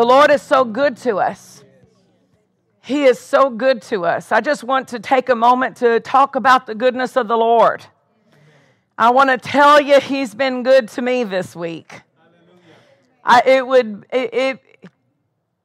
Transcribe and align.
The 0.00 0.06
Lord 0.06 0.30
is 0.30 0.40
so 0.40 0.64
good 0.64 0.96
to 1.02 1.18
us. 1.18 1.62
He 2.80 3.04
is 3.04 3.18
so 3.18 3.50
good 3.50 3.82
to 3.82 4.06
us. 4.06 4.32
I 4.32 4.40
just 4.40 4.64
want 4.64 4.88
to 4.88 4.98
take 4.98 5.28
a 5.28 5.34
moment 5.34 5.76
to 5.76 6.00
talk 6.00 6.36
about 6.36 6.66
the 6.66 6.74
goodness 6.74 7.18
of 7.18 7.28
the 7.28 7.36
Lord. 7.36 7.84
I 8.96 9.10
want 9.10 9.28
to 9.28 9.36
tell 9.36 9.78
you, 9.78 10.00
He's 10.00 10.34
been 10.34 10.62
good 10.62 10.88
to 10.88 11.02
me 11.02 11.24
this 11.24 11.54
week. 11.54 12.00
I, 13.22 13.42
it 13.44 13.66
would 13.66 14.06
it, 14.10 14.32
it 14.32 14.88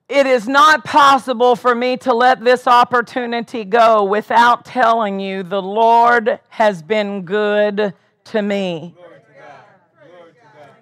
it 0.09 0.27
is 0.27 0.49
not 0.49 0.83
possible 0.83 1.55
for 1.55 1.73
me 1.73 1.95
to 1.99 2.13
let 2.13 2.43
this 2.43 2.67
opportunity 2.67 3.63
go 3.63 4.03
without 4.03 4.65
telling 4.65 5.17
you 5.17 5.43
the 5.43 5.61
Lord 5.61 6.41
has 6.49 6.83
been 6.83 7.21
good 7.21 7.93
to 8.25 8.41
me. 8.41 8.95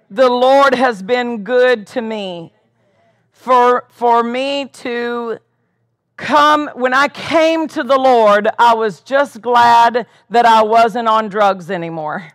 The 0.09 0.27
Lord 0.27 0.73
has 0.73 1.03
been 1.03 1.43
good 1.43 1.85
to 1.85 2.01
me 2.01 2.52
for, 3.43 3.83
for 3.89 4.23
me 4.23 4.67
to 4.67 5.37
come, 6.15 6.69
when 6.75 6.93
I 6.93 7.09
came 7.09 7.67
to 7.67 7.83
the 7.83 7.97
Lord, 7.97 8.47
I 8.57 8.73
was 8.73 9.01
just 9.01 9.41
glad 9.41 10.07
that 10.29 10.45
I 10.45 10.63
wasn't 10.63 11.09
on 11.09 11.27
drugs 11.27 11.69
anymore. 11.69 12.31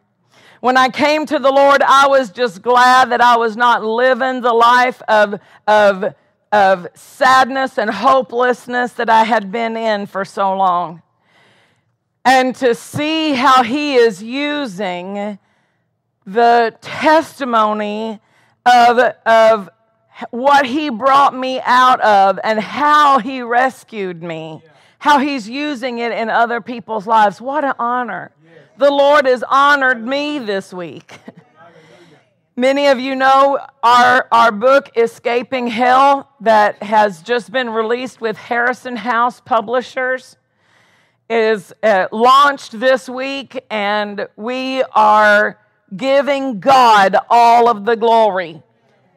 When 0.60 0.76
I 0.76 0.90
came 0.90 1.24
to 1.24 1.38
the 1.38 1.50
Lord, 1.50 1.80
I 1.80 2.08
was 2.08 2.30
just 2.30 2.60
glad 2.60 3.10
that 3.10 3.22
I 3.22 3.38
was 3.38 3.56
not 3.56 3.82
living 3.82 4.42
the 4.42 4.52
life 4.52 5.00
of, 5.08 5.40
of, 5.66 6.14
of 6.52 6.86
sadness 6.92 7.78
and 7.78 7.88
hopelessness 7.88 8.92
that 8.92 9.08
I 9.08 9.24
had 9.24 9.50
been 9.50 9.78
in 9.78 10.04
for 10.04 10.26
so 10.26 10.54
long. 10.54 11.00
And 12.22 12.54
to 12.56 12.74
see 12.74 13.32
how 13.32 13.62
He 13.62 13.94
is 13.94 14.22
using 14.22 15.38
the 16.26 16.76
testimony 16.82 18.20
of, 18.66 18.98
of 19.24 19.70
what 20.30 20.66
he 20.66 20.90
brought 20.90 21.34
me 21.34 21.60
out 21.64 22.00
of 22.00 22.38
and 22.42 22.58
how 22.60 23.18
he 23.18 23.42
rescued 23.42 24.22
me, 24.22 24.62
how 24.98 25.18
he's 25.18 25.48
using 25.48 25.98
it 25.98 26.12
in 26.12 26.28
other 26.28 26.60
people's 26.60 27.06
lives. 27.06 27.40
What 27.40 27.64
an 27.64 27.74
honor. 27.78 28.32
The 28.76 28.90
Lord 28.90 29.26
has 29.26 29.42
honored 29.42 30.04
me 30.06 30.38
this 30.38 30.72
week. 30.72 31.18
Many 32.56 32.88
of 32.88 32.98
you 32.98 33.14
know 33.14 33.60
our, 33.84 34.26
our 34.32 34.50
book, 34.50 34.90
Escaping 34.96 35.68
Hell, 35.68 36.28
that 36.40 36.82
has 36.82 37.22
just 37.22 37.52
been 37.52 37.70
released 37.70 38.20
with 38.20 38.36
Harrison 38.36 38.96
House 38.96 39.40
Publishers, 39.40 40.36
is 41.30 41.72
uh, 41.84 42.08
launched 42.10 42.80
this 42.80 43.08
week, 43.08 43.64
and 43.70 44.26
we 44.34 44.82
are 44.92 45.60
giving 45.96 46.58
God 46.58 47.16
all 47.30 47.68
of 47.68 47.84
the 47.84 47.94
glory 47.94 48.62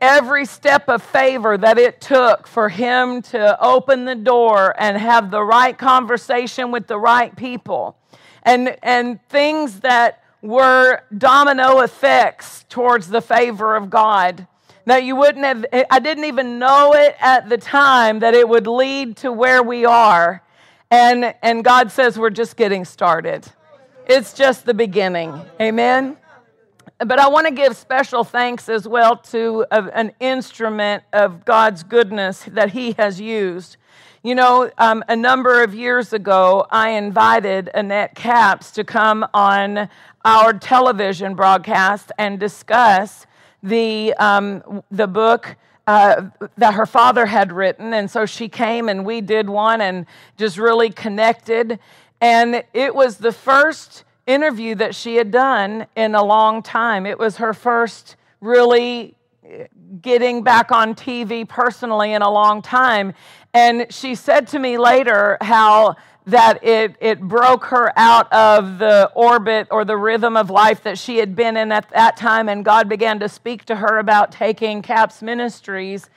every 0.02 0.46
step 0.46 0.90
of 0.90 1.04
favor 1.04 1.58
that 1.58 1.78
it 1.78 2.02
took 2.02 2.48
for 2.48 2.68
him 2.68 3.22
to 3.22 3.64
open 3.64 4.04
the 4.06 4.16
door 4.16 4.76
and 4.78 4.98
have 4.98 5.30
the 5.30 5.44
right 5.44 5.78
conversation 5.78 6.72
with 6.72 6.88
the 6.88 6.98
right 6.98 7.36
people. 7.36 7.96
And 8.44 8.76
and 8.82 9.24
things 9.30 9.82
that 9.82 10.24
were 10.42 11.02
domino 11.16 11.82
effects 11.82 12.66
towards 12.68 13.08
the 13.08 13.22
favor 13.22 13.76
of 13.76 13.92
God 13.92 14.48
that 14.86 15.04
you 15.04 15.16
wouldn't 15.16 15.46
have 15.46 15.66
I 15.92 16.00
didn't 16.00 16.26
even 16.26 16.58
know 16.58 16.94
it 16.94 17.16
at 17.20 17.48
the 17.48 17.58
time 17.60 18.20
that 18.20 18.34
it 18.34 18.50
would 18.50 18.66
lead 18.66 19.18
to 19.18 19.32
where 19.32 19.62
we 19.62 19.86
are. 19.86 20.42
And 20.90 21.36
and 21.44 21.64
God 21.64 21.92
says 21.92 22.18
we're 22.18 22.32
just 22.32 22.58
getting 22.58 22.84
started. 22.84 23.48
It's 24.08 24.34
just 24.34 24.66
the 24.66 24.74
beginning. 24.74 25.40
Amen 25.62 26.18
but 27.00 27.20
I 27.20 27.28
want 27.28 27.48
to 27.48 27.54
give 27.54 27.76
special 27.76 28.24
thanks 28.24 28.70
as 28.70 28.88
well 28.88 29.16
to 29.18 29.66
an 29.72 30.12
instrument 30.20 31.04
of 31.14 31.46
God's 31.46 31.84
goodness 31.84 32.44
that 32.52 32.72
He 32.72 32.94
has 32.94 33.20
used. 33.20 33.78
You 34.24 34.36
know, 34.36 34.70
um, 34.78 35.04
a 35.08 35.16
number 35.16 35.64
of 35.64 35.74
years 35.74 36.14
ago, 36.14 36.68
I 36.70 36.90
invited 36.90 37.70
Annette 37.74 38.14
Capps 38.14 38.70
to 38.72 38.84
come 38.84 39.26
on 39.34 39.90
our 40.24 40.54
television 40.54 41.34
broadcast 41.34 42.12
and 42.20 42.40
discuss 42.40 43.26
the, 43.64 44.14
um, 44.20 44.84
the 44.92 45.08
book 45.08 45.56
uh, 45.88 46.30
that 46.58 46.76
her 46.76 46.86
father 46.86 47.26
had 47.26 47.52
written. 47.52 47.94
And 47.94 48.10
so 48.10 48.28
she 48.28 48.48
came 48.48 48.90
and 48.90 49.06
we 49.06 49.22
did 49.22 49.50
one 49.50 49.82
and 49.82 50.06
just 50.38 50.58
really 50.58 50.92
connected. 50.92 51.80
And 52.22 52.64
it 52.74 52.94
was 52.94 53.18
the 53.18 53.32
first 53.32 54.04
interview 54.32 54.76
that 54.76 54.96
she 54.96 55.16
had 55.16 55.32
done 55.32 55.88
in 55.96 56.16
a 56.16 56.24
long 56.24 56.64
time. 56.64 57.06
It 57.06 57.20
was 57.20 57.38
her 57.38 57.54
first 57.54 58.16
really 58.40 59.16
getting 60.02 60.44
back 60.44 60.72
on 60.72 60.96
TV 60.96 61.48
personally 61.48 62.14
in 62.14 62.22
a 62.22 62.30
long 62.30 62.62
time. 62.62 63.14
And 63.54 63.92
she 63.92 64.16
said 64.16 64.48
to 64.50 64.60
me 64.60 64.78
later 64.78 65.38
how 65.42 65.98
that 66.28 66.64
it, 66.64 66.96
it 67.00 67.20
broke 67.20 67.66
her 67.66 67.92
out 67.98 68.32
of 68.32 68.78
the 68.78 69.12
orbit 69.16 69.68
or 69.72 69.84
the 69.84 69.98
rhythm 69.98 70.38
of 70.38 70.50
life 70.50 70.84
that 70.84 70.98
she 70.98 71.18
had 71.18 71.36
been 71.36 71.58
in 71.58 71.72
at 71.72 71.90
that 71.90 72.16
time. 72.16 72.48
And 72.48 72.64
God 72.64 72.88
began 72.88 73.20
to 73.20 73.30
speak 73.30 73.66
to 73.66 73.76
her 73.76 73.98
about 73.98 74.32
taking 74.32 74.82
Capps 74.82 75.22
Ministries 75.22 76.10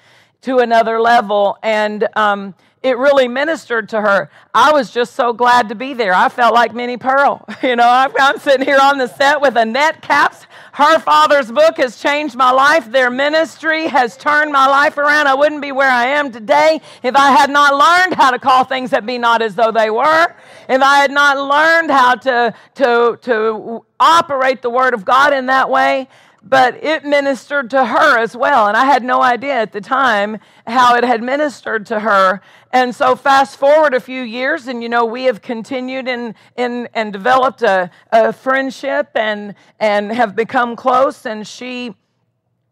to 0.43 0.59
another 0.59 1.01
level. 1.01 1.59
And 1.63 2.07
um, 2.17 2.55
it 2.85 2.99
really 2.99 3.29
ministered 3.29 3.89
to 3.89 4.01
her. 4.03 4.31
I 4.53 4.71
was 4.71 4.91
just 4.91 5.15
so 5.15 5.33
glad 5.33 5.71
to 5.71 5.75
be 5.75 5.95
there. 5.95 6.13
I 6.13 6.29
felt 6.29 6.53
like 6.53 6.75
Minnie 6.75 6.99
Pearl. 6.99 7.45
You 7.65 7.77
know, 7.77 7.89
I'm 7.89 8.39
sitting 8.41 8.67
here 8.67 8.79
on 8.79 8.99
the 8.99 9.07
set 9.07 9.41
with 9.41 9.57
Annette 9.57 10.03
Capps. 10.03 10.47
Her 10.73 10.99
father's 10.99 11.51
book 11.51 11.79
has 11.79 11.99
changed 11.99 12.37
my 12.37 12.51
life. 12.51 12.93
Their 12.93 13.11
ministry 13.11 13.87
has 13.87 14.19
turned 14.19 14.53
my 14.53 14.67
life 14.67 14.99
around. 14.99 15.29
I 15.29 15.35
wouldn't 15.35 15.63
be 15.63 15.73
where 15.73 15.91
I 15.91 16.09
am 16.09 16.31
today 16.31 16.83
if 17.03 17.17
I 17.17 17.31
had 17.31 17.49
not 17.49 17.75
learned 17.75 18.15
how 18.17 18.33
to 18.33 18.39
call 18.39 18.65
things 18.65 18.91
that 18.91 19.07
be 19.07 19.17
not 19.17 19.41
as 19.41 19.55
though 19.55 19.73
they 19.73 19.89
were. 19.89 20.35
If 20.69 20.83
I 20.83 20.99
had 20.99 21.11
not 21.11 21.39
learned 21.39 21.91
how 21.91 22.17
to, 22.17 22.55
to, 22.75 23.19
to 23.23 23.87
operate 23.99 24.61
the 24.61 24.71
Word 24.71 24.93
of 24.93 25.07
God 25.07 25.33
in 25.33 25.47
that 25.47 25.71
way 25.71 26.07
but 26.47 26.83
it 26.85 27.05
ministered 27.05 27.71
to 27.71 27.85
her 27.85 28.19
as 28.19 28.37
well. 28.37 28.69
And 28.69 28.77
I 28.77 28.85
had 28.85 29.03
no 29.03 29.23
idea 29.23 29.55
at 29.55 29.73
the 29.73 29.81
time 29.81 30.39
how 30.67 30.95
it 30.95 31.05
had 31.05 31.23
ministered 31.23 31.87
to 31.87 32.01
her. 32.01 32.43
And 32.75 32.93
so, 32.93 33.15
fast 33.15 33.57
forward 33.57 33.95
a 33.95 34.01
few 34.01 34.23
years, 34.23 34.67
and 34.67 34.83
you 34.83 34.89
know, 34.89 35.05
we 35.05 35.25
have 35.27 35.41
continued 35.41 36.09
in, 36.09 36.35
in, 36.57 36.89
and 36.93 37.13
developed 37.13 37.63
a, 37.63 37.89
a 38.11 38.33
friendship 38.33 39.11
and, 39.15 39.55
and 39.79 40.11
have 40.11 40.35
become 40.35 40.75
close. 40.75 41.25
And 41.25 41.47
she 41.47 41.95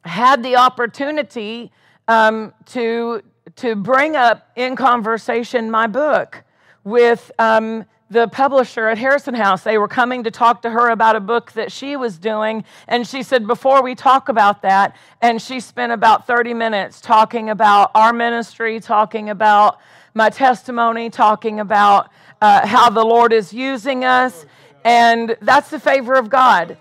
had 0.05 0.43
the 0.43 0.57
opportunity 0.57 1.71
um, 2.09 2.53
to, 2.73 3.23
to 3.55 3.77
bring 3.77 4.17
up 4.17 4.51
in 4.57 4.75
conversation 4.75 5.71
my 5.71 5.87
book 5.87 6.43
with 6.83 7.31
um, 7.39 7.85
the 8.13 8.29
publisher 8.29 8.89
at 8.89 8.99
Harrison 8.99 9.35
House. 9.35 9.63
They 9.63 9.79
were 9.79 9.89
coming 9.89 10.25
to 10.25 10.31
talk 10.31 10.63
to 10.63 10.71
her 10.71 10.91
about 10.91 11.17
a 11.17 11.21
book 11.21 11.53
that 11.53 11.73
she 11.73 11.97
was 11.97 12.19
doing. 12.19 12.65
And 12.87 13.07
she 13.09 13.23
said, 13.23 13.47
Before 13.47 13.83
we 13.83 13.95
talk 13.95 14.29
about 14.29 14.63
that, 14.63 14.95
and 15.23 15.41
she 15.41 15.61
spent 15.61 15.93
about 15.93 16.27
30 16.27 16.53
minutes 16.53 17.01
talking 17.01 17.49
about 17.49 17.91
our 17.95 18.13
ministry, 18.13 18.81
talking 18.81 19.31
about 19.31 19.81
my 20.15 20.29
testimony, 20.29 21.09
talking 21.09 21.59
about 21.59 22.11
uh, 22.43 22.67
how 22.67 22.91
the 22.91 23.05
Lord 23.05 23.33
is 23.33 23.55
using 23.55 24.05
us. 24.05 24.45
And 24.85 25.37
that's 25.41 25.71
the 25.71 25.81
favor 25.81 26.15
of 26.15 26.29
God. 26.29 26.77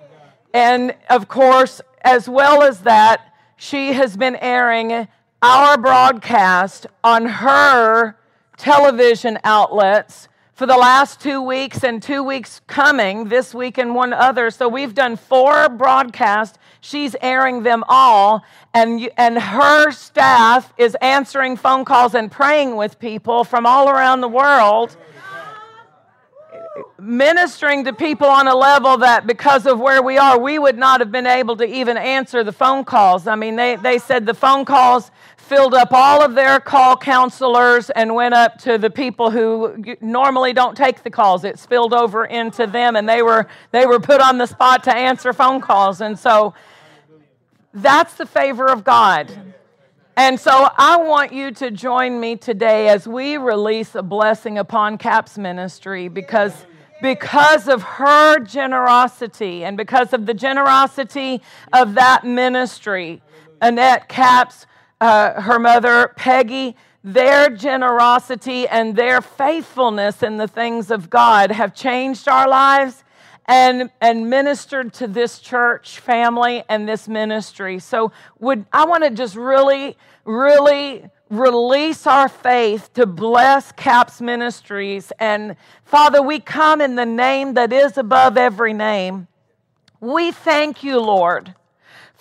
And 0.54 0.94
of 1.10 1.30
course, 1.30 1.82
as 2.02 2.28
well 2.28 2.62
as 2.62 2.82
that, 2.82 3.34
she 3.56 3.94
has 3.94 4.18
been 4.18 4.36
airing 4.36 5.08
our 5.42 5.78
broadcast 5.78 6.88
on 7.04 7.26
her 7.26 8.18
television 8.58 9.40
outlets 9.44 10.28
for 10.62 10.68
the 10.68 10.78
last 10.78 11.20
two 11.20 11.42
weeks 11.42 11.84
and 11.84 12.04
two 12.04 12.22
weeks 12.22 12.62
coming, 12.68 13.30
this 13.30 13.52
week 13.52 13.80
and 13.80 13.96
one 13.96 14.14
other. 14.14 14.52
So 14.52 14.70
we've 14.70 14.94
done 14.94 15.16
four 15.16 15.68
broadcasts. 15.70 16.60
She's 16.82 17.16
airing 17.20 17.64
them 17.64 17.84
all, 17.88 18.44
and, 18.72 19.10
and 19.18 19.40
her 19.40 19.90
staff 19.90 20.72
is 20.78 20.96
answering 21.02 21.58
phone 21.58 21.84
calls 21.84 22.14
and 22.14 22.32
praying 22.32 22.76
with 22.76 23.00
people 23.00 23.44
from 23.44 23.66
all 23.66 23.90
around 23.90 24.22
the 24.22 24.28
world. 24.28 24.96
ministering 27.00 27.84
to 27.86 27.94
people 27.94 28.28
on 28.28 28.48
a 28.48 28.56
level 28.56 28.98
that 28.98 29.26
because 29.26 29.66
of 29.66 29.80
where 29.80 30.04
we 30.04 30.20
are, 30.20 30.40
we 30.40 30.60
would 30.60 30.78
not 30.78 31.00
have 31.00 31.12
been 31.12 31.26
able 31.26 31.58
to 31.58 31.66
even 31.66 31.98
answer 31.98 32.44
the 32.44 32.52
phone 32.52 32.86
calls. 32.86 33.26
I 33.26 33.36
mean, 33.36 33.56
they, 33.56 33.78
they 33.78 33.98
said 33.98 34.28
the 34.28 34.36
phone 34.36 34.66
calls 34.66 35.10
filled 35.52 35.74
up 35.74 35.92
all 35.92 36.24
of 36.24 36.34
their 36.34 36.62
call 36.62 36.96
counselors 36.96 37.90
and 37.90 38.16
went 38.16 38.34
up 38.34 38.58
to 38.58 38.78
the 38.78 38.90
people 38.90 39.30
who 39.30 39.84
normally 40.00 40.54
don't 40.54 40.78
take 40.78 41.04
the 41.04 41.10
calls. 41.10 41.44
It 41.44 41.60
spilled 41.60 41.94
over 41.94 42.24
into 42.24 42.66
them 42.66 42.96
and 42.96 43.08
they 43.08 43.22
were 43.22 43.48
they 43.72 43.86
were 43.86 44.00
put 44.00 44.22
on 44.22 44.38
the 44.38 44.46
spot 44.46 44.86
to 44.86 44.96
answer 44.96 45.34
phone 45.34 45.60
calls. 45.60 46.00
And 46.00 46.18
so 46.18 46.54
that's 47.74 48.14
the 48.14 48.26
favor 48.26 48.68
of 48.68 48.86
God. 48.86 49.30
And 50.16 50.40
so 50.40 50.70
I 50.78 50.96
want 50.96 51.34
you 51.34 51.52
to 51.52 51.70
join 51.70 52.18
me 52.18 52.38
today 52.38 52.88
as 52.88 53.06
we 53.06 53.36
release 53.36 53.94
a 53.94 54.02
blessing 54.02 54.58
upon 54.58 54.98
Capps 54.98 55.38
ministry 55.38 56.08
because 56.08 56.54
because 57.02 57.68
of 57.68 57.84
her 57.84 58.40
generosity 58.40 59.66
and 59.66 59.76
because 59.76 60.14
of 60.14 60.28
the 60.28 60.34
generosity 60.34 61.42
of 61.74 61.96
that 61.96 62.24
ministry. 62.24 63.22
Annette 63.62 64.08
Capps 64.08 64.66
uh, 65.02 65.42
her 65.42 65.60
mother, 65.60 66.14
Peggy, 66.16 66.78
their 67.04 67.50
generosity 67.50 68.68
and 68.68 68.96
their 68.96 69.20
faithfulness 69.20 70.22
in 70.22 70.38
the 70.38 70.48
things 70.48 70.92
of 70.92 71.10
God 71.10 71.52
have 71.52 71.74
changed 71.74 72.28
our 72.28 72.48
lives 72.48 73.04
and, 73.48 73.90
and 74.00 74.30
ministered 74.30 74.94
to 74.94 75.08
this 75.08 75.40
church 75.40 76.00
family 76.00 76.64
and 76.70 76.88
this 76.88 77.08
ministry. 77.08 77.80
So 77.80 78.12
would 78.40 78.66
I 78.72 78.86
want 78.86 79.04
to 79.04 79.10
just 79.10 79.36
really, 79.36 79.98
really 80.24 81.04
release 81.32 82.06
our 82.06 82.30
faith 82.30 82.94
to 82.94 83.08
bless 83.08 83.72
Capps 83.72 84.22
Ministries. 84.22 85.12
And 85.18 85.56
Father, 85.84 86.22
we 86.22 86.40
come 86.40 86.82
in 86.82 86.96
the 86.96 87.06
name 87.06 87.56
that 87.56 87.74
is 87.74 87.98
above 87.98 88.38
every 88.38 88.74
name. 88.74 89.28
We 90.00 90.32
thank 90.32 90.84
you, 90.84 91.00
Lord 91.00 91.56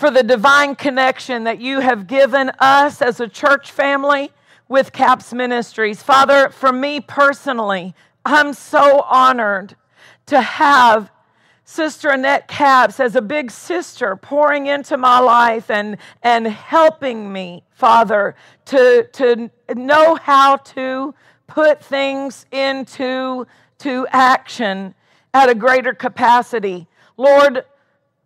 for 0.00 0.10
the 0.10 0.22
divine 0.22 0.74
connection 0.74 1.44
that 1.44 1.60
you 1.60 1.80
have 1.80 2.06
given 2.06 2.50
us 2.58 3.02
as 3.02 3.20
a 3.20 3.28
church 3.28 3.70
family 3.70 4.32
with 4.66 4.94
Capps 4.94 5.34
Ministries. 5.34 6.02
Father, 6.02 6.48
for 6.48 6.72
me 6.72 7.00
personally, 7.02 7.94
I'm 8.24 8.54
so 8.54 9.02
honored 9.02 9.76
to 10.24 10.40
have 10.40 11.10
Sister 11.64 12.08
Annette 12.08 12.48
Capps 12.48 12.98
as 12.98 13.14
a 13.14 13.20
big 13.20 13.50
sister 13.50 14.16
pouring 14.16 14.68
into 14.68 14.96
my 14.96 15.18
life 15.18 15.70
and, 15.70 15.98
and 16.22 16.46
helping 16.46 17.30
me, 17.30 17.62
Father, 17.70 18.34
to, 18.64 19.06
to 19.12 19.50
know 19.76 20.14
how 20.14 20.56
to 20.56 21.14
put 21.46 21.84
things 21.84 22.46
into 22.50 23.46
to 23.80 24.06
action 24.08 24.94
at 25.34 25.50
a 25.50 25.54
greater 25.54 25.92
capacity. 25.92 26.88
Lord, 27.18 27.66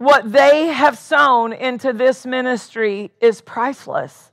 what 0.04 0.30
they 0.30 0.66
have 0.66 0.98
sown 0.98 1.52
into 1.54 1.90
this 1.92 2.26
ministry 2.26 3.10
is 3.22 3.40
priceless. 3.40 4.32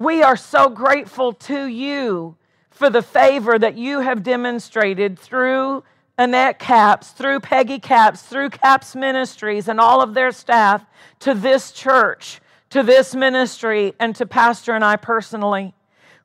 We 0.00 0.20
are 0.22 0.36
so 0.36 0.68
grateful 0.68 1.32
to 1.32 1.66
you 1.66 2.36
for 2.70 2.90
the 2.90 3.02
favor 3.02 3.56
that 3.56 3.76
you 3.76 4.00
have 4.00 4.24
demonstrated 4.24 5.16
through 5.16 5.84
Annette 6.18 6.58
Capps, 6.58 7.10
through 7.10 7.38
Peggy 7.38 7.78
Capps, 7.78 8.22
through 8.22 8.50
Capps 8.50 8.96
Ministries 8.96 9.68
and 9.68 9.78
all 9.78 10.02
of 10.02 10.12
their 10.12 10.32
staff 10.32 10.84
to 11.20 11.34
this 11.34 11.70
church, 11.70 12.40
to 12.70 12.82
this 12.82 13.14
ministry, 13.14 13.94
and 14.00 14.16
to 14.16 14.26
Pastor 14.26 14.72
and 14.72 14.84
I 14.84 14.96
personally. 14.96 15.72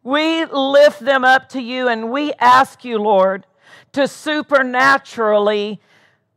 We 0.01 0.45
lift 0.45 1.01
them 1.01 1.23
up 1.23 1.49
to 1.49 1.61
you 1.61 1.87
and 1.87 2.09
we 2.09 2.33
ask 2.39 2.83
you, 2.83 2.97
Lord, 2.97 3.45
to 3.91 4.07
supernaturally 4.07 5.79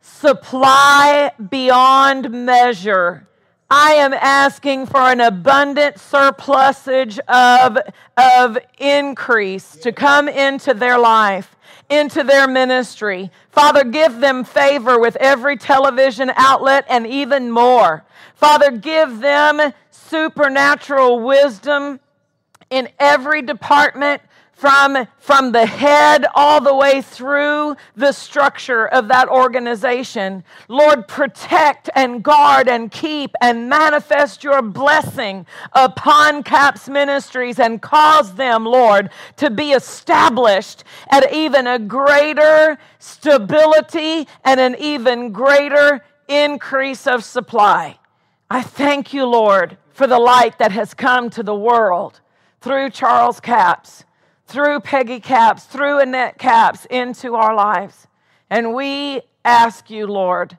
supply 0.00 1.32
beyond 1.50 2.30
measure. 2.30 3.26
I 3.70 3.92
am 3.94 4.14
asking 4.14 4.86
for 4.86 5.00
an 5.00 5.20
abundant 5.20 5.98
surplusage 5.98 7.18
of, 7.28 7.76
of 8.16 8.58
increase 8.78 9.72
to 9.76 9.92
come 9.92 10.26
into 10.26 10.72
their 10.72 10.98
life, 10.98 11.54
into 11.90 12.24
their 12.24 12.48
ministry. 12.48 13.30
Father, 13.50 13.84
give 13.84 14.20
them 14.20 14.44
favor 14.44 14.98
with 14.98 15.16
every 15.16 15.58
television 15.58 16.32
outlet 16.36 16.86
and 16.88 17.06
even 17.06 17.50
more. 17.50 18.04
Father, 18.34 18.70
give 18.70 19.20
them 19.20 19.74
supernatural 19.90 21.20
wisdom 21.20 22.00
in 22.70 22.88
every 22.98 23.42
department 23.42 24.22
from, 24.58 25.06
from 25.19 25.52
the 25.52 25.64
head 25.64 26.26
all 26.34 26.60
the 26.60 26.75
way 26.75 27.00
through 27.00 27.76
the 27.94 28.10
structure 28.10 28.88
of 28.88 29.06
that 29.06 29.28
organization. 29.28 30.43
Lord, 30.66 31.06
protect 31.06 31.88
and 31.94 32.25
guard 32.25 32.69
and 32.69 32.90
keep 32.90 33.37
and 33.40 33.69
manifest 33.69 34.43
your 34.43 34.60
blessing 34.60 35.46
upon 35.75 36.43
Capps 36.43 36.88
Ministries 36.88 37.60
and 37.60 37.81
cause 37.81 38.34
them, 38.34 38.64
Lord, 38.64 39.10
to 39.37 39.49
be 39.49 39.70
established 39.70 40.82
at 41.08 41.32
even 41.32 41.69
a 41.69 41.78
greater 41.78 42.78
stability 42.99 44.26
and 44.44 44.58
an 44.58 44.75
even 44.81 45.31
greater 45.31 46.04
increase 46.26 47.06
of 47.06 47.22
supply. 47.22 47.96
I 48.50 48.62
thank 48.62 49.14
you, 49.14 49.25
Lord, 49.25 49.78
for 49.93 50.08
the 50.08 50.19
light 50.19 50.58
that 50.58 50.72
has 50.72 50.94
come 50.94 51.31
to 51.31 51.44
the 51.44 51.54
world 51.54 52.20
through 52.61 52.90
Charles 52.90 53.38
Capps 53.38 54.04
through 54.48 54.80
Peggy 54.80 55.20
Capps, 55.20 55.64
through 55.64 56.00
Annette 56.00 56.38
Capps 56.38 56.86
into 56.86 57.34
our 57.34 57.54
lives. 57.54 58.06
And 58.48 58.74
we 58.74 59.20
ask 59.44 59.90
you, 59.90 60.06
Lord, 60.06 60.58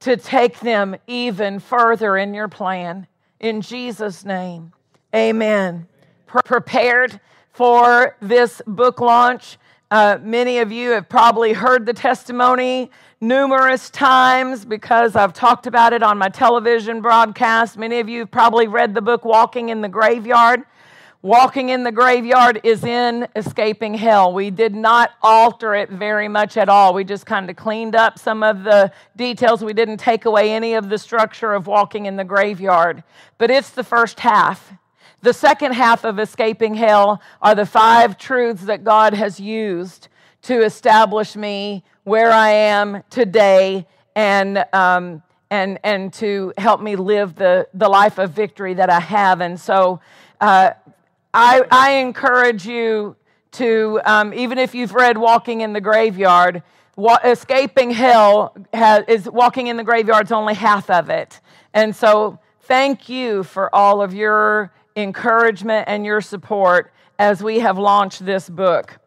to 0.00 0.18
take 0.18 0.60
them 0.60 0.94
even 1.06 1.58
further 1.58 2.18
in 2.18 2.34
your 2.34 2.48
plan. 2.48 3.06
In 3.40 3.62
Jesus' 3.62 4.26
name, 4.26 4.72
amen. 5.14 5.88
Pre- 6.26 6.42
prepared 6.44 7.18
for 7.54 8.14
this 8.20 8.60
book 8.66 9.00
launch. 9.00 9.56
Uh, 9.90 10.18
many 10.22 10.58
of 10.58 10.70
you 10.70 10.90
have 10.90 11.08
probably 11.08 11.54
heard 11.54 11.86
the 11.86 11.94
testimony 11.94 12.90
numerous 13.22 13.88
times 13.88 14.66
because 14.66 15.16
I've 15.16 15.32
talked 15.32 15.66
about 15.66 15.94
it 15.94 16.02
on 16.02 16.18
my 16.18 16.28
television 16.28 17.00
broadcast. 17.00 17.78
Many 17.78 18.00
of 18.00 18.08
you 18.08 18.20
have 18.20 18.30
probably 18.30 18.68
read 18.68 18.94
the 18.94 19.02
book 19.02 19.24
Walking 19.24 19.70
in 19.70 19.80
the 19.80 19.88
Graveyard. 19.88 20.62
Walking 21.22 21.68
in 21.68 21.84
the 21.84 21.92
graveyard 21.92 22.62
is 22.64 22.82
in 22.82 23.28
escaping 23.36 23.92
hell. 23.92 24.32
We 24.32 24.48
did 24.48 24.74
not 24.74 25.10
alter 25.20 25.74
it 25.74 25.90
very 25.90 26.28
much 26.28 26.56
at 26.56 26.70
all. 26.70 26.94
We 26.94 27.04
just 27.04 27.26
kind 27.26 27.50
of 27.50 27.56
cleaned 27.56 27.94
up 27.94 28.18
some 28.18 28.42
of 28.42 28.64
the 28.64 28.90
details. 29.16 29.62
We 29.62 29.74
didn't 29.74 29.98
take 29.98 30.24
away 30.24 30.52
any 30.52 30.72
of 30.72 30.88
the 30.88 30.96
structure 30.96 31.52
of 31.52 31.66
walking 31.66 32.06
in 32.06 32.16
the 32.16 32.24
graveyard. 32.24 33.02
But 33.36 33.50
it's 33.50 33.68
the 33.68 33.84
first 33.84 34.20
half. 34.20 34.72
The 35.20 35.34
second 35.34 35.72
half 35.72 36.04
of 36.04 36.18
escaping 36.18 36.74
hell 36.74 37.20
are 37.42 37.54
the 37.54 37.66
five 37.66 38.16
truths 38.16 38.62
that 38.62 38.82
God 38.82 39.12
has 39.12 39.38
used 39.38 40.08
to 40.42 40.64
establish 40.64 41.36
me 41.36 41.84
where 42.04 42.32
I 42.32 42.48
am 42.48 43.02
today 43.10 43.86
and, 44.16 44.64
um, 44.72 45.22
and, 45.50 45.78
and 45.84 46.14
to 46.14 46.54
help 46.56 46.80
me 46.80 46.96
live 46.96 47.34
the, 47.34 47.68
the 47.74 47.90
life 47.90 48.16
of 48.16 48.30
victory 48.30 48.72
that 48.72 48.88
I 48.88 49.00
have. 49.00 49.42
And 49.42 49.60
so, 49.60 50.00
uh, 50.40 50.70
I, 51.32 51.62
I 51.70 51.92
encourage 51.92 52.66
you 52.66 53.16
to, 53.52 54.00
um, 54.04 54.34
even 54.34 54.58
if 54.58 54.74
you've 54.74 54.94
read 54.94 55.18
Walking 55.18 55.60
in 55.60 55.72
the 55.72 55.80
Graveyard, 55.80 56.62
wa- 56.96 57.18
escaping 57.24 57.90
hell 57.90 58.54
has, 58.72 59.04
is 59.08 59.28
walking 59.28 59.66
in 59.68 59.76
the 59.76 59.84
graveyard 59.84 60.26
is 60.26 60.32
only 60.32 60.54
half 60.54 60.90
of 60.90 61.10
it. 61.10 61.40
And 61.72 61.94
so, 61.94 62.38
thank 62.62 63.08
you 63.08 63.42
for 63.42 63.74
all 63.74 64.02
of 64.02 64.14
your 64.14 64.72
encouragement 64.96 65.88
and 65.88 66.04
your 66.04 66.20
support 66.20 66.92
as 67.18 67.42
we 67.42 67.60
have 67.60 67.78
launched 67.78 68.24
this 68.24 68.48
book. 68.48 68.98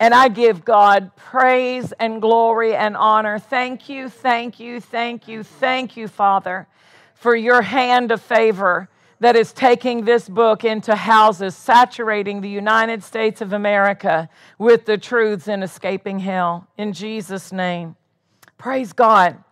And 0.00 0.12
I 0.12 0.28
give 0.28 0.64
God 0.64 1.14
praise 1.16 1.92
and 1.92 2.20
glory 2.20 2.74
and 2.74 2.96
honor. 2.96 3.38
Thank 3.38 3.88
you, 3.88 4.08
thank 4.08 4.58
you, 4.58 4.80
thank 4.80 5.28
you, 5.28 5.42
thank 5.42 5.96
you, 5.96 6.08
Father, 6.08 6.66
for 7.14 7.34
your 7.34 7.62
hand 7.62 8.10
of 8.10 8.20
favor 8.20 8.88
that 9.20 9.36
is 9.36 9.52
taking 9.52 10.04
this 10.04 10.28
book 10.28 10.64
into 10.64 10.94
houses, 10.94 11.56
saturating 11.56 12.40
the 12.40 12.48
United 12.48 13.02
States 13.02 13.40
of 13.40 13.52
America 13.52 14.28
with 14.58 14.84
the 14.84 14.98
truths 14.98 15.48
in 15.48 15.62
escaping 15.62 16.18
hell. 16.18 16.66
In 16.76 16.92
Jesus' 16.92 17.52
name. 17.52 17.96
Praise 18.58 18.92
God. 18.92 19.42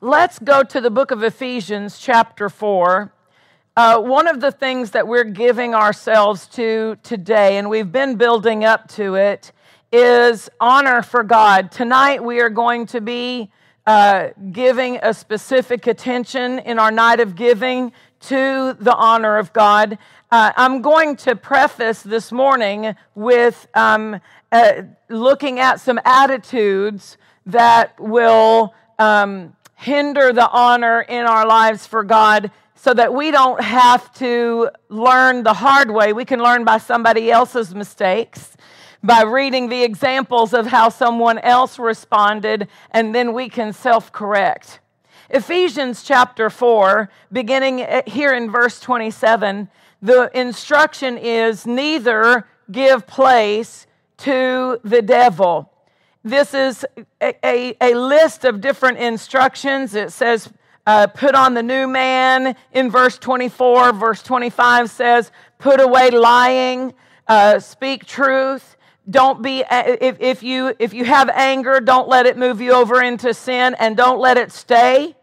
Let's 0.00 0.38
go 0.38 0.62
to 0.62 0.80
the 0.80 0.90
book 0.90 1.10
of 1.10 1.22
Ephesians, 1.22 1.98
chapter 1.98 2.48
4. 2.48 3.12
Uh, 3.76 4.00
one 4.00 4.26
of 4.26 4.40
the 4.40 4.52
things 4.52 4.92
that 4.92 5.06
we're 5.06 5.24
giving 5.24 5.74
ourselves 5.74 6.46
to 6.48 6.96
today, 7.02 7.58
and 7.58 7.68
we've 7.68 7.92
been 7.92 8.16
building 8.16 8.64
up 8.64 8.88
to 8.88 9.14
it, 9.16 9.52
is 9.92 10.48
honor 10.60 11.02
for 11.02 11.22
God. 11.22 11.70
Tonight 11.70 12.22
we 12.22 12.40
are 12.40 12.50
going 12.50 12.86
to 12.86 13.00
be 13.00 13.50
uh, 13.86 14.30
giving 14.50 14.98
a 15.02 15.14
specific 15.14 15.86
attention 15.86 16.58
in 16.60 16.78
our 16.78 16.90
night 16.90 17.20
of 17.20 17.36
giving 17.36 17.92
to 18.20 18.76
the 18.80 18.94
honor 18.94 19.38
of 19.38 19.52
God. 19.52 19.98
Uh, 20.30 20.52
I'm 20.56 20.82
going 20.82 21.16
to 21.16 21.36
preface 21.36 22.02
this 22.02 22.32
morning 22.32 22.96
with 23.14 23.68
um, 23.74 24.20
uh, 24.50 24.82
looking 25.08 25.60
at 25.60 25.80
some 25.80 26.00
attitudes 26.04 27.16
that 27.46 27.98
will 28.00 28.74
um, 28.98 29.54
hinder 29.76 30.32
the 30.32 30.48
honor 30.48 31.02
in 31.02 31.26
our 31.26 31.46
lives 31.46 31.86
for 31.86 32.02
God 32.02 32.50
so 32.74 32.94
that 32.94 33.12
we 33.12 33.30
don't 33.30 33.60
have 33.60 34.12
to 34.14 34.70
learn 34.88 35.42
the 35.42 35.54
hard 35.54 35.90
way. 35.90 36.12
We 36.12 36.24
can 36.24 36.40
learn 36.40 36.64
by 36.64 36.78
somebody 36.78 37.30
else's 37.30 37.74
mistakes, 37.74 38.56
by 39.02 39.22
reading 39.22 39.68
the 39.68 39.82
examples 39.82 40.52
of 40.54 40.66
how 40.66 40.88
someone 40.88 41.38
else 41.38 41.78
responded, 41.78 42.68
and 42.90 43.14
then 43.14 43.32
we 43.32 43.48
can 43.48 43.72
self 43.72 44.12
correct. 44.12 44.80
Ephesians 45.30 46.02
chapter 46.04 46.48
4, 46.48 47.10
beginning 47.32 47.84
here 48.06 48.32
in 48.32 48.50
verse 48.50 48.78
27, 48.78 49.68
the 50.00 50.30
instruction 50.38 51.18
is 51.18 51.66
neither 51.66 52.46
give 52.70 53.06
place 53.06 53.86
to 54.18 54.80
the 54.84 55.02
devil. 55.02 55.72
This 56.22 56.54
is 56.54 56.84
a, 57.20 57.34
a, 57.44 57.76
a 57.80 57.94
list 57.94 58.44
of 58.44 58.60
different 58.60 58.98
instructions. 58.98 59.94
It 59.94 60.12
says, 60.12 60.48
uh, 60.86 61.08
put 61.08 61.34
on 61.34 61.54
the 61.54 61.62
new 61.62 61.88
man 61.88 62.54
in 62.72 62.90
verse 62.90 63.18
24. 63.18 63.92
Verse 63.92 64.22
25 64.22 64.90
says, 64.90 65.32
put 65.58 65.80
away 65.80 66.10
lying, 66.10 66.94
uh, 67.26 67.58
speak 67.58 68.06
truth. 68.06 68.75
Don't 69.08 69.40
be, 69.40 69.62
uh, 69.62 69.96
if, 70.00 70.20
if, 70.20 70.42
you, 70.42 70.74
if 70.78 70.92
you 70.92 71.04
have 71.04 71.28
anger, 71.30 71.78
don't 71.80 72.08
let 72.08 72.26
it 72.26 72.36
move 72.36 72.60
you 72.60 72.72
over 72.72 73.00
into 73.00 73.32
sin 73.32 73.76
and 73.78 73.96
don't 73.96 74.18
let 74.18 74.36
it 74.36 74.50
stay. 74.50 75.14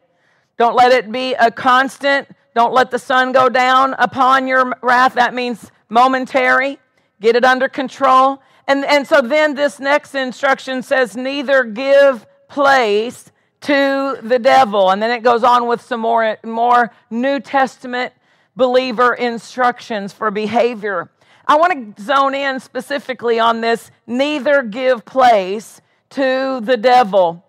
Don't 0.57 0.75
let 0.75 0.91
it 0.91 1.11
be 1.11 1.33
a 1.33 1.51
constant. 1.51 2.29
Don't 2.55 2.73
let 2.73 2.91
the 2.91 2.99
sun 2.99 3.31
go 3.31 3.49
down 3.49 3.93
upon 3.95 4.47
your 4.47 4.77
wrath. 4.81 5.15
That 5.15 5.33
means 5.33 5.71
momentary. 5.89 6.79
Get 7.19 7.35
it 7.35 7.43
under 7.43 7.67
control. 7.67 8.41
And, 8.67 8.85
and 8.85 9.05
so 9.05 9.21
then 9.21 9.55
this 9.55 9.79
next 9.79 10.15
instruction 10.15 10.81
says, 10.81 11.17
neither 11.17 11.63
give 11.65 12.25
place 12.47 13.31
to 13.61 14.19
the 14.21 14.39
devil. 14.39 14.91
And 14.91 15.01
then 15.01 15.11
it 15.11 15.23
goes 15.23 15.43
on 15.43 15.67
with 15.67 15.81
some 15.81 15.99
more, 15.99 16.37
more 16.43 16.91
New 17.09 17.39
Testament 17.39 18.13
believer 18.55 19.13
instructions 19.13 20.13
for 20.13 20.31
behavior. 20.31 21.09
I 21.45 21.57
want 21.57 21.97
to 21.97 22.03
zone 22.03 22.33
in 22.35 22.59
specifically 22.59 23.39
on 23.39 23.61
this 23.61 23.91
neither 24.07 24.63
give 24.63 25.05
place 25.05 25.81
to 26.11 26.61
the 26.61 26.77
devil. 26.77 27.43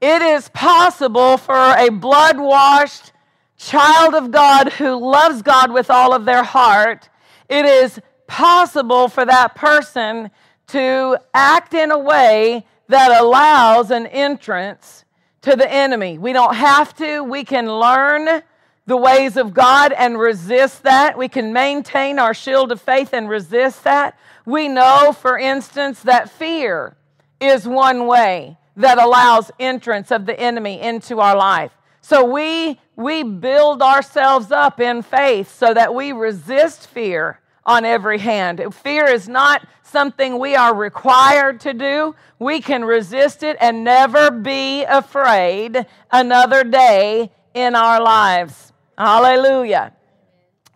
It 0.00 0.22
is 0.22 0.48
possible 0.50 1.36
for 1.36 1.54
a 1.54 1.90
blood 1.90 2.38
washed 2.38 3.12
child 3.58 4.14
of 4.14 4.30
God 4.30 4.72
who 4.72 4.96
loves 4.96 5.42
God 5.42 5.72
with 5.72 5.90
all 5.90 6.14
of 6.14 6.24
their 6.24 6.44
heart, 6.44 7.10
it 7.48 7.64
is 7.64 8.00
possible 8.26 9.08
for 9.08 9.24
that 9.24 9.54
person 9.54 10.30
to 10.68 11.18
act 11.34 11.74
in 11.74 11.90
a 11.90 11.98
way 11.98 12.64
that 12.88 13.20
allows 13.20 13.90
an 13.90 14.06
entrance 14.06 15.04
to 15.42 15.56
the 15.56 15.70
enemy. 15.70 16.18
We 16.18 16.32
don't 16.32 16.54
have 16.54 16.94
to, 16.96 17.22
we 17.22 17.44
can 17.44 17.70
learn 17.70 18.42
the 18.88 18.96
ways 18.96 19.36
of 19.36 19.52
God 19.52 19.92
and 19.92 20.18
resist 20.18 20.84
that. 20.84 21.18
We 21.18 21.28
can 21.28 21.52
maintain 21.52 22.18
our 22.18 22.32
shield 22.32 22.72
of 22.72 22.80
faith 22.80 23.12
and 23.12 23.28
resist 23.28 23.84
that. 23.84 24.18
We 24.46 24.66
know, 24.66 25.12
for 25.12 25.38
instance, 25.38 26.00
that 26.04 26.30
fear 26.30 26.96
is 27.38 27.68
one 27.68 28.06
way 28.06 28.56
that 28.76 28.96
allows 28.96 29.50
entrance 29.60 30.10
of 30.10 30.24
the 30.24 30.40
enemy 30.40 30.80
into 30.80 31.20
our 31.20 31.36
life. 31.36 31.70
So 32.00 32.24
we 32.24 32.80
we 32.96 33.22
build 33.24 33.82
ourselves 33.82 34.50
up 34.50 34.80
in 34.80 35.02
faith 35.02 35.54
so 35.54 35.74
that 35.74 35.94
we 35.94 36.12
resist 36.12 36.86
fear 36.86 37.40
on 37.66 37.84
every 37.84 38.18
hand. 38.18 38.74
Fear 38.74 39.08
is 39.08 39.28
not 39.28 39.68
something 39.82 40.38
we 40.38 40.56
are 40.56 40.74
required 40.74 41.60
to 41.60 41.74
do. 41.74 42.14
We 42.38 42.62
can 42.62 42.86
resist 42.86 43.42
it 43.42 43.58
and 43.60 43.84
never 43.84 44.30
be 44.30 44.84
afraid 44.84 45.84
another 46.10 46.64
day 46.64 47.30
in 47.52 47.74
our 47.74 48.00
lives. 48.00 48.72
Hallelujah. 48.98 49.92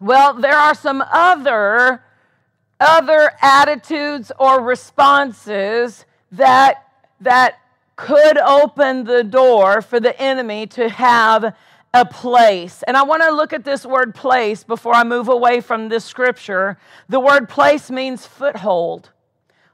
Well, 0.00 0.34
there 0.34 0.56
are 0.56 0.76
some 0.76 1.02
other 1.10 2.04
other 2.78 3.32
attitudes 3.40 4.30
or 4.38 4.60
responses 4.60 6.04
that 6.32 6.86
that 7.20 7.58
could 7.96 8.38
open 8.38 9.04
the 9.04 9.24
door 9.24 9.82
for 9.82 9.98
the 10.00 10.18
enemy 10.20 10.66
to 10.66 10.88
have 10.88 11.54
a 11.92 12.04
place. 12.04 12.82
And 12.84 12.96
I 12.96 13.02
want 13.02 13.22
to 13.22 13.32
look 13.32 13.52
at 13.52 13.64
this 13.64 13.84
word 13.84 14.14
place 14.14 14.62
before 14.64 14.94
I 14.94 15.04
move 15.04 15.28
away 15.28 15.60
from 15.60 15.88
this 15.88 16.04
scripture. 16.04 16.78
The 17.08 17.20
word 17.20 17.48
place 17.48 17.90
means 17.90 18.24
foothold. 18.24 19.10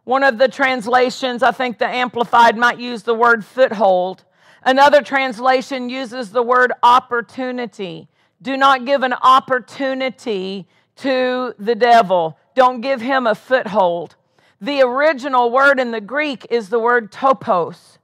One 0.05 0.25
of 0.25 0.39
the 0.39 0.49
translations, 0.49 1.43
I 1.43 1.53
think 1.53 1.79
the 1.79 1.87
Amplified 1.87 2.57
might 2.57 2.79
use 2.79 3.03
the 3.03 3.15
word 3.15 3.45
foothold. 3.45 4.25
Another 4.63 5.03
translation 5.03 5.91
uses 5.91 6.33
the 6.33 6.43
word 6.43 6.73
opportunity. 6.83 8.09
Do 8.41 8.57
not 8.57 8.85
give 8.85 9.03
an 9.03 9.15
opportunity 9.15 10.67
to 10.97 11.55
the 11.59 11.75
devil. 11.75 12.39
Don't 12.55 12.81
give 12.81 13.01
him 13.01 13.27
a 13.27 13.35
foothold. 13.35 14.17
The 14.61 14.83
original 14.83 15.51
word 15.51 15.79
in 15.79 15.93
the 15.93 16.01
Greek 16.01 16.47
is 16.51 16.69
the 16.69 16.79
word 16.79 17.13
topos. 17.13 17.99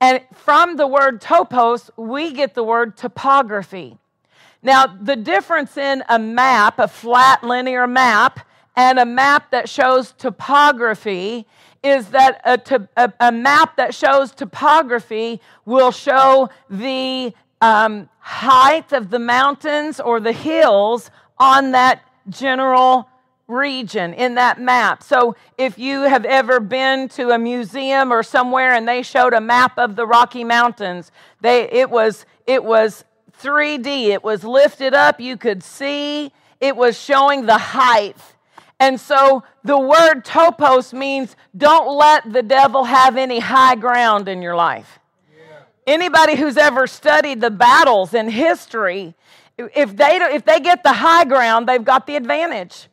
And 0.00 0.20
from 0.34 0.76
the 0.76 0.86
word 0.86 1.20
topos, 1.20 1.90
we 1.96 2.32
get 2.32 2.54
the 2.54 2.62
word 2.62 2.96
topography. 2.96 3.98
Now, 4.62 4.86
the 4.86 5.16
difference 5.16 5.76
in 5.76 6.02
a 6.08 6.18
map, 6.18 6.78
a 6.78 6.88
flat 6.88 7.42
linear 7.42 7.86
map, 7.86 8.40
and 8.76 8.98
a 8.98 9.06
map 9.06 9.50
that 9.52 9.68
shows 9.68 10.12
topography 10.12 11.46
is 11.82 12.08
that 12.08 12.40
a, 12.44 12.58
to, 12.58 12.88
a, 12.96 13.12
a 13.20 13.32
map 13.32 13.76
that 13.76 13.94
shows 13.94 14.32
topography 14.32 15.40
will 15.64 15.90
show 15.90 16.50
the 16.68 17.32
um, 17.60 18.08
height 18.18 18.92
of 18.92 19.10
the 19.10 19.18
mountains 19.18 20.00
or 20.00 20.20
the 20.20 20.32
hills 20.32 21.10
on 21.38 21.72
that 21.72 22.02
general 22.28 23.08
region 23.48 24.12
in 24.14 24.34
that 24.34 24.60
map. 24.60 25.02
So 25.02 25.36
if 25.56 25.78
you 25.78 26.02
have 26.02 26.24
ever 26.24 26.58
been 26.58 27.08
to 27.10 27.30
a 27.30 27.38
museum 27.38 28.12
or 28.12 28.22
somewhere 28.22 28.72
and 28.72 28.88
they 28.88 29.02
showed 29.02 29.34
a 29.34 29.40
map 29.40 29.78
of 29.78 29.96
the 29.96 30.06
Rocky 30.06 30.42
Mountains, 30.42 31.12
they 31.40 31.70
it 31.70 31.90
was 31.90 32.26
it 32.46 32.64
was 32.64 33.04
3D. 33.42 34.08
It 34.08 34.24
was 34.24 34.44
lifted 34.44 34.94
up, 34.94 35.20
you 35.20 35.36
could 35.36 35.62
see, 35.62 36.32
it 36.60 36.76
was 36.76 36.98
showing 36.98 37.46
the 37.46 37.58
height. 37.58 38.16
And 38.78 39.00
so 39.00 39.42
the 39.64 39.78
word 39.78 40.24
topos 40.24 40.92
means 40.92 41.36
don't 41.56 41.96
let 41.96 42.30
the 42.30 42.42
devil 42.42 42.84
have 42.84 43.16
any 43.16 43.38
high 43.38 43.74
ground 43.74 44.28
in 44.28 44.42
your 44.42 44.54
life. 44.56 44.98
Anybody 45.86 46.34
who's 46.34 46.56
ever 46.56 46.86
studied 46.86 47.40
the 47.40 47.50
battles 47.50 48.12
in 48.12 48.28
history, 48.28 49.14
if 49.56 49.96
they, 49.96 50.16
if 50.16 50.44
they 50.44 50.60
get 50.60 50.82
the 50.82 50.92
high 50.92 51.24
ground, 51.24 51.68
they've 51.68 51.84
got 51.84 52.06
the 52.06 52.16
advantage. 52.16 52.88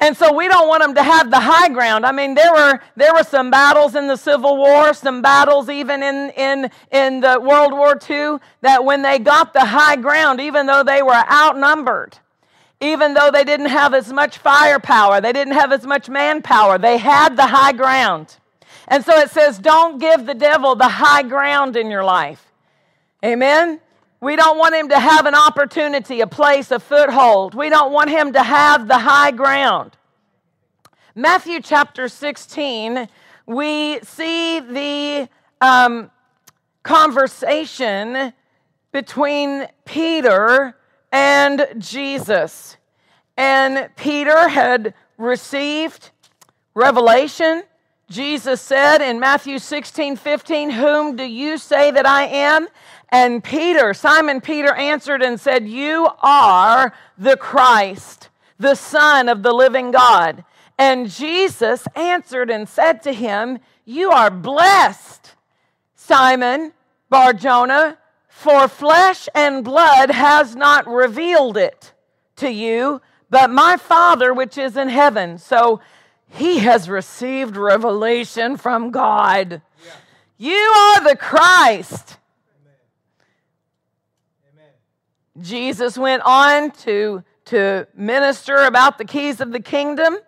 And 0.00 0.16
so 0.16 0.32
we 0.32 0.46
don't 0.46 0.68
want 0.68 0.82
them 0.82 0.94
to 0.94 1.02
have 1.02 1.30
the 1.30 1.40
high 1.40 1.68
ground. 1.70 2.06
I 2.06 2.12
mean, 2.12 2.34
there 2.34 2.52
were, 2.52 2.80
there 2.94 3.12
were 3.12 3.24
some 3.24 3.50
battles 3.50 3.96
in 3.96 4.06
the 4.06 4.16
Civil 4.16 4.56
War, 4.56 4.94
some 4.94 5.22
battles 5.22 5.68
even 5.68 6.02
in, 6.04 6.30
in, 6.36 6.70
in 6.92 7.20
the 7.20 7.40
World 7.40 7.72
War 7.72 7.98
II, 8.08 8.36
that 8.60 8.84
when 8.84 9.02
they 9.02 9.18
got 9.18 9.52
the 9.52 9.64
high 9.64 9.96
ground, 9.96 10.40
even 10.40 10.66
though 10.66 10.84
they 10.84 11.02
were 11.02 11.24
outnumbered, 11.32 12.16
even 12.80 13.14
though 13.14 13.32
they 13.32 13.42
didn't 13.42 13.70
have 13.70 13.92
as 13.92 14.12
much 14.12 14.38
firepower, 14.38 15.20
they 15.20 15.32
didn't 15.32 15.54
have 15.54 15.72
as 15.72 15.84
much 15.84 16.08
manpower, 16.08 16.78
they 16.78 16.98
had 16.98 17.36
the 17.36 17.46
high 17.46 17.72
ground. 17.72 18.36
And 18.88 19.04
so 19.04 19.16
it 19.18 19.30
says, 19.30 19.58
don't 19.58 19.98
give 19.98 20.26
the 20.26 20.34
devil 20.34 20.74
the 20.74 20.88
high 20.88 21.22
ground 21.22 21.76
in 21.76 21.90
your 21.90 22.04
life. 22.04 22.44
Amen? 23.24 23.80
We 24.20 24.34
don't 24.34 24.58
want 24.58 24.74
him 24.74 24.88
to 24.88 24.98
have 24.98 25.26
an 25.26 25.34
opportunity, 25.34 26.20
a 26.20 26.26
place, 26.26 26.70
a 26.70 26.80
foothold. 26.80 27.54
We 27.54 27.68
don't 27.68 27.92
want 27.92 28.10
him 28.10 28.32
to 28.32 28.42
have 28.42 28.88
the 28.88 28.98
high 28.98 29.30
ground. 29.30 29.96
Matthew 31.14 31.60
chapter 31.60 32.08
16, 32.08 33.08
we 33.46 34.00
see 34.00 34.60
the 34.60 35.28
um, 35.60 36.10
conversation 36.82 38.32
between 38.90 39.66
Peter 39.84 40.76
and 41.12 41.66
Jesus. 41.78 42.76
And 43.36 43.88
Peter 43.96 44.48
had 44.48 44.94
received 45.16 46.10
revelation. 46.74 47.62
Jesus 48.10 48.62
said 48.62 49.02
in 49.02 49.20
Matthew 49.20 49.58
16, 49.58 50.16
15, 50.16 50.70
Whom 50.70 51.14
do 51.14 51.24
you 51.24 51.58
say 51.58 51.90
that 51.90 52.06
I 52.06 52.24
am? 52.24 52.68
And 53.10 53.44
Peter, 53.44 53.92
Simon 53.92 54.40
Peter 54.40 54.74
answered 54.74 55.22
and 55.22 55.38
said, 55.38 55.68
You 55.68 56.08
are 56.22 56.94
the 57.18 57.36
Christ, 57.36 58.30
the 58.58 58.74
Son 58.74 59.28
of 59.28 59.42
the 59.42 59.52
living 59.52 59.90
God. 59.90 60.44
And 60.78 61.10
Jesus 61.10 61.86
answered 61.94 62.50
and 62.50 62.66
said 62.66 63.02
to 63.02 63.12
him, 63.12 63.58
You 63.84 64.10
are 64.10 64.30
blessed, 64.30 65.34
Simon 65.94 66.72
Bar 67.10 67.34
Jonah, 67.34 67.98
For 68.28 68.68
flesh 68.68 69.28
and 69.34 69.64
blood 69.64 70.10
has 70.10 70.56
not 70.56 70.86
revealed 70.86 71.56
it 71.58 71.92
to 72.36 72.50
you, 72.50 73.02
but 73.28 73.50
my 73.50 73.76
Father 73.76 74.32
which 74.32 74.56
is 74.56 74.76
in 74.76 74.88
heaven. 74.88 75.36
So 75.36 75.80
he 76.30 76.58
has 76.58 76.88
received 76.88 77.56
revelation 77.56 78.56
from 78.56 78.90
God. 78.90 79.62
Yeah. 79.84 79.92
You 80.36 80.56
are 80.56 81.08
the 81.08 81.16
Christ. 81.16 82.18
Amen. 84.52 85.44
Jesus 85.44 85.96
went 85.98 86.22
on 86.24 86.70
to, 86.72 87.24
to 87.46 87.86
minister 87.94 88.56
about 88.56 88.98
the 88.98 89.04
keys 89.04 89.40
of 89.40 89.52
the 89.52 89.60
kingdom, 89.60 90.18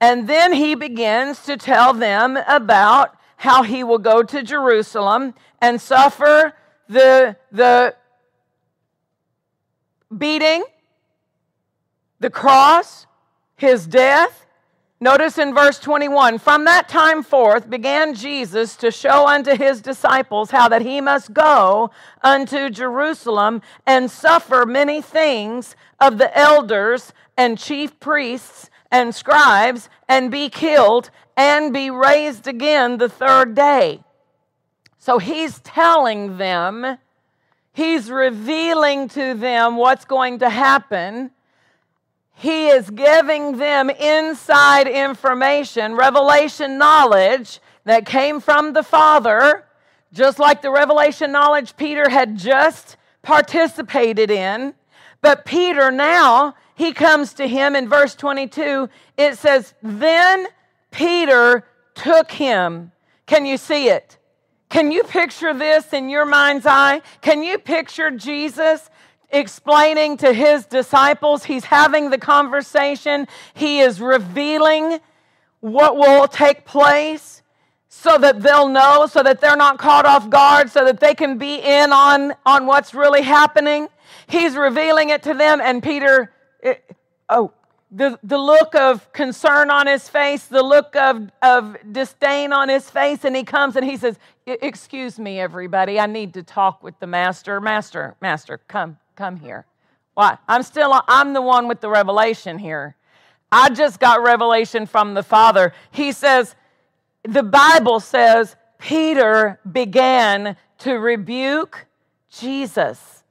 and 0.00 0.28
then 0.28 0.52
he 0.52 0.74
begins 0.74 1.44
to 1.44 1.56
tell 1.56 1.94
them 1.94 2.36
about 2.46 3.16
how 3.36 3.62
he 3.62 3.84
will 3.84 3.98
go 3.98 4.22
to 4.22 4.42
Jerusalem 4.42 5.34
and 5.60 5.80
suffer 5.80 6.54
the, 6.88 7.36
the 7.50 7.94
beating, 10.16 10.64
the 12.20 12.30
cross, 12.30 13.06
his 13.56 13.86
death. 13.86 14.45
Notice 14.98 15.36
in 15.36 15.54
verse 15.54 15.78
21 15.78 16.38
From 16.38 16.64
that 16.64 16.88
time 16.88 17.22
forth 17.22 17.68
began 17.68 18.14
Jesus 18.14 18.76
to 18.76 18.90
show 18.90 19.26
unto 19.26 19.54
his 19.54 19.82
disciples 19.82 20.50
how 20.50 20.68
that 20.68 20.82
he 20.82 21.02
must 21.02 21.34
go 21.34 21.90
unto 22.22 22.70
Jerusalem 22.70 23.60
and 23.86 24.10
suffer 24.10 24.64
many 24.64 25.02
things 25.02 25.76
of 26.00 26.16
the 26.16 26.36
elders 26.36 27.12
and 27.36 27.58
chief 27.58 28.00
priests 28.00 28.70
and 28.90 29.14
scribes 29.14 29.90
and 30.08 30.30
be 30.30 30.48
killed 30.48 31.10
and 31.36 31.74
be 31.74 31.90
raised 31.90 32.48
again 32.48 32.96
the 32.96 33.10
third 33.10 33.54
day. 33.54 34.02
So 34.96 35.18
he's 35.18 35.58
telling 35.58 36.38
them, 36.38 36.96
he's 37.74 38.10
revealing 38.10 39.08
to 39.10 39.34
them 39.34 39.76
what's 39.76 40.06
going 40.06 40.38
to 40.38 40.48
happen. 40.48 41.32
He 42.38 42.68
is 42.68 42.90
giving 42.90 43.56
them 43.56 43.88
inside 43.88 44.86
information, 44.86 45.94
revelation 45.94 46.76
knowledge 46.76 47.60
that 47.84 48.04
came 48.04 48.40
from 48.40 48.74
the 48.74 48.82
Father, 48.82 49.64
just 50.12 50.38
like 50.38 50.60
the 50.60 50.70
revelation 50.70 51.32
knowledge 51.32 51.78
Peter 51.78 52.10
had 52.10 52.36
just 52.36 52.98
participated 53.22 54.30
in. 54.30 54.74
But 55.22 55.46
Peter 55.46 55.90
now, 55.90 56.54
he 56.74 56.92
comes 56.92 57.32
to 57.34 57.48
him 57.48 57.74
in 57.74 57.88
verse 57.88 58.14
22. 58.14 58.90
It 59.16 59.38
says, 59.38 59.72
Then 59.82 60.46
Peter 60.90 61.66
took 61.94 62.30
him. 62.30 62.92
Can 63.24 63.46
you 63.46 63.56
see 63.56 63.88
it? 63.88 64.18
Can 64.68 64.92
you 64.92 65.04
picture 65.04 65.54
this 65.54 65.94
in 65.94 66.10
your 66.10 66.26
mind's 66.26 66.66
eye? 66.66 67.00
Can 67.22 67.42
you 67.42 67.58
picture 67.58 68.10
Jesus 68.10 68.90
explaining 69.30 70.16
to 70.18 70.32
his 70.32 70.66
disciples? 70.66 71.44
He's 71.44 71.64
having 71.64 72.10
the 72.10 72.18
conversation, 72.18 73.26
he 73.54 73.80
is 73.80 74.00
revealing 74.00 75.00
what 75.60 75.96
will 75.96 76.28
take 76.28 76.64
place 76.64 77.42
so 77.88 78.18
that 78.18 78.42
they'll 78.42 78.68
know, 78.68 79.06
so 79.06 79.22
that 79.22 79.40
they're 79.40 79.56
not 79.56 79.78
caught 79.78 80.04
off 80.04 80.28
guard, 80.28 80.70
so 80.70 80.84
that 80.84 81.00
they 81.00 81.14
can 81.14 81.38
be 81.38 81.56
in 81.56 81.92
on, 81.92 82.34
on 82.44 82.66
what's 82.66 82.92
really 82.92 83.22
happening. 83.22 83.88
He's 84.26 84.54
revealing 84.54 85.08
it 85.08 85.22
to 85.22 85.34
them, 85.34 85.60
and 85.62 85.82
Peter, 85.82 86.30
it, 86.62 86.84
oh, 87.28 87.52
the, 87.90 88.18
the 88.22 88.36
look 88.36 88.74
of 88.74 89.10
concern 89.12 89.70
on 89.70 89.86
his 89.86 90.08
face, 90.08 90.44
the 90.46 90.62
look 90.62 90.94
of, 90.96 91.30
of 91.40 91.76
disdain 91.90 92.52
on 92.52 92.68
his 92.68 92.90
face, 92.90 93.24
and 93.24 93.34
he 93.34 93.44
comes 93.44 93.76
and 93.76 93.84
he 93.84 93.96
says, 93.96 94.18
Excuse 94.46 95.18
me, 95.18 95.40
everybody, 95.40 95.98
I 95.98 96.06
need 96.06 96.34
to 96.34 96.42
talk 96.42 96.82
with 96.82 96.98
the 97.00 97.06
master. 97.06 97.60
Master, 97.60 98.14
master, 98.20 98.60
come, 98.68 98.98
come 99.16 99.36
here. 99.36 99.66
Why? 100.14 100.38
I'm 100.48 100.62
still, 100.62 101.02
I'm 101.08 101.32
the 101.32 101.42
one 101.42 101.68
with 101.68 101.80
the 101.80 101.88
revelation 101.88 102.58
here. 102.58 102.94
I 103.50 103.70
just 103.70 104.00
got 104.00 104.22
revelation 104.22 104.86
from 104.86 105.14
the 105.14 105.22
Father. 105.22 105.72
He 105.90 106.12
says, 106.12 106.54
the 107.22 107.42
Bible 107.42 108.00
says, 108.00 108.56
Peter 108.78 109.58
began 109.70 110.56
to 110.78 110.94
rebuke 110.94 111.86
Jesus. 112.30 113.24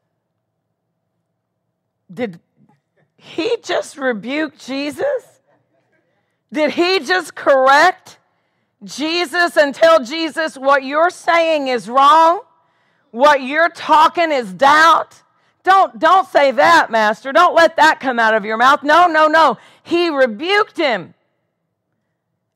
Did, 2.14 2.40
he 3.18 3.58
just 3.64 3.98
rebuke 3.98 4.58
Jesus? 4.58 5.40
Did 6.52 6.72
he 6.72 7.00
just 7.00 7.36
correct 7.36 8.20
Jesus 8.84 9.58
and 9.58 9.74
tell 9.74 10.04
Jesus 10.04 10.58
what 10.58 10.84
you're 10.84 11.10
saying 11.10 11.68
is 11.68 11.90
wrong? 11.90 12.42
What 13.12 13.42
you're 13.42 13.70
talking 13.70 14.32
is 14.32 14.54
doubt? 14.54 15.22
Don't, 15.66 16.00
don't 16.00 16.28
say 16.30 16.52
that, 16.52 16.90
Master. 16.90 17.34
Don't 17.34 17.56
let 17.56 17.76
that 17.76 18.00
come 18.00 18.20
out 18.20 18.36
of 18.36 18.46
your 18.46 18.56
mouth. 18.56 18.84
No, 18.84 19.08
no, 19.08 19.28
no. 19.28 19.58
He 19.84 20.10
rebuked 20.10 20.78
him 20.78 21.14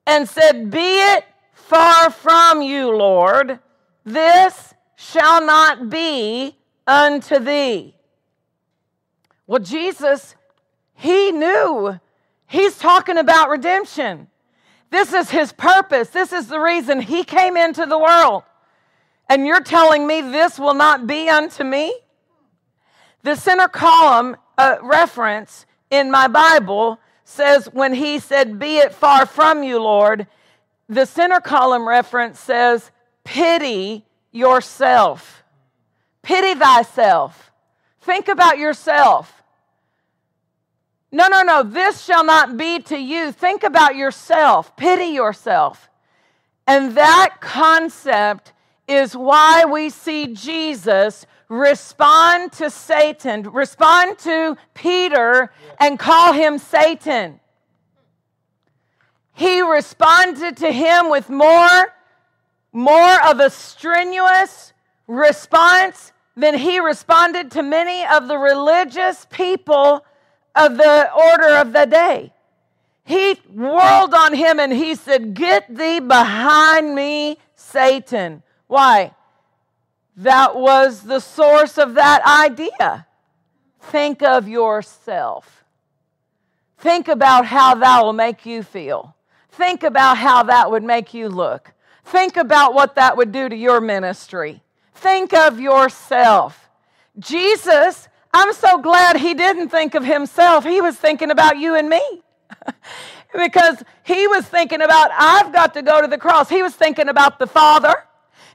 and 0.08 0.30
said, 0.30 0.72
Be 0.72 1.00
it 1.16 1.26
far 1.54 2.12
from 2.12 2.62
you, 2.62 2.96
Lord. 2.96 3.60
This 4.06 4.74
shall 4.96 5.46
not 5.46 5.90
be 5.90 6.56
unto 6.88 7.40
thee. 7.40 7.96
Well, 9.46 9.60
Jesus 9.60 10.36
he 11.00 11.32
knew. 11.32 11.98
He's 12.46 12.78
talking 12.78 13.18
about 13.18 13.50
redemption. 13.50 14.28
This 14.90 15.14
is 15.14 15.30
his 15.30 15.54
purpose. 15.54 16.10
This 16.10 16.34
is 16.34 16.48
the 16.48 16.60
reason 16.60 17.00
he 17.00 17.24
came 17.24 17.56
into 17.56 17.86
the 17.86 17.98
world. 17.98 18.44
And 19.30 19.48
you're 19.48 19.62
telling 19.62 20.06
me 20.06 20.20
this 20.20 20.60
will 20.60 20.74
not 20.74 21.08
be 21.08 21.30
unto 21.30 21.64
me? 21.64 21.96
The 23.24 23.36
center 23.36 23.68
column 23.68 24.38
uh, 24.58 24.78
reference 24.82 25.66
in 25.90 26.12
my 26.12 26.28
Bible 26.28 27.00
says, 27.24 27.68
when 27.72 27.94
he 27.94 28.20
said, 28.20 28.60
Be 28.60 28.78
it 28.78 28.94
far 28.94 29.26
from 29.26 29.64
you, 29.64 29.82
Lord, 29.82 30.28
the 30.88 31.06
center 31.06 31.40
column 31.40 31.88
reference 31.88 32.40
says, 32.40 32.92
Pity 33.24 34.06
yourself. 34.32 35.44
Pity 36.22 36.56
thyself. 36.56 37.52
Think 38.02 38.28
about 38.28 38.58
yourself. 38.58 39.44
No, 41.12 41.28
no, 41.28 41.42
no, 41.42 41.64
this 41.64 42.04
shall 42.04 42.24
not 42.24 42.56
be 42.56 42.80
to 42.84 42.98
you. 42.98 43.32
Think 43.32 43.64
about 43.64 43.96
yourself, 43.96 44.76
pity 44.76 45.06
yourself. 45.06 45.90
And 46.68 46.96
that 46.96 47.38
concept 47.40 48.54
is 48.88 49.16
why 49.16 49.66
we 49.66 49.90
see 49.90 50.28
Jesus 50.28 51.26
respond 51.50 52.52
to 52.54 52.70
Satan, 52.70 53.42
respond 53.42 54.20
to 54.20 54.56
Peter, 54.76 55.52
and 55.80 55.98
call 55.98 56.32
him 56.32 56.60
Satan. 56.60 57.40
He 59.34 59.62
responded 59.62 60.58
to 60.58 60.72
him 60.72 61.10
with 61.10 61.30
more, 61.30 61.94
more 62.72 63.26
of 63.26 63.40
a 63.40 63.50
strenuous 63.50 64.74
response 65.08 66.12
than 66.36 66.56
he 66.56 66.80
responded 66.80 67.52
to 67.52 67.64
many 67.64 68.06
of 68.06 68.28
the 68.28 68.38
religious 68.38 69.26
people 69.30 70.06
of 70.56 70.78
the 70.78 71.12
order 71.12 71.56
of 71.56 71.74
the 71.74 71.86
day. 71.86 72.32
He 73.06 73.34
whirled 73.52 74.14
on 74.14 74.36
him 74.36 74.60
and 74.60 74.72
he 74.72 74.94
said, 74.94 75.34
Get 75.34 75.74
thee 75.74 76.00
behind 76.00 76.94
me, 76.94 77.40
Satan. 77.56 78.44
Why? 78.68 79.16
That 80.20 80.56
was 80.56 81.02
the 81.02 81.20
source 81.20 81.78
of 81.78 81.96
that 81.96 82.26
idea. 82.26 83.08
Think 83.82 84.22
of 84.22 84.48
yourself. 84.48 85.64
Think 86.78 87.08
about 87.08 87.46
how 87.46 87.76
that 87.76 88.04
will 88.04 88.14
make 88.14 88.46
you 88.46 88.64
feel. 88.64 89.16
Think 89.52 89.84
about 89.84 90.18
how 90.18 90.44
that 90.44 90.72
would 90.72 90.84
make 90.84 91.14
you 91.14 91.28
look. 91.28 91.74
Think 92.06 92.38
about 92.38 92.74
what 92.74 92.96
that 92.96 93.18
would 93.18 93.32
do 93.32 93.50
to 93.50 93.56
your 93.56 93.82
ministry. 93.82 94.62
Think 94.94 95.34
of 95.34 95.60
yourself. 95.60 96.70
Jesus 97.18 98.08
I'm 98.34 98.54
so 98.54 98.78
glad 98.78 99.18
he 99.18 99.34
didn't 99.34 99.70
think 99.70 99.96
of 99.96 100.06
himself. 100.06 100.64
He 100.64 100.82
was 100.82 100.96
thinking 100.96 101.32
about 101.32 101.58
you 101.58 101.76
and 101.76 101.90
me. 101.90 102.02
because 103.34 103.84
he 104.04 104.28
was 104.28 104.46
thinking 104.46 104.82
about, 104.82 105.12
I've 105.18 105.52
got 105.52 105.74
to 105.76 105.82
go 105.82 106.02
to 106.02 106.08
the 106.08 106.18
cross. 106.18 106.50
He 106.50 106.62
was 106.62 106.76
thinking 106.76 107.10
about 107.10 107.40
the 107.40 107.48
Father. 107.48 107.96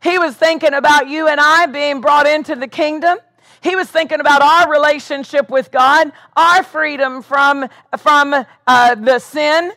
He 0.05 0.19
was 0.19 0.37
thinking 0.37 0.75
about 0.75 1.09
you 1.09 1.29
and 1.29 1.41
I 1.41 1.65
being 1.65 2.03
brought 2.03 2.27
into 2.27 2.55
the 2.55 2.69
kingdom. 2.69 3.17
He 3.63 3.75
was 3.75 3.89
thinking 3.89 4.21
about 4.21 4.43
our 4.43 4.71
relationship 4.71 5.49
with 5.49 5.71
God, 5.71 6.13
our 6.37 6.63
freedom 6.63 7.23
from, 7.23 7.67
from 7.97 8.45
uh, 8.67 8.95
the 8.97 9.19
sin, 9.19 9.73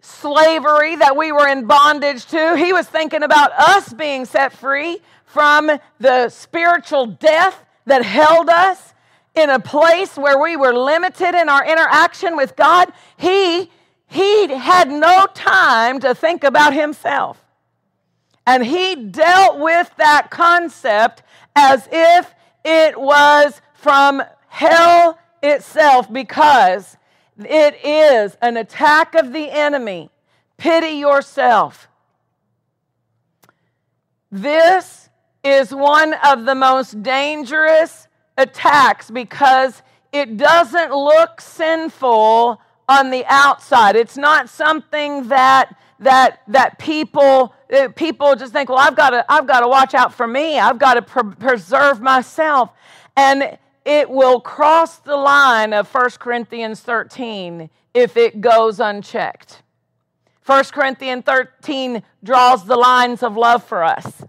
slavery 0.00 0.96
that 0.96 1.16
we 1.16 1.30
were 1.30 1.46
in 1.46 1.66
bondage 1.66 2.26
to. 2.26 2.56
He 2.56 2.72
was 2.72 2.88
thinking 2.88 3.22
about 3.22 3.52
us 3.52 3.92
being 3.92 4.24
set 4.24 4.52
free 4.52 5.00
from 5.26 5.70
the 6.00 6.28
spiritual 6.28 7.06
death 7.06 7.64
that 7.86 8.04
held 8.04 8.48
us 8.48 8.94
in 9.36 9.48
a 9.48 9.60
place 9.60 10.16
where 10.16 10.40
we 10.40 10.56
were 10.56 10.74
limited 10.74 11.36
in 11.40 11.48
our 11.48 11.64
interaction 11.64 12.36
with 12.36 12.56
God, 12.56 12.92
he, 13.16 13.70
he 14.08 14.48
had 14.48 14.90
no 14.90 15.28
time 15.34 16.00
to 16.00 16.16
think 16.16 16.42
about 16.42 16.74
himself. 16.74 17.38
And 18.46 18.64
he 18.66 18.96
dealt 18.96 19.58
with 19.58 19.90
that 19.98 20.30
concept 20.30 21.22
as 21.54 21.88
if 21.90 22.34
it 22.64 23.00
was 23.00 23.60
from 23.74 24.22
hell 24.48 25.18
itself 25.42 26.12
because 26.12 26.96
it 27.38 27.84
is 27.84 28.36
an 28.42 28.56
attack 28.56 29.14
of 29.14 29.32
the 29.32 29.50
enemy. 29.50 30.10
Pity 30.56 30.96
yourself. 30.96 31.88
This 34.30 35.08
is 35.44 35.74
one 35.74 36.14
of 36.24 36.44
the 36.44 36.54
most 36.54 37.02
dangerous 37.02 38.06
attacks 38.36 39.10
because 39.10 39.82
it 40.12 40.36
doesn't 40.36 40.92
look 40.92 41.40
sinful 41.40 42.60
on 42.88 43.10
the 43.10 43.24
outside. 43.26 43.96
It's 43.96 44.16
not 44.16 44.48
something 44.48 45.28
that 45.28 45.76
that 46.02 46.42
that 46.48 46.78
people 46.78 47.54
uh, 47.72 47.88
people 47.88 48.36
just 48.36 48.52
think, 48.52 48.68
well, 48.68 48.78
I've 48.78 48.96
got 48.96 49.10
to 49.10 49.24
I've 49.28 49.46
got 49.46 49.60
to 49.60 49.68
watch 49.68 49.94
out 49.94 50.12
for 50.14 50.26
me. 50.26 50.58
I've 50.58 50.78
got 50.78 50.94
to 50.94 51.02
pre- 51.02 51.34
preserve 51.34 52.00
myself, 52.00 52.70
and 53.16 53.58
it 53.84 54.08
will 54.08 54.40
cross 54.40 54.98
the 54.98 55.16
line 55.16 55.72
of 55.72 55.92
1 55.92 56.10
Corinthians 56.18 56.80
13 56.80 57.68
if 57.94 58.16
it 58.16 58.40
goes 58.40 58.80
unchecked. 58.80 59.62
1 60.46 60.64
Corinthians 60.66 61.24
13 61.24 62.02
draws 62.22 62.64
the 62.64 62.76
lines 62.76 63.22
of 63.22 63.36
love 63.36 63.64
for 63.64 63.82
us. 63.82 64.24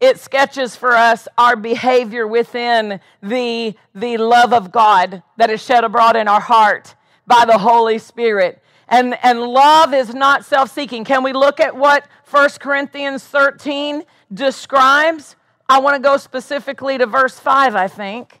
It 0.00 0.18
sketches 0.18 0.76
for 0.76 0.92
us 0.92 1.26
our 1.36 1.56
behavior 1.56 2.26
within 2.26 3.00
the, 3.22 3.74
the 3.94 4.16
love 4.16 4.52
of 4.52 4.70
God 4.70 5.22
that 5.36 5.50
is 5.50 5.62
shed 5.62 5.84
abroad 5.84 6.16
in 6.16 6.28
our 6.28 6.40
heart 6.40 6.94
by 7.26 7.44
the 7.44 7.58
Holy 7.58 7.98
Spirit. 7.98 8.62
And, 8.88 9.18
and 9.22 9.40
love 9.40 9.92
is 9.92 10.14
not 10.14 10.44
self 10.44 10.70
seeking. 10.72 11.04
Can 11.04 11.22
we 11.22 11.32
look 11.32 11.60
at 11.60 11.76
what 11.76 12.06
1 12.30 12.50
Corinthians 12.60 13.22
13 13.24 14.02
describes? 14.32 15.36
I 15.68 15.80
want 15.80 15.96
to 15.96 16.00
go 16.00 16.16
specifically 16.16 16.96
to 16.96 17.06
verse 17.06 17.38
5, 17.38 17.76
I 17.76 17.88
think, 17.88 18.40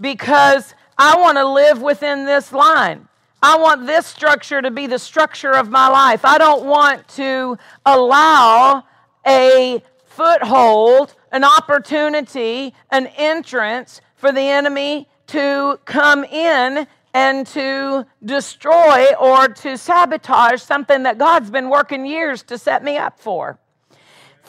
because 0.00 0.74
I 0.96 1.20
want 1.20 1.36
to 1.36 1.46
live 1.46 1.82
within 1.82 2.24
this 2.24 2.52
line. 2.52 3.08
I 3.42 3.58
want 3.58 3.86
this 3.86 4.06
structure 4.06 4.62
to 4.62 4.70
be 4.70 4.86
the 4.86 4.98
structure 4.98 5.52
of 5.52 5.68
my 5.68 5.88
life. 5.88 6.24
I 6.24 6.38
don't 6.38 6.64
want 6.64 7.06
to 7.08 7.58
allow 7.84 8.84
a 9.26 9.82
foothold, 10.04 11.14
an 11.32 11.44
opportunity, 11.44 12.72
an 12.90 13.08
entrance 13.16 14.00
for 14.14 14.32
the 14.32 14.40
enemy 14.40 15.08
to 15.28 15.80
come 15.84 16.24
in 16.24 16.86
and 17.14 17.46
to 17.48 18.06
destroy 18.24 19.14
or 19.14 19.48
to 19.48 19.76
sabotage 19.76 20.62
something 20.62 21.02
that 21.02 21.18
God's 21.18 21.50
been 21.50 21.68
working 21.68 22.06
years 22.06 22.42
to 22.44 22.58
set 22.58 22.82
me 22.82 22.96
up 22.96 23.18
for. 23.18 23.58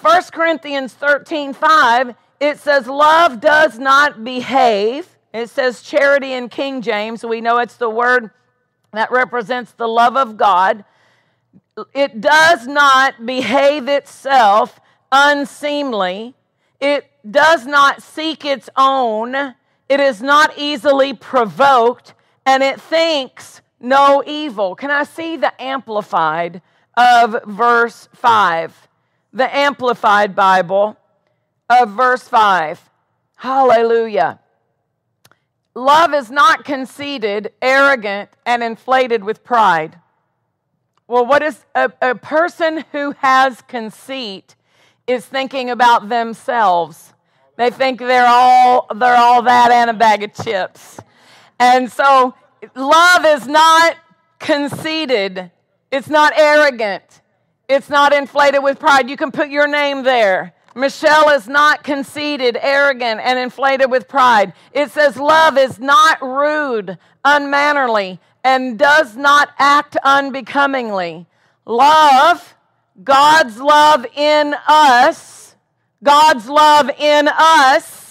1 0.01 0.23
Corinthians 0.31 0.93
13 0.93 1.53
5, 1.53 2.15
it 2.39 2.59
says, 2.59 2.87
Love 2.87 3.39
does 3.39 3.79
not 3.79 4.23
behave. 4.23 5.07
It 5.33 5.49
says 5.49 5.81
charity 5.81 6.33
in 6.33 6.49
King 6.49 6.81
James. 6.81 7.25
We 7.25 7.41
know 7.41 7.57
it's 7.57 7.77
the 7.77 7.89
word 7.89 8.31
that 8.91 9.11
represents 9.11 9.71
the 9.71 9.87
love 9.87 10.15
of 10.15 10.37
God. 10.37 10.85
It 11.93 12.21
does 12.21 12.67
not 12.67 13.25
behave 13.25 13.87
itself 13.87 14.79
unseemly. 15.11 16.35
It 16.79 17.09
does 17.29 17.65
not 17.65 18.03
seek 18.03 18.45
its 18.45 18.69
own. 18.75 19.55
It 19.89 19.99
is 19.99 20.21
not 20.21 20.57
easily 20.57 21.13
provoked, 21.13 22.13
and 22.45 22.63
it 22.63 22.79
thinks 22.79 23.61
no 23.79 24.23
evil. 24.25 24.75
Can 24.75 24.91
I 24.91 25.03
see 25.03 25.37
the 25.37 25.53
amplified 25.61 26.61
of 26.95 27.43
verse 27.45 28.07
5? 28.13 28.87
The 29.33 29.55
amplified 29.55 30.35
Bible 30.35 30.97
of 31.69 31.91
verse 31.91 32.27
5. 32.27 32.89
Hallelujah. 33.35 34.39
Love 35.75 36.13
is 36.13 36.29
not 36.29 36.63
conceited, 36.63 37.51
arrogant, 37.61 38.29
and 38.45 38.61
inflated 38.63 39.23
with 39.23 39.43
pride. 39.43 39.99
Well, 41.07 41.25
what 41.25 41.41
is 41.41 41.65
a, 41.73 41.91
a 42.01 42.15
person 42.15 42.85
who 42.91 43.11
has 43.19 43.61
conceit 43.63 44.55
is 45.07 45.25
thinking 45.25 45.69
about 45.69 46.09
themselves. 46.09 47.13
They 47.57 47.69
think 47.69 47.99
they're 47.99 48.27
all 48.27 48.87
they're 48.95 49.17
all 49.17 49.41
that 49.43 49.71
and 49.71 49.89
a 49.89 49.93
bag 49.93 50.23
of 50.23 50.33
chips. 50.33 50.99
And 51.63 51.89
so 51.89 52.35
love 52.75 53.25
is 53.25 53.47
not 53.47 53.95
conceited. 54.37 55.49
It's 55.93 56.09
not 56.09 56.33
arrogant. 56.37 57.21
It's 57.69 57.89
not 57.89 58.11
inflated 58.11 58.61
with 58.61 58.79
pride. 58.79 59.09
You 59.09 59.15
can 59.15 59.31
put 59.31 59.47
your 59.47 59.65
name 59.65 60.03
there. 60.03 60.53
Michelle 60.75 61.29
is 61.29 61.47
not 61.47 61.81
conceited, 61.85 62.57
arrogant, 62.59 63.21
and 63.21 63.39
inflated 63.39 63.89
with 63.89 64.09
pride. 64.09 64.51
It 64.73 64.91
says 64.91 65.15
love 65.15 65.57
is 65.57 65.79
not 65.79 66.21
rude, 66.21 66.97
unmannerly, 67.23 68.19
and 68.43 68.77
does 68.77 69.15
not 69.15 69.51
act 69.57 69.95
unbecomingly. 70.03 71.27
Love 71.65 72.55
God's 73.01 73.57
love 73.61 74.05
in 74.17 74.53
us, 74.67 75.55
God's 76.03 76.49
love 76.49 76.89
in 76.99 77.29
us, 77.29 78.02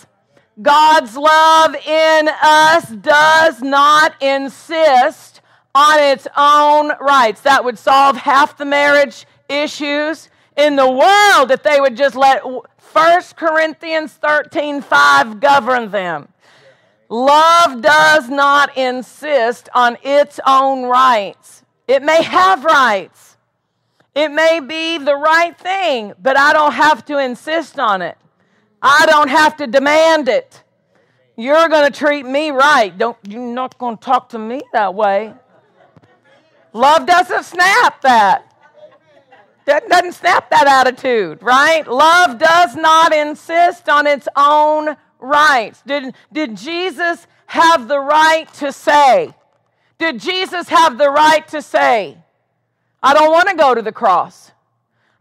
God's 0.61 1.17
love 1.17 1.75
in 1.75 2.29
us 2.43 2.89
does 2.91 3.63
not 3.63 4.21
insist 4.21 5.41
on 5.75 5.99
its 5.99 6.27
own 6.37 6.93
rights. 7.01 7.41
That 7.43 7.65
would 7.65 7.79
solve 7.79 8.17
half 8.17 8.59
the 8.59 8.67
marriage 8.67 9.27
issues 9.49 10.29
in 10.57 10.77
the 10.77 10.91
world 10.91 11.51
if 11.51 11.63
they 11.63 11.81
would 11.81 11.97
just 11.97 12.15
let 12.15 12.43
1 12.45 13.23
Corinthians 13.37 14.13
13 14.13 14.83
5 14.83 15.41
govern 15.41 15.91
them. 15.91 16.29
Love 17.09 17.83
does 17.83 18.29
not 18.29 18.77
insist 18.77 19.69
on 19.75 19.97
its 20.03 20.39
own 20.47 20.85
rights. 20.85 21.63
It 21.89 22.03
may 22.03 22.23
have 22.23 22.65
rights. 22.65 23.37
It 24.15 24.31
may 24.31 24.61
be 24.61 24.99
the 24.99 25.17
right 25.17 25.57
thing, 25.59 26.13
but 26.21 26.39
I 26.39 26.53
don't 26.53 26.73
have 26.73 27.05
to 27.07 27.19
insist 27.19 27.79
on 27.79 28.03
it. 28.03 28.19
I 28.83 29.07
don't 29.07 29.29
have 29.29 29.57
to 29.59 29.67
demand 29.67 30.29
it. 30.29 30.63
You're 31.37 31.69
going 31.69 31.91
to 31.91 31.97
treat 31.97 32.27
me 32.27 32.51
right. 32.51 32.97
Don't 32.97 33.17
you're 33.27 33.41
not 33.41 33.79
going 33.79 33.97
to 33.97 34.05
talk 34.05 34.31
to 34.31 34.39
me 34.39 34.61
that 34.73 34.95
way. 34.95 35.33
Love 36.73 37.07
doesn't 37.07 37.45
snap 37.45 38.01
that. 38.03 38.49
That 39.65 39.89
doesn't 39.89 40.13
snap 40.13 40.51
that 40.51 40.67
attitude, 40.67 41.43
right? 41.43 41.87
Love 41.87 42.39
does 42.39 42.75
not 42.75 43.15
insist 43.15 43.89
on 43.89 44.07
its 44.07 44.27
own 44.35 44.97
rights. 45.21 45.83
Did, 45.87 46.15
did 46.33 46.57
Jesus 46.57 47.27
have 47.47 47.87
the 47.87 48.01
right 48.01 48.53
to 48.55 48.73
say? 48.73 49.33
Did 49.99 50.19
Jesus 50.19 50.69
have 50.69 50.99
the 50.99 51.11
right 51.11 51.47
to 51.49 51.63
say, 51.63 52.19
I 53.03 53.15
don't 53.15 53.31
want 53.31 53.49
to 53.49 53.57
go 53.57 53.75
to 53.75 53.83
the 53.83 53.93
cross. 53.93 54.52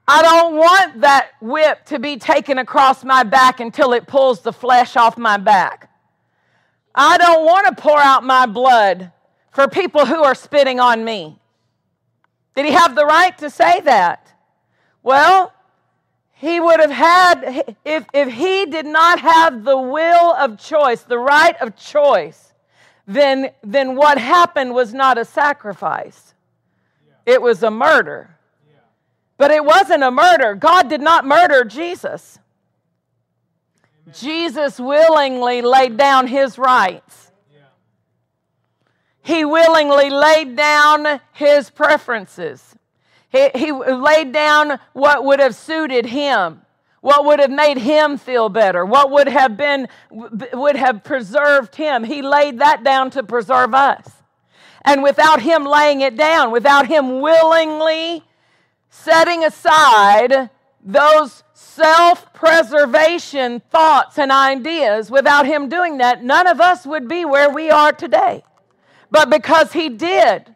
I 0.08 0.22
don't 0.22 0.56
want 0.56 1.02
that 1.02 1.32
whip 1.42 1.86
to 1.86 2.00
be 2.00 2.18
taken 2.18 2.58
across 2.58 3.04
my 3.04 3.24
back 3.24 3.60
until 3.60 3.94
it 3.94 4.08
pulls 4.08 4.42
the 4.42 4.54
flesh 4.54 4.96
off 4.96 5.18
my 5.18 5.38
back. 5.38 5.90
I 6.94 7.18
don't 7.18 7.46
want 7.46 7.68
to 7.68 7.82
pour 7.82 8.00
out 8.00 8.24
my 8.24 8.46
blood 8.46 9.12
for 9.52 9.68
people 9.68 10.06
who 10.06 10.24
are 10.24 10.36
spitting 10.36 10.80
on 10.80 11.06
me. 11.06 11.40
Did 12.56 12.66
he 12.66 12.72
have 12.72 12.96
the 12.96 13.06
right 13.06 13.38
to 13.38 13.50
say 13.50 13.80
that? 13.82 14.34
Well, 15.04 15.54
he 16.34 16.60
would 16.60 16.80
have 16.80 16.92
had, 16.92 17.76
if, 17.86 18.06
if 18.14 18.34
he 18.34 18.66
did 18.66 18.86
not 18.86 19.20
have 19.20 19.64
the 19.64 19.78
will 19.78 20.34
of 20.34 20.60
choice, 20.60 21.04
the 21.04 21.20
right 21.20 21.56
of 21.62 21.76
choice, 21.76 22.54
then, 23.08 23.52
then 23.64 23.96
what 23.96 24.18
happened 24.18 24.74
was 24.74 24.94
not 24.94 25.18
a 25.18 25.26
sacrifice. 25.26 26.34
It 27.26 27.42
was 27.42 27.64
a 27.64 27.72
murder. 27.72 28.38
But 29.42 29.50
it 29.50 29.66
wasn't 29.66 30.04
a 30.04 30.12
murder. 30.12 30.54
God 30.54 30.88
did 30.88 31.02
not 31.02 31.26
murder 31.26 31.64
Jesus. 31.64 32.38
Jesus 34.14 34.80
willingly 34.80 35.64
laid 35.64 35.98
down 35.98 36.28
his 36.28 36.60
rights. 36.60 37.32
He 39.24 39.44
willingly 39.44 40.12
laid 40.12 40.56
down 40.56 41.20
his 41.34 41.72
preferences. 41.72 42.76
He, 43.30 43.50
he 43.56 43.72
laid 43.72 44.32
down 44.32 44.78
what 44.94 45.26
would 45.26 45.40
have 45.40 45.56
suited 45.56 46.06
him, 46.06 46.62
what 47.00 47.26
would 47.26 47.40
have 47.40 47.50
made 47.50 47.80
him 47.80 48.20
feel 48.20 48.48
better, 48.48 48.86
what 48.86 49.10
would 49.10 49.28
have 49.28 49.58
been 49.58 49.88
would 50.12 50.76
have 50.76 51.04
preserved 51.04 51.74
him. 51.74 52.04
He 52.04 52.22
laid 52.22 52.60
that 52.60 52.84
down 52.84 53.10
to 53.10 53.24
preserve 53.24 53.74
us. 53.74 54.08
And 54.84 55.04
without 55.04 55.42
Him 55.42 55.64
laying 55.64 56.02
it 56.02 56.16
down, 56.16 56.52
without 56.52 56.88
Him 56.88 57.22
willingly 57.22 58.24
setting 58.92 59.44
aside 59.44 60.52
those 60.84 61.44
self 61.54 62.32
preservation 62.34 63.62
thoughts 63.72 64.20
and 64.20 64.32
ideas, 64.32 65.10
without 65.10 65.48
Him 65.48 65.68
doing 65.70 65.98
that, 65.98 66.24
none 66.24 66.46
of 66.46 66.62
us 66.62 66.86
would 66.86 67.08
be 67.08 67.26
where 67.26 67.50
we 67.50 67.72
are 67.72 67.92
today. 67.92 68.44
But 69.10 69.32
because 69.32 69.74
He 69.74 69.90
did, 69.90 70.56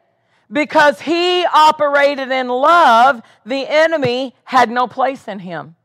because 0.51 1.01
He 1.01 1.43
operated 1.45 2.29
in 2.29 2.47
love, 2.47 3.23
the 3.45 3.65
enemy 3.67 4.35
had 4.43 4.69
no 4.69 4.87
place 4.87 5.27
in 5.27 5.39
Him. 5.39 5.75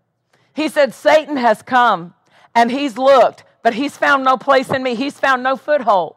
He 0.54 0.68
said, 0.68 0.92
Satan 0.92 1.38
has 1.38 1.62
come 1.62 2.14
and 2.54 2.70
he's 2.70 2.98
looked, 2.98 3.44
but 3.62 3.74
he's 3.74 3.96
found 3.96 4.24
no 4.24 4.36
place 4.36 4.70
in 4.70 4.82
me. 4.82 4.94
He's 4.94 5.18
found 5.18 5.42
no 5.42 5.56
foothold. 5.56 6.16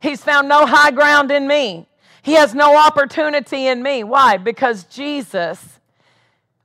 He's 0.00 0.22
found 0.22 0.48
no 0.48 0.66
high 0.66 0.90
ground 0.90 1.30
in 1.30 1.46
me. 1.46 1.88
He 2.22 2.32
has 2.32 2.54
no 2.54 2.76
opportunity 2.76 3.66
in 3.66 3.82
me. 3.82 4.04
Why? 4.04 4.36
Because 4.36 4.84
Jesus 4.84 5.80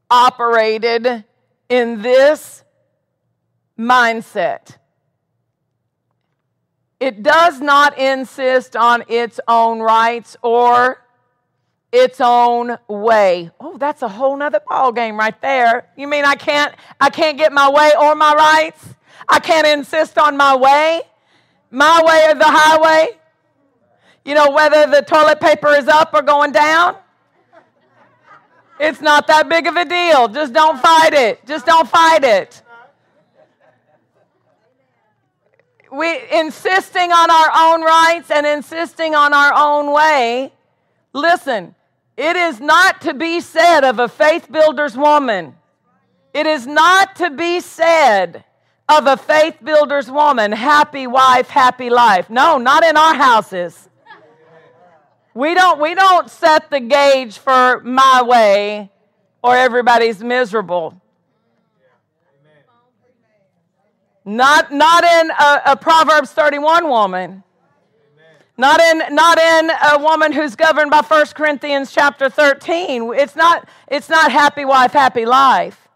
operated 0.09 1.23
in 1.69 2.01
this 2.01 2.63
mindset. 3.77 4.77
It 6.99 7.23
does 7.23 7.59
not 7.59 7.97
insist 7.97 8.75
on 8.75 9.03
its 9.07 9.39
own 9.47 9.79
rights 9.79 10.37
or 10.41 11.01
its 11.91 12.19
own 12.19 12.77
way. 12.87 13.51
Oh, 13.59 13.77
that's 13.77 14.01
a 14.01 14.07
whole 14.07 14.35
nother 14.35 14.61
ball 14.67 14.91
game 14.91 15.17
right 15.17 15.39
there. 15.41 15.89
You 15.97 16.07
mean 16.07 16.25
I 16.25 16.35
can't 16.35 16.73
I 16.99 17.09
can't 17.09 17.37
get 17.37 17.51
my 17.53 17.69
way 17.69 17.91
or 17.99 18.15
my 18.15 18.33
rights? 18.33 18.85
I 19.27 19.39
can't 19.39 19.67
insist 19.67 20.17
on 20.17 20.37
my 20.37 20.55
way? 20.55 21.01
My 21.71 22.01
way 22.03 22.25
or 22.29 22.35
the 22.35 22.45
highway? 22.45 23.19
You 24.25 24.33
know, 24.33 24.49
whether 24.49 24.87
the 24.87 25.03
toilet 25.03 25.39
paper 25.39 25.69
is 25.69 25.87
up 25.87 26.13
or 26.13 26.23
going 26.23 26.51
down? 26.51 26.97
It's 28.79 28.99
not 28.99 29.27
that 29.27 29.47
big 29.47 29.67
of 29.67 29.77
a 29.77 29.85
deal. 29.85 30.27
Just 30.27 30.51
don't 30.51 30.79
fight 30.79 31.13
it. 31.13 31.45
Just 31.45 31.65
don't 31.65 31.87
fight 31.87 32.23
it. 32.23 32.61
We 35.91 36.19
insisting 36.33 37.11
on 37.11 37.31
our 37.31 37.51
own 37.55 37.83
rights 37.83 38.31
and 38.31 38.45
insisting 38.45 39.15
on 39.15 39.33
our 39.33 39.53
own 39.55 39.93
way. 39.93 40.51
Listen, 41.13 41.75
it 42.17 42.35
is 42.35 42.59
not 42.59 43.01
to 43.01 43.13
be 43.13 43.39
said 43.39 43.85
of 43.85 43.99
a 43.99 44.09
faith 44.09 44.51
builder's 44.51 44.97
woman. 44.97 45.55
It 46.33 46.47
is 46.47 46.67
not 46.67 47.15
to 47.17 47.29
be 47.29 47.61
said 47.61 48.43
of 48.89 49.07
a 49.07 49.15
faith 49.15 49.57
builder's 49.63 50.11
woman, 50.11 50.51
happy 50.51 51.07
wife, 51.07 51.47
happy 51.47 51.89
life. 51.89 52.29
No, 52.29 52.57
not 52.57 52.83
in 52.83 52.97
our 52.97 53.13
houses. 53.13 53.87
We 55.35 55.53
don't, 55.53 55.81
we 55.81 55.93
don't 55.93 56.31
set 56.31 56.69
the 56.69 56.79
gauge 56.79 57.37
for 57.37 57.81
my 57.81 58.23
way 58.23 58.89
or 59.43 59.55
everybody's 59.55 60.23
miserable. 60.23 60.99
Not, 64.23 64.71
not 64.71 65.03
in 65.03 65.29
a, 65.31 65.61
a 65.73 65.75
Proverbs 65.75 66.31
31 66.31 66.87
woman. 66.87 67.43
Not 68.57 68.79
in, 68.79 69.13
not 69.13 69.37
in 69.37 69.69
a 69.69 69.99
woman 69.99 70.31
who's 70.31 70.55
governed 70.55 70.89
by 70.89 71.01
1 71.01 71.25
Corinthians 71.35 71.91
chapter 71.91 72.29
13. 72.29 73.13
It's 73.13 73.35
not, 73.35 73.67
it's 73.89 74.07
not 74.07 74.31
happy 74.31 74.63
wife, 74.63 74.93
happy 74.93 75.25
life. 75.25 75.89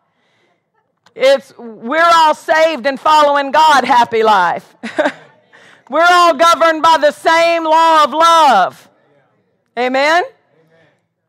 It's 1.16 1.58
we're 1.58 2.04
all 2.14 2.36
saved 2.36 2.86
and 2.86 3.00
following 3.00 3.52
God, 3.52 3.86
happy 3.86 4.22
life. 4.22 4.76
we're 5.90 6.06
all 6.08 6.34
governed 6.34 6.82
by 6.82 6.98
the 7.00 7.12
same 7.12 7.64
law 7.64 8.04
of 8.04 8.12
love. 8.12 8.89
Amen? 9.80 10.26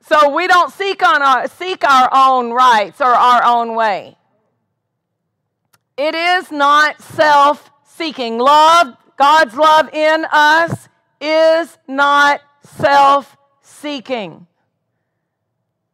So 0.02 0.34
we 0.34 0.48
don't 0.48 0.72
seek, 0.72 1.06
on 1.06 1.22
our, 1.22 1.46
seek 1.46 1.84
our 1.84 2.08
own 2.12 2.50
rights 2.50 3.00
or 3.00 3.06
our 3.06 3.44
own 3.44 3.76
way. 3.76 4.16
It 5.96 6.16
is 6.16 6.50
not 6.50 7.00
self 7.00 7.70
seeking. 7.84 8.38
Love, 8.38 8.96
God's 9.16 9.54
love 9.54 9.94
in 9.94 10.26
us, 10.32 10.88
is 11.20 11.78
not 11.86 12.40
self 12.62 13.36
seeking. 13.60 14.48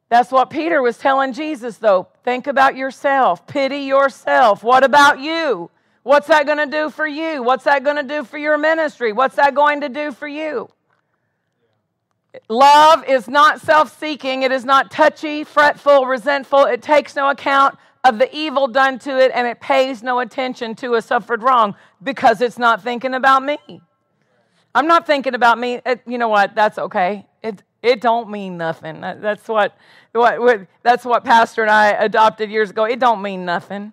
That's 0.08 0.30
what 0.30 0.48
Peter 0.48 0.80
was 0.80 0.96
telling 0.96 1.34
Jesus, 1.34 1.76
though. 1.76 2.08
Think 2.24 2.46
about 2.46 2.74
yourself, 2.74 3.46
pity 3.46 3.80
yourself. 3.80 4.62
What 4.62 4.82
about 4.82 5.20
you? 5.20 5.70
What's 6.04 6.28
that 6.28 6.46
going 6.46 6.58
to 6.58 6.66
do 6.66 6.88
for 6.88 7.06
you? 7.06 7.42
What's 7.42 7.64
that 7.64 7.84
going 7.84 7.96
to 7.96 8.02
do 8.02 8.24
for 8.24 8.38
your 8.38 8.56
ministry? 8.56 9.12
What's 9.12 9.36
that 9.36 9.54
going 9.54 9.82
to 9.82 9.90
do 9.90 10.12
for 10.12 10.28
you? 10.28 10.70
Love 12.48 13.04
is 13.08 13.28
not 13.28 13.60
self 13.60 13.98
seeking, 13.98 14.42
it 14.42 14.52
is 14.52 14.64
not 14.64 14.90
touchy, 14.90 15.44
fretful, 15.44 16.06
resentful. 16.06 16.64
It 16.64 16.82
takes 16.82 17.16
no 17.16 17.30
account 17.30 17.76
of 18.04 18.18
the 18.18 18.34
evil 18.34 18.68
done 18.68 18.98
to 19.00 19.18
it, 19.18 19.32
and 19.34 19.46
it 19.46 19.60
pays 19.60 20.02
no 20.02 20.20
attention 20.20 20.74
to 20.76 20.94
a 20.94 21.02
suffered 21.02 21.42
wrong 21.42 21.74
because 22.02 22.40
it's 22.40 22.58
not 22.58 22.82
thinking 22.82 23.14
about 23.14 23.42
me. 23.42 23.58
I'm 24.74 24.86
not 24.86 25.06
thinking 25.06 25.34
about 25.34 25.58
me. 25.58 25.80
It, 25.86 26.02
you 26.06 26.18
know 26.18 26.28
what? 26.28 26.54
That's 26.54 26.78
okay. 26.78 27.26
It 27.42 27.62
it 27.82 28.00
don't 28.00 28.28
mean 28.30 28.56
nothing. 28.56 29.00
That's 29.00 29.46
what, 29.48 29.76
what, 30.12 30.40
what 30.40 30.66
that's 30.82 31.04
what 31.04 31.24
Pastor 31.24 31.62
and 31.62 31.70
I 31.70 31.90
adopted 31.90 32.50
years 32.50 32.70
ago. 32.70 32.84
It 32.84 32.98
don't 32.98 33.22
mean 33.22 33.44
nothing. 33.44 33.92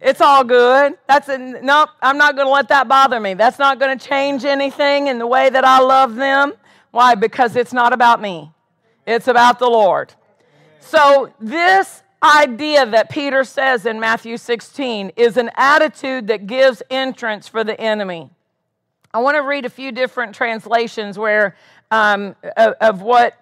It's 0.00 0.20
all 0.20 0.44
good. 0.44 0.98
That's 1.08 1.30
a, 1.30 1.38
nope. 1.38 1.88
I'm 2.02 2.18
not 2.18 2.36
going 2.36 2.46
to 2.46 2.52
let 2.52 2.68
that 2.68 2.88
bother 2.88 3.18
me. 3.18 3.32
That's 3.32 3.58
not 3.58 3.80
going 3.80 3.98
to 3.98 4.06
change 4.06 4.44
anything 4.44 5.06
in 5.06 5.18
the 5.18 5.26
way 5.26 5.48
that 5.48 5.64
I 5.64 5.80
love 5.80 6.14
them. 6.14 6.52
Why? 6.94 7.16
Because 7.16 7.56
it's 7.56 7.72
not 7.72 7.92
about 7.92 8.22
me. 8.22 8.52
It's 9.04 9.26
about 9.26 9.58
the 9.58 9.66
Lord. 9.66 10.14
So 10.78 11.34
this 11.40 12.04
idea 12.22 12.86
that 12.86 13.10
Peter 13.10 13.42
says 13.42 13.84
in 13.84 13.98
Matthew 13.98 14.36
16 14.36 15.10
is 15.16 15.36
an 15.36 15.50
attitude 15.56 16.28
that 16.28 16.46
gives 16.46 16.84
entrance 16.90 17.48
for 17.48 17.64
the 17.64 17.78
enemy. 17.80 18.30
I 19.12 19.18
want 19.18 19.34
to 19.34 19.42
read 19.42 19.64
a 19.64 19.70
few 19.70 19.90
different 19.90 20.36
translations 20.36 21.18
where 21.18 21.56
um, 21.90 22.36
of, 22.56 22.74
of, 22.80 23.02
what 23.02 23.34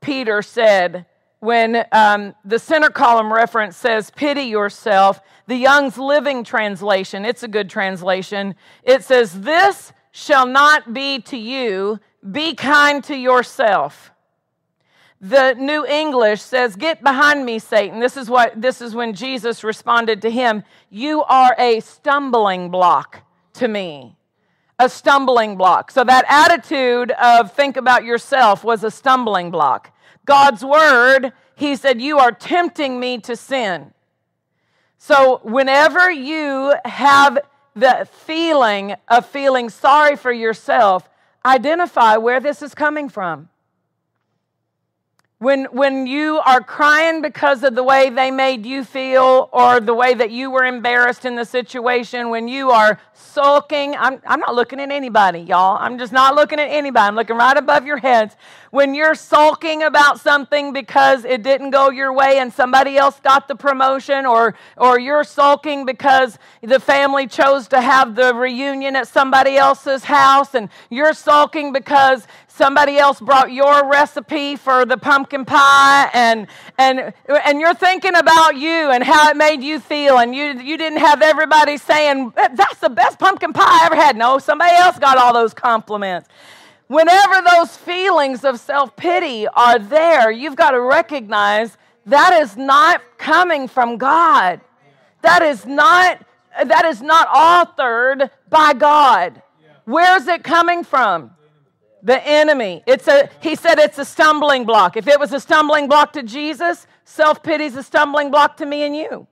Peter 0.00 0.40
said 0.40 1.06
when 1.40 1.84
um, 1.90 2.36
the 2.44 2.60
center 2.60 2.90
column 2.90 3.32
reference 3.32 3.76
says, 3.76 4.12
Pity 4.12 4.42
yourself. 4.42 5.20
The 5.48 5.56
Young's 5.56 5.98
Living 5.98 6.44
Translation, 6.44 7.24
it's 7.24 7.42
a 7.42 7.48
good 7.48 7.68
translation. 7.68 8.54
It 8.84 9.02
says, 9.02 9.40
This 9.40 9.92
shall 10.12 10.46
not 10.46 10.94
be 10.94 11.20
to 11.22 11.36
you, 11.36 11.98
be 12.28 12.54
kind 12.54 13.02
to 13.04 13.16
yourself. 13.16 14.10
The 15.20 15.54
New 15.54 15.84
English 15.84 16.40
says, 16.40 16.76
Get 16.76 17.02
behind 17.02 17.44
me, 17.44 17.58
Satan. 17.58 18.00
This 18.00 18.16
is 18.16 18.30
what 18.30 18.60
this 18.60 18.80
is 18.80 18.94
when 18.94 19.14
Jesus 19.14 19.62
responded 19.62 20.22
to 20.22 20.30
him, 20.30 20.62
You 20.88 21.22
are 21.24 21.54
a 21.58 21.80
stumbling 21.80 22.70
block 22.70 23.22
to 23.54 23.68
me 23.68 24.16
a 24.80 24.88
stumbling 24.88 25.56
block. 25.56 25.90
So 25.90 26.02
that 26.04 26.24
attitude 26.26 27.10
of 27.12 27.52
think 27.52 27.76
about 27.76 28.02
yourself 28.02 28.64
was 28.64 28.82
a 28.82 28.90
stumbling 28.90 29.50
block. 29.50 29.94
God's 30.24 30.64
word, 30.64 31.32
he 31.54 31.76
said, 31.76 32.00
You 32.00 32.18
are 32.18 32.32
tempting 32.32 32.98
me 32.98 33.18
to 33.18 33.36
sin. 33.36 33.92
So 34.96 35.40
whenever 35.44 36.10
you 36.10 36.74
have 36.86 37.38
the 37.76 38.08
feeling 38.24 38.94
of 39.06 39.26
feeling 39.26 39.68
sorry 39.68 40.16
for 40.16 40.32
yourself, 40.32 41.08
identify 41.44 42.16
where 42.16 42.40
this 42.40 42.62
is 42.62 42.74
coming 42.74 43.08
from. 43.08 43.48
When, 45.40 45.64
when 45.72 46.06
you 46.06 46.38
are 46.44 46.60
crying 46.60 47.22
because 47.22 47.62
of 47.62 47.74
the 47.74 47.82
way 47.82 48.10
they 48.10 48.30
made 48.30 48.66
you 48.66 48.84
feel 48.84 49.48
or 49.52 49.80
the 49.80 49.94
way 49.94 50.12
that 50.12 50.30
you 50.30 50.50
were 50.50 50.66
embarrassed 50.66 51.24
in 51.24 51.34
the 51.34 51.46
situation, 51.46 52.28
when 52.28 52.46
you 52.46 52.70
are 52.72 53.00
sulking, 53.14 53.96
I'm, 53.96 54.20
I'm 54.26 54.40
not 54.40 54.54
looking 54.54 54.80
at 54.80 54.90
anybody, 54.90 55.38
y'all. 55.38 55.78
I'm 55.80 55.96
just 55.96 56.12
not 56.12 56.34
looking 56.34 56.60
at 56.60 56.66
anybody. 56.68 57.08
I'm 57.08 57.14
looking 57.14 57.36
right 57.36 57.56
above 57.56 57.86
your 57.86 57.96
heads. 57.96 58.36
When 58.70 58.92
you're 58.92 59.14
sulking 59.14 59.82
about 59.82 60.20
something 60.20 60.74
because 60.74 61.24
it 61.24 61.42
didn't 61.42 61.70
go 61.70 61.88
your 61.88 62.12
way 62.12 62.38
and 62.38 62.52
somebody 62.52 62.98
else 62.98 63.18
got 63.20 63.48
the 63.48 63.56
promotion, 63.56 64.26
or, 64.26 64.54
or 64.76 65.00
you're 65.00 65.24
sulking 65.24 65.86
because 65.86 66.38
the 66.60 66.78
family 66.78 67.26
chose 67.26 67.66
to 67.68 67.80
have 67.80 68.14
the 68.14 68.34
reunion 68.34 68.94
at 68.94 69.08
somebody 69.08 69.56
else's 69.56 70.04
house, 70.04 70.54
and 70.54 70.68
you're 70.90 71.14
sulking 71.14 71.72
because 71.72 72.26
somebody 72.60 72.98
else 72.98 73.18
brought 73.20 73.50
your 73.50 73.88
recipe 73.88 74.54
for 74.54 74.84
the 74.84 74.98
pumpkin 74.98 75.46
pie 75.46 76.10
and 76.12 76.46
and 76.76 77.14
and 77.26 77.58
you're 77.58 77.72
thinking 77.72 78.14
about 78.14 78.54
you 78.54 78.90
and 78.90 79.02
how 79.02 79.30
it 79.30 79.36
made 79.38 79.62
you 79.62 79.80
feel 79.80 80.18
and 80.18 80.34
you 80.34 80.60
you 80.60 80.76
didn't 80.76 80.98
have 80.98 81.22
everybody 81.22 81.78
saying 81.78 82.30
that's 82.36 82.78
the 82.80 82.90
best 82.90 83.18
pumpkin 83.18 83.54
pie 83.54 83.64
I 83.64 83.86
ever 83.86 83.94
had. 83.94 84.14
No 84.14 84.38
somebody 84.38 84.76
else 84.76 84.98
got 84.98 85.16
all 85.16 85.32
those 85.32 85.54
compliments. 85.54 86.28
Whenever 86.88 87.40
those 87.56 87.78
feelings 87.78 88.44
of 88.44 88.60
self-pity 88.60 89.48
are 89.48 89.78
there 89.78 90.30
you've 90.30 90.56
got 90.56 90.72
to 90.72 90.82
recognize 90.82 91.78
that 92.04 92.42
is 92.42 92.58
not 92.58 93.00
coming 93.16 93.68
from 93.68 93.96
God. 93.96 94.60
That 95.22 95.40
is 95.40 95.64
not 95.64 96.26
that 96.62 96.84
is 96.84 97.00
not 97.00 97.26
authored 97.28 98.28
by 98.50 98.74
God. 98.74 99.40
Where's 99.86 100.26
it 100.26 100.44
coming 100.44 100.84
from 100.84 101.30
the 102.02 102.26
enemy. 102.26 102.82
It's 102.86 103.08
a, 103.08 103.28
he 103.40 103.54
said 103.54 103.78
it's 103.78 103.98
a 103.98 104.04
stumbling 104.04 104.64
block. 104.64 104.96
If 104.96 105.06
it 105.06 105.18
was 105.18 105.32
a 105.32 105.40
stumbling 105.40 105.88
block 105.88 106.12
to 106.14 106.22
Jesus, 106.22 106.86
self 107.04 107.42
pity 107.42 107.64
is 107.64 107.76
a 107.76 107.82
stumbling 107.82 108.30
block 108.30 108.56
to 108.58 108.66
me 108.66 108.82
and 108.82 108.96
you. 108.96 109.26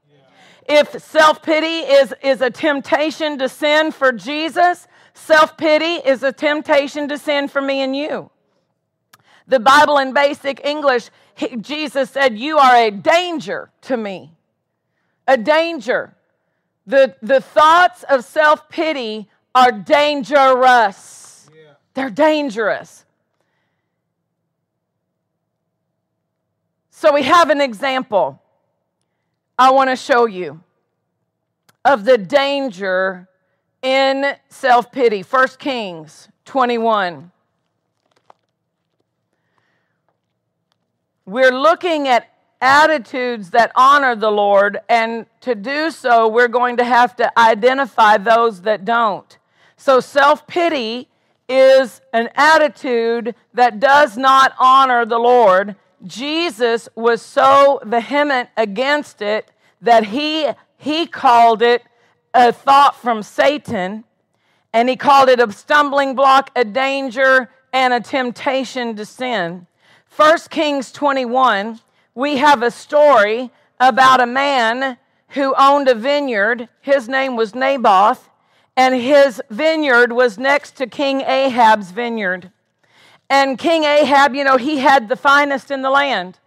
If 0.68 1.02
self 1.02 1.42
pity 1.42 1.78
is, 1.78 2.14
is 2.22 2.40
a 2.40 2.50
temptation 2.50 3.38
to 3.38 3.48
sin 3.48 3.90
for 3.90 4.12
Jesus, 4.12 4.86
self 5.14 5.56
pity 5.56 5.96
is 6.06 6.22
a 6.22 6.32
temptation 6.32 7.08
to 7.08 7.18
sin 7.18 7.48
for 7.48 7.62
me 7.62 7.80
and 7.80 7.96
you. 7.96 8.30
The 9.46 9.60
Bible 9.60 9.96
in 9.96 10.12
basic 10.12 10.64
English, 10.64 11.08
he, 11.34 11.56
Jesus 11.56 12.10
said, 12.10 12.38
You 12.38 12.58
are 12.58 12.76
a 12.76 12.90
danger 12.90 13.70
to 13.82 13.96
me. 13.96 14.36
A 15.26 15.38
danger. 15.38 16.14
The, 16.86 17.16
the 17.22 17.40
thoughts 17.40 18.04
of 18.08 18.24
self 18.24 18.68
pity 18.68 19.28
are 19.54 19.72
dangerous. 19.72 21.27
They're 21.98 22.10
dangerous. 22.10 23.04
So 26.90 27.12
we 27.12 27.24
have 27.24 27.50
an 27.50 27.60
example 27.60 28.40
I 29.58 29.72
want 29.72 29.90
to 29.90 29.96
show 29.96 30.26
you 30.26 30.62
of 31.84 32.04
the 32.04 32.16
danger 32.16 33.28
in 33.82 34.36
self 34.48 34.92
pity. 34.92 35.22
1 35.22 35.48
Kings 35.58 36.28
21. 36.44 37.32
We're 41.26 41.50
looking 41.50 42.06
at 42.06 42.32
attitudes 42.60 43.50
that 43.50 43.72
honor 43.74 44.14
the 44.14 44.30
Lord, 44.30 44.78
and 44.88 45.26
to 45.40 45.56
do 45.56 45.90
so, 45.90 46.28
we're 46.28 46.46
going 46.46 46.76
to 46.76 46.84
have 46.84 47.16
to 47.16 47.36
identify 47.36 48.18
those 48.18 48.62
that 48.62 48.84
don't. 48.84 49.36
So, 49.76 49.98
self 49.98 50.46
pity 50.46 51.08
is 51.48 52.00
an 52.12 52.28
attitude 52.34 53.34
that 53.54 53.80
does 53.80 54.16
not 54.16 54.52
honor 54.58 55.06
the 55.06 55.18
Lord. 55.18 55.76
Jesus 56.04 56.88
was 56.94 57.22
so 57.22 57.80
vehement 57.84 58.50
against 58.56 59.22
it 59.22 59.50
that 59.80 60.04
he, 60.04 60.48
he 60.76 61.06
called 61.06 61.62
it 61.62 61.82
a 62.34 62.52
thought 62.52 62.94
from 62.94 63.22
Satan, 63.22 64.04
and 64.72 64.88
he 64.88 64.96
called 64.96 65.28
it 65.28 65.40
a 65.40 65.50
stumbling 65.50 66.14
block, 66.14 66.50
a 66.54 66.64
danger, 66.64 67.50
and 67.72 67.94
a 67.94 68.00
temptation 68.00 68.94
to 68.96 69.04
sin. 69.04 69.66
1 70.14 70.38
Kings 70.50 70.92
21, 70.92 71.80
we 72.14 72.36
have 72.36 72.62
a 72.62 72.70
story 72.70 73.50
about 73.80 74.20
a 74.20 74.26
man 74.26 74.98
who 75.28 75.54
owned 75.58 75.88
a 75.88 75.94
vineyard. 75.94 76.68
His 76.80 77.08
name 77.08 77.36
was 77.36 77.54
Naboth, 77.54 78.27
and 78.78 78.94
his 78.94 79.42
vineyard 79.50 80.12
was 80.12 80.38
next 80.38 80.76
to 80.76 80.86
King 80.86 81.20
Ahab's 81.22 81.90
vineyard. 81.90 82.52
And 83.28 83.58
King 83.58 83.82
Ahab, 83.82 84.36
you 84.36 84.44
know, 84.44 84.56
he 84.56 84.78
had 84.78 85.08
the 85.08 85.16
finest 85.16 85.72
in 85.72 85.82
the 85.82 85.90
land. 85.90 86.38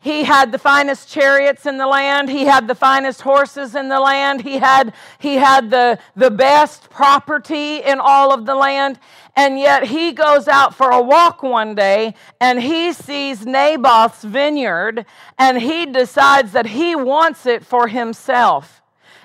He 0.00 0.24
had 0.24 0.50
the 0.50 0.58
finest 0.58 1.08
chariots 1.08 1.64
in 1.64 1.78
the 1.78 1.86
land. 1.86 2.28
He 2.28 2.46
had 2.46 2.66
the 2.66 2.74
finest 2.74 3.20
horses 3.20 3.76
in 3.76 3.88
the 3.88 4.00
land. 4.00 4.42
He 4.42 4.58
had, 4.58 4.92
he 5.20 5.36
had 5.36 5.70
the, 5.70 6.00
the 6.16 6.32
best 6.32 6.90
property 6.90 7.76
in 7.76 8.00
all 8.00 8.34
of 8.34 8.44
the 8.44 8.56
land. 8.56 8.98
And 9.36 9.56
yet 9.56 9.84
he 9.84 10.10
goes 10.10 10.48
out 10.48 10.74
for 10.74 10.90
a 10.90 11.00
walk 11.00 11.44
one 11.44 11.76
day 11.76 12.16
and 12.40 12.60
he 12.60 12.92
sees 12.92 13.46
Naboth's 13.46 14.24
vineyard 14.24 15.06
and 15.38 15.62
he 15.62 15.86
decides 15.86 16.50
that 16.52 16.66
he 16.66 16.96
wants 16.96 17.46
it 17.46 17.64
for 17.64 17.86
himself. 17.86 18.81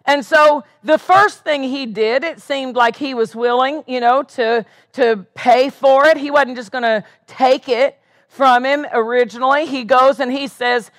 And 0.08 0.26
so 0.26 0.64
the 0.84 0.98
first 0.98 1.44
thing 1.44 1.64
he 1.64 1.86
did, 1.86 2.24
it 2.24 2.42
seemed 2.42 2.78
like 2.78 2.96
he 2.96 3.14
was 3.14 3.36
willing, 3.36 3.84
you 3.88 4.00
know, 4.00 4.24
to, 4.24 4.66
to 4.94 5.26
pay 5.36 5.70
for 5.70 6.08
it. 6.08 6.16
He 6.16 6.32
wasn't 6.32 6.56
just 6.56 6.72
going 6.72 6.84
to 6.84 7.04
take 7.28 7.68
it 7.68 8.00
from 8.30 8.64
him 8.64 8.86
originally. 8.94 9.66
He 9.66 9.84
goes 9.84 10.22
and 10.22 10.32
he 10.32 10.48
says 10.48 10.92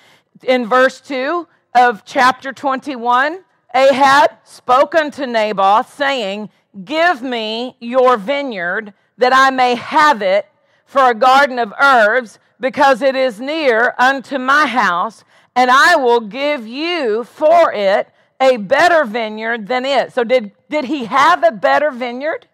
in 0.43 0.67
verse 0.67 1.01
2 1.01 1.47
of 1.75 2.05
chapter 2.05 2.53
21 2.53 3.43
Ahab 3.73 4.31
spoke 4.43 4.95
unto 4.95 5.25
Naboth, 5.27 5.93
saying, 5.93 6.49
Give 6.85 7.21
me 7.21 7.75
your 7.79 8.17
vineyard, 8.17 8.93
that 9.17 9.33
I 9.33 9.51
may 9.51 9.75
have 9.75 10.21
it 10.23 10.47
for 10.85 11.09
a 11.09 11.13
garden 11.13 11.59
of 11.59 11.71
herbs, 11.79 12.39
because 12.59 13.03
it 13.03 13.15
is 13.15 13.39
near 13.39 13.93
unto 13.99 14.39
my 14.39 14.65
house, 14.65 15.23
and 15.55 15.69
I 15.69 15.95
will 15.97 16.19
give 16.19 16.65
you 16.65 17.23
for 17.23 17.71
it 17.71 18.09
a 18.39 18.57
better 18.57 19.03
vineyard 19.05 19.67
than 19.67 19.85
it. 19.85 20.13
So, 20.13 20.23
did, 20.23 20.51
did 20.69 20.85
he 20.85 21.05
have 21.05 21.43
a 21.43 21.51
better 21.51 21.91
vineyard? 21.91 22.47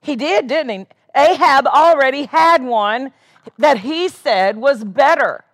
He 0.00 0.16
did, 0.16 0.46
didn't 0.46 0.70
he? 0.70 0.86
Ahab 1.14 1.66
already 1.66 2.26
had 2.26 2.62
one 2.62 3.12
that 3.58 3.78
he 3.78 4.08
said 4.08 4.56
was 4.56 4.84
better. 4.84 5.44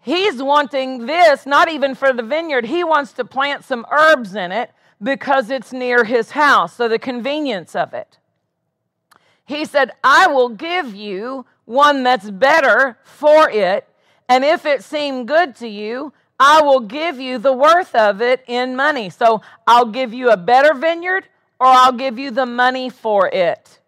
He's 0.00 0.42
wanting 0.42 1.06
this 1.06 1.46
not 1.46 1.70
even 1.70 1.94
for 1.94 2.12
the 2.12 2.22
vineyard, 2.22 2.66
he 2.66 2.82
wants 2.82 3.12
to 3.14 3.24
plant 3.24 3.64
some 3.64 3.86
herbs 3.90 4.34
in 4.34 4.50
it 4.50 4.72
because 5.00 5.50
it's 5.50 5.72
near 5.72 6.04
his 6.04 6.30
house, 6.30 6.74
so 6.74 6.88
the 6.88 6.98
convenience 6.98 7.74
of 7.74 7.94
it. 7.94 8.18
He 9.44 9.64
said, 9.64 9.90
I 10.02 10.28
will 10.28 10.48
give 10.48 10.94
you 10.94 11.46
one 11.64 12.02
that's 12.02 12.30
better 12.30 12.98
for 13.02 13.50
it, 13.50 13.88
and 14.28 14.44
if 14.44 14.64
it 14.66 14.82
seem 14.82 15.26
good 15.26 15.54
to 15.56 15.68
you, 15.68 16.12
I 16.44 16.60
will 16.60 16.80
give 16.80 17.20
you 17.20 17.38
the 17.38 17.52
worth 17.52 17.94
of 17.94 18.20
it 18.20 18.42
in 18.48 18.74
money. 18.74 19.10
So 19.10 19.42
I'll 19.64 19.86
give 19.86 20.12
you 20.12 20.30
a 20.30 20.36
better 20.36 20.74
vineyard, 20.74 21.28
or 21.60 21.68
I'll 21.68 21.92
give 21.92 22.18
you 22.18 22.32
the 22.32 22.46
money 22.46 22.90
for 22.90 23.28
it. 23.28 23.78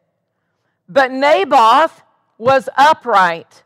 But 0.88 1.10
Naboth 1.10 2.02
was 2.38 2.68
upright. 2.76 3.64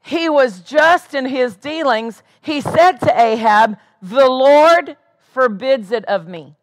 He 0.00 0.30
was 0.30 0.60
just 0.60 1.12
in 1.12 1.26
his 1.26 1.56
dealings. 1.56 2.22
He 2.40 2.62
said 2.62 2.92
to 3.00 3.20
Ahab, 3.20 3.76
The 4.00 4.26
Lord 4.26 4.96
forbids 5.34 5.92
it 5.92 6.06
of 6.06 6.26
me. 6.26 6.54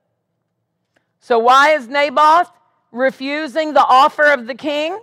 So, 1.19 1.37
why 1.37 1.73
is 1.73 1.87
Naboth 1.87 2.49
refusing 2.91 3.73
the 3.73 3.85
offer 3.85 4.25
of 4.25 4.47
the 4.47 4.55
king? 4.55 4.99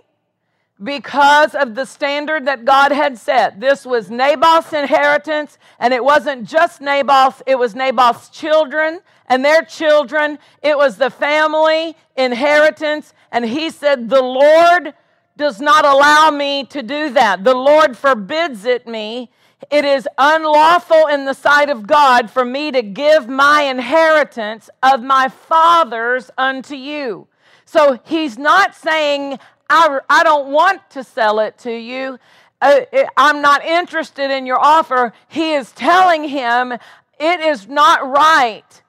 Because 0.81 1.55
of 1.55 1.73
the 1.73 1.85
standard 1.85 2.45
that 2.45 2.63
God 2.63 2.91
had 2.91 3.17
set. 3.17 3.59
This 3.59 3.85
was 3.85 4.11
Naboth's 4.11 4.73
inheritance, 4.73 5.57
and 5.79 5.91
it 5.93 6.03
wasn't 6.03 6.47
just 6.47 6.81
Naboth, 6.81 7.41
it 7.47 7.57
was 7.57 7.73
Naboth's 7.73 8.29
children 8.29 8.99
and 9.27 9.43
their 9.43 9.63
children. 9.63 10.39
It 10.61 10.77
was 10.77 10.97
the 10.97 11.09
family 11.09 11.95
inheritance. 12.15 13.13
And 13.31 13.45
he 13.45 13.69
said, 13.69 14.09
The 14.09 14.21
Lord 14.21 14.93
does 15.35 15.59
not 15.59 15.85
allow 15.85 16.31
me 16.31 16.65
to 16.65 16.81
do 16.81 17.11
that. 17.11 17.43
The 17.43 17.55
Lord 17.55 17.95
forbids 17.97 18.65
it 18.65 18.87
me. 18.87 19.29
It 19.71 19.85
is 19.85 20.07
unlawful 20.17 21.07
in 21.07 21.25
the 21.25 21.33
sight 21.33 21.69
of 21.69 21.87
God 21.87 22.29
for 22.29 22.45
me 22.45 22.71
to 22.71 22.81
give 22.81 23.27
my 23.27 23.63
inheritance 23.63 24.69
of 24.83 25.01
my 25.01 25.29
fathers 25.29 26.29
unto 26.37 26.75
you. 26.75 27.27
So 27.65 27.99
he's 28.05 28.37
not 28.37 28.75
saying, 28.75 29.39
I, 29.69 29.99
I 30.09 30.23
don't 30.23 30.51
want 30.51 30.89
to 30.91 31.03
sell 31.03 31.39
it 31.39 31.57
to 31.59 31.71
you. 31.71 32.19
Uh, 32.61 32.81
I'm 33.15 33.41
not 33.41 33.63
interested 33.65 34.31
in 34.31 34.45
your 34.45 34.59
offer. 34.59 35.13
He 35.27 35.53
is 35.53 35.71
telling 35.71 36.23
him, 36.23 36.71
it 36.71 37.39
is 37.39 37.67
not 37.67 38.09
right. 38.09 38.81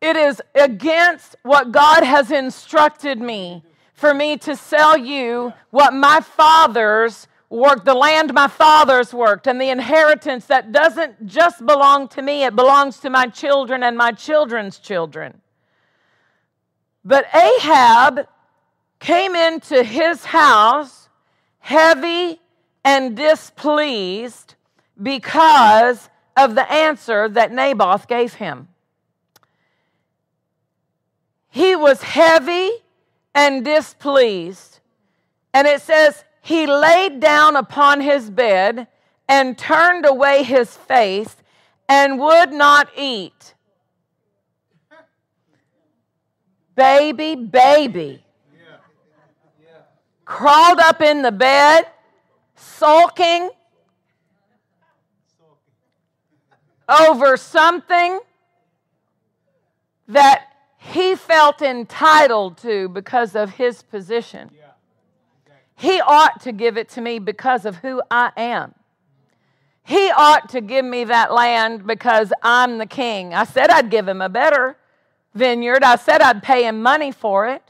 It 0.00 0.16
is 0.16 0.42
against 0.54 1.36
what 1.42 1.70
God 1.70 2.02
has 2.02 2.30
instructed 2.30 3.20
me 3.20 3.62
for 3.94 4.12
me 4.12 4.36
to 4.38 4.56
sell 4.56 4.98
you 4.98 5.52
what 5.70 5.94
my 5.94 6.20
fathers 6.20 7.28
worked, 7.48 7.84
the 7.84 7.94
land 7.94 8.32
my 8.34 8.48
fathers 8.48 9.14
worked, 9.14 9.46
and 9.46 9.60
the 9.60 9.68
inheritance 9.68 10.46
that 10.46 10.72
doesn't 10.72 11.26
just 11.26 11.64
belong 11.64 12.08
to 12.08 12.22
me, 12.22 12.44
it 12.44 12.56
belongs 12.56 12.98
to 12.98 13.10
my 13.10 13.26
children 13.26 13.82
and 13.82 13.96
my 13.96 14.10
children's 14.10 14.78
children. 14.78 15.40
But 17.04 17.26
Ahab 17.34 18.26
came 19.02 19.34
into 19.34 19.82
his 19.82 20.24
house 20.24 21.08
heavy 21.58 22.40
and 22.84 23.16
displeased 23.16 24.54
because 25.02 26.08
of 26.36 26.54
the 26.54 26.72
answer 26.72 27.28
that 27.28 27.50
Naboth 27.50 28.06
gave 28.06 28.34
him. 28.34 28.68
He 31.50 31.74
was 31.74 32.00
heavy 32.02 32.70
and 33.34 33.64
displeased. 33.64 34.78
And 35.52 35.66
it 35.66 35.82
says, 35.82 36.24
He 36.40 36.66
laid 36.68 37.18
down 37.18 37.56
upon 37.56 38.00
his 38.00 38.30
bed 38.30 38.86
and 39.28 39.58
turned 39.58 40.06
away 40.06 40.44
his 40.44 40.76
face 40.76 41.36
and 41.88 42.20
would 42.20 42.52
not 42.52 42.88
eat. 42.96 43.54
Baby, 46.76 47.34
baby. 47.34 48.21
Crawled 50.32 50.80
up 50.80 51.02
in 51.02 51.20
the 51.20 51.30
bed, 51.30 51.84
sulking 52.56 53.50
over 56.88 57.36
something 57.36 58.18
that 60.08 60.46
he 60.78 61.16
felt 61.16 61.60
entitled 61.60 62.56
to 62.58 62.88
because 62.88 63.36
of 63.36 63.50
his 63.50 63.82
position. 63.82 64.50
He 65.74 66.00
ought 66.00 66.40
to 66.40 66.52
give 66.52 66.78
it 66.78 66.88
to 66.90 67.02
me 67.02 67.18
because 67.18 67.66
of 67.66 67.76
who 67.76 68.00
I 68.10 68.32
am. 68.38 68.74
He 69.84 70.10
ought 70.10 70.48
to 70.48 70.62
give 70.62 70.86
me 70.86 71.04
that 71.04 71.30
land 71.30 71.86
because 71.86 72.32
I'm 72.42 72.78
the 72.78 72.86
king. 72.86 73.34
I 73.34 73.44
said 73.44 73.68
I'd 73.68 73.90
give 73.90 74.08
him 74.08 74.22
a 74.22 74.30
better 74.30 74.78
vineyard. 75.34 75.84
I 75.84 75.96
said 75.96 76.22
I'd 76.22 76.42
pay 76.42 76.66
him 76.66 76.80
money 76.80 77.12
for 77.12 77.48
it. 77.48 77.62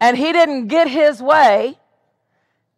And 0.00 0.16
he 0.16 0.32
didn't 0.32 0.68
get 0.68 0.88
his 0.88 1.22
way. 1.22 1.78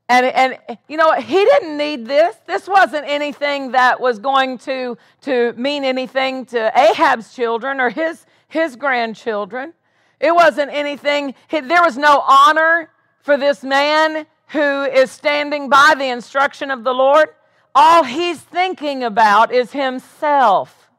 And, 0.09 0.27
and 0.27 0.79
you 0.87 0.97
know 0.97 1.13
he 1.13 1.45
didn't 1.45 1.79
need 1.79 2.07
this. 2.07 2.37
This 2.47 2.69
wasn't 2.69 3.07
anything 3.07 3.73
that 3.73 4.01
was 4.01 4.19
going 4.19 4.59
to, 4.59 4.99
to 5.23 5.53
mean 5.55 5.85
anything 5.85 6.45
to 6.47 6.71
Ahab's 6.77 7.35
children 7.35 7.81
or 7.81 7.89
his, 7.89 8.27
his 8.49 8.77
grandchildren. 8.77 9.73
It 10.21 10.35
wasn't 10.35 10.71
anything, 10.73 11.35
there 11.51 11.83
was 11.83 11.97
no 11.97 12.21
honor 12.21 12.91
for 13.21 13.37
this 13.37 13.63
man 13.63 14.27
who 14.49 14.83
is 14.83 15.11
standing 15.11 15.69
by 15.69 15.95
the 15.97 16.07
instruction 16.07 16.71
of 16.71 16.85
the 16.85 16.93
Lord. 16.93 17.29
All 17.75 18.05
he's 18.05 18.41
thinking 18.41 19.03
about 19.03 19.53
is 19.53 19.73
himself. 19.73 20.91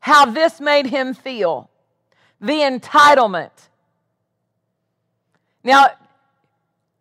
How 0.00 0.26
this 0.26 0.60
made 0.60 0.86
him 0.86 1.14
feel. 1.14 1.70
The 2.40 2.60
entitlement. 2.60 3.50
Now, 5.64 5.88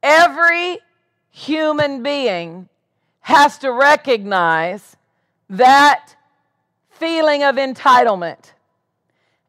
every 0.01 0.79
human 1.29 2.03
being 2.03 2.69
has 3.21 3.57
to 3.59 3.71
recognize 3.71 4.95
that 5.49 6.15
feeling 6.89 7.43
of 7.43 7.55
entitlement. 7.55 8.51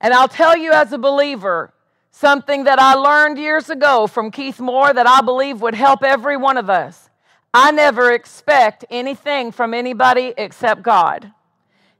And 0.00 0.12
I'll 0.12 0.28
tell 0.28 0.56
you 0.56 0.72
as 0.72 0.92
a 0.92 0.98
believer, 0.98 1.72
something 2.10 2.64
that 2.64 2.78
I 2.78 2.94
learned 2.94 3.38
years 3.38 3.70
ago 3.70 4.06
from 4.06 4.30
Keith 4.30 4.60
Moore 4.60 4.92
that 4.92 5.06
I 5.06 5.20
believe 5.20 5.60
would 5.60 5.74
help 5.74 6.02
every 6.02 6.36
one 6.36 6.56
of 6.56 6.68
us. 6.68 7.08
I 7.54 7.70
never 7.70 8.12
expect 8.12 8.84
anything 8.90 9.52
from 9.52 9.72
anybody 9.72 10.34
except 10.36 10.82
God. 10.82 11.32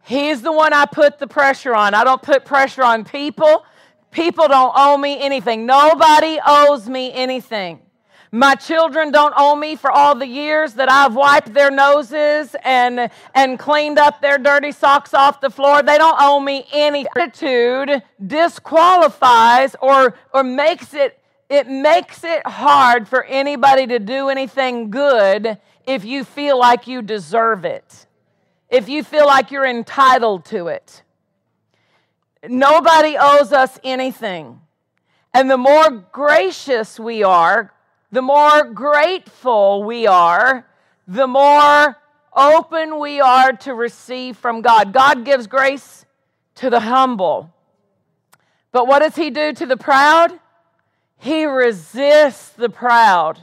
He's 0.03 0.43
the 0.43 0.53
one 0.53 0.73
I 0.73 0.87
put 0.87 1.19
the 1.19 1.27
pressure 1.27 1.75
on. 1.75 1.95
I 1.95 2.05
don't 2.05 2.23
put 2.23 2.45
pressure 2.45 2.83
on 2.83 3.05
people. 3.05 3.65
People 4.11 4.49
don't 4.49 4.73
owe 4.75 4.97
me 4.97 5.21
anything. 5.21 5.67
Nobody 5.67 6.39
owes 6.47 6.89
me 6.89 7.13
anything. 7.13 7.81
My 8.31 8.55
children 8.55 9.11
don't 9.11 9.33
owe 9.37 9.57
me 9.57 9.75
for 9.75 9.91
all 9.91 10.15
the 10.15 10.27
years 10.27 10.75
that 10.75 10.91
I've 10.91 11.15
wiped 11.15 11.55
their 11.55 11.71
noses 11.71 12.55
and, 12.63 13.11
and 13.35 13.59
cleaned 13.59 13.99
up 13.99 14.21
their 14.21 14.37
dirty 14.37 14.73
socks 14.73 15.15
off 15.15 15.41
the 15.41 15.49
floor. 15.49 15.83
They 15.83 15.97
don't 15.97 16.17
owe 16.19 16.39
me 16.39 16.67
any. 16.73 17.07
Attitude 17.17 18.03
disqualifies 18.25 19.77
or, 19.81 20.15
or 20.35 20.45
makes 20.45 20.93
it, 20.93 21.19
it 21.49 21.69
makes 21.69 22.23
it 22.23 22.47
hard 22.47 23.09
for 23.09 23.25
anybody 23.25 23.87
to 23.87 23.99
do 23.99 24.29
anything 24.29 24.91
good 24.91 25.59
if 25.87 26.05
you 26.05 26.23
feel 26.23 26.59
like 26.59 26.87
you 26.87 27.01
deserve 27.01 27.65
it, 27.65 28.07
if 28.69 28.91
you 28.91 29.03
feel 29.03 29.25
like 29.25 29.51
you're 29.51 29.65
entitled 29.65 30.45
to 30.47 30.69
it. 30.69 31.03
Nobody 32.47 33.17
owes 33.19 33.53
us 33.53 33.79
anything. 33.83 34.61
And 35.33 35.51
the 35.51 35.57
more 35.57 35.91
gracious 35.91 37.01
we 37.01 37.23
are, 37.23 37.73
the 38.11 38.23
more 38.23 38.65
grateful 38.65 39.85
we 39.85 40.07
are, 40.07 40.67
the 41.07 41.27
more 41.27 41.97
open 42.35 42.99
we 42.99 43.21
are 43.21 43.53
to 43.53 43.75
receive 43.75 44.37
from 44.37 44.63
God. 44.63 44.93
God 44.93 45.25
gives 45.25 45.47
grace 45.47 46.07
to 46.57 46.71
the 46.71 46.81
humble. 46.81 47.53
But 48.73 48.87
what 48.87 49.01
does 49.01 49.17
He 49.17 49.31
do 49.31 49.53
to 49.53 49.67
the 49.67 49.77
proud? 49.77 50.39
He 51.19 51.45
resists 51.45 52.51
the 52.51 52.69
proud. 52.69 53.41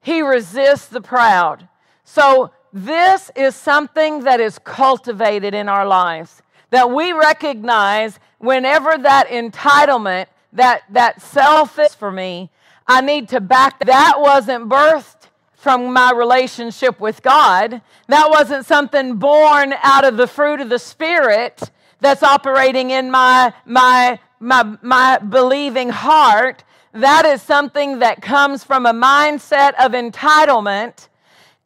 He 0.00 0.22
resists 0.22 0.86
the 0.86 1.00
proud. 1.00 1.68
So, 2.04 2.50
this 2.72 3.30
is 3.34 3.56
something 3.56 4.20
that 4.24 4.38
is 4.38 4.58
cultivated 4.60 5.54
in 5.54 5.68
our 5.68 5.86
lives. 5.86 6.40
That 6.70 6.90
we 6.90 7.12
recognize 7.12 8.18
whenever 8.38 8.96
that 8.96 9.28
entitlement, 9.28 10.26
that, 10.52 10.82
that 10.90 11.20
selfish 11.20 11.92
for 11.92 12.12
me, 12.12 12.50
I 12.90 13.02
need 13.02 13.28
to 13.28 13.40
back 13.40 13.84
that 13.84 14.14
wasn't 14.18 14.68
birthed 14.68 15.28
from 15.54 15.92
my 15.92 16.10
relationship 16.10 16.98
with 16.98 17.22
God. 17.22 17.82
That 18.08 18.30
wasn't 18.30 18.66
something 18.66 19.14
born 19.14 19.74
out 19.80 20.04
of 20.04 20.16
the 20.16 20.26
fruit 20.26 20.60
of 20.60 20.70
the 20.70 20.78
Spirit 20.80 21.70
that's 22.00 22.24
operating 22.24 22.90
in 22.90 23.12
my, 23.12 23.54
my, 23.64 24.18
my, 24.40 24.76
my 24.82 25.18
believing 25.18 25.90
heart. 25.90 26.64
That 26.90 27.24
is 27.26 27.40
something 27.42 28.00
that 28.00 28.22
comes 28.22 28.64
from 28.64 28.86
a 28.86 28.92
mindset 28.92 29.74
of 29.74 29.92
entitlement, 29.92 31.06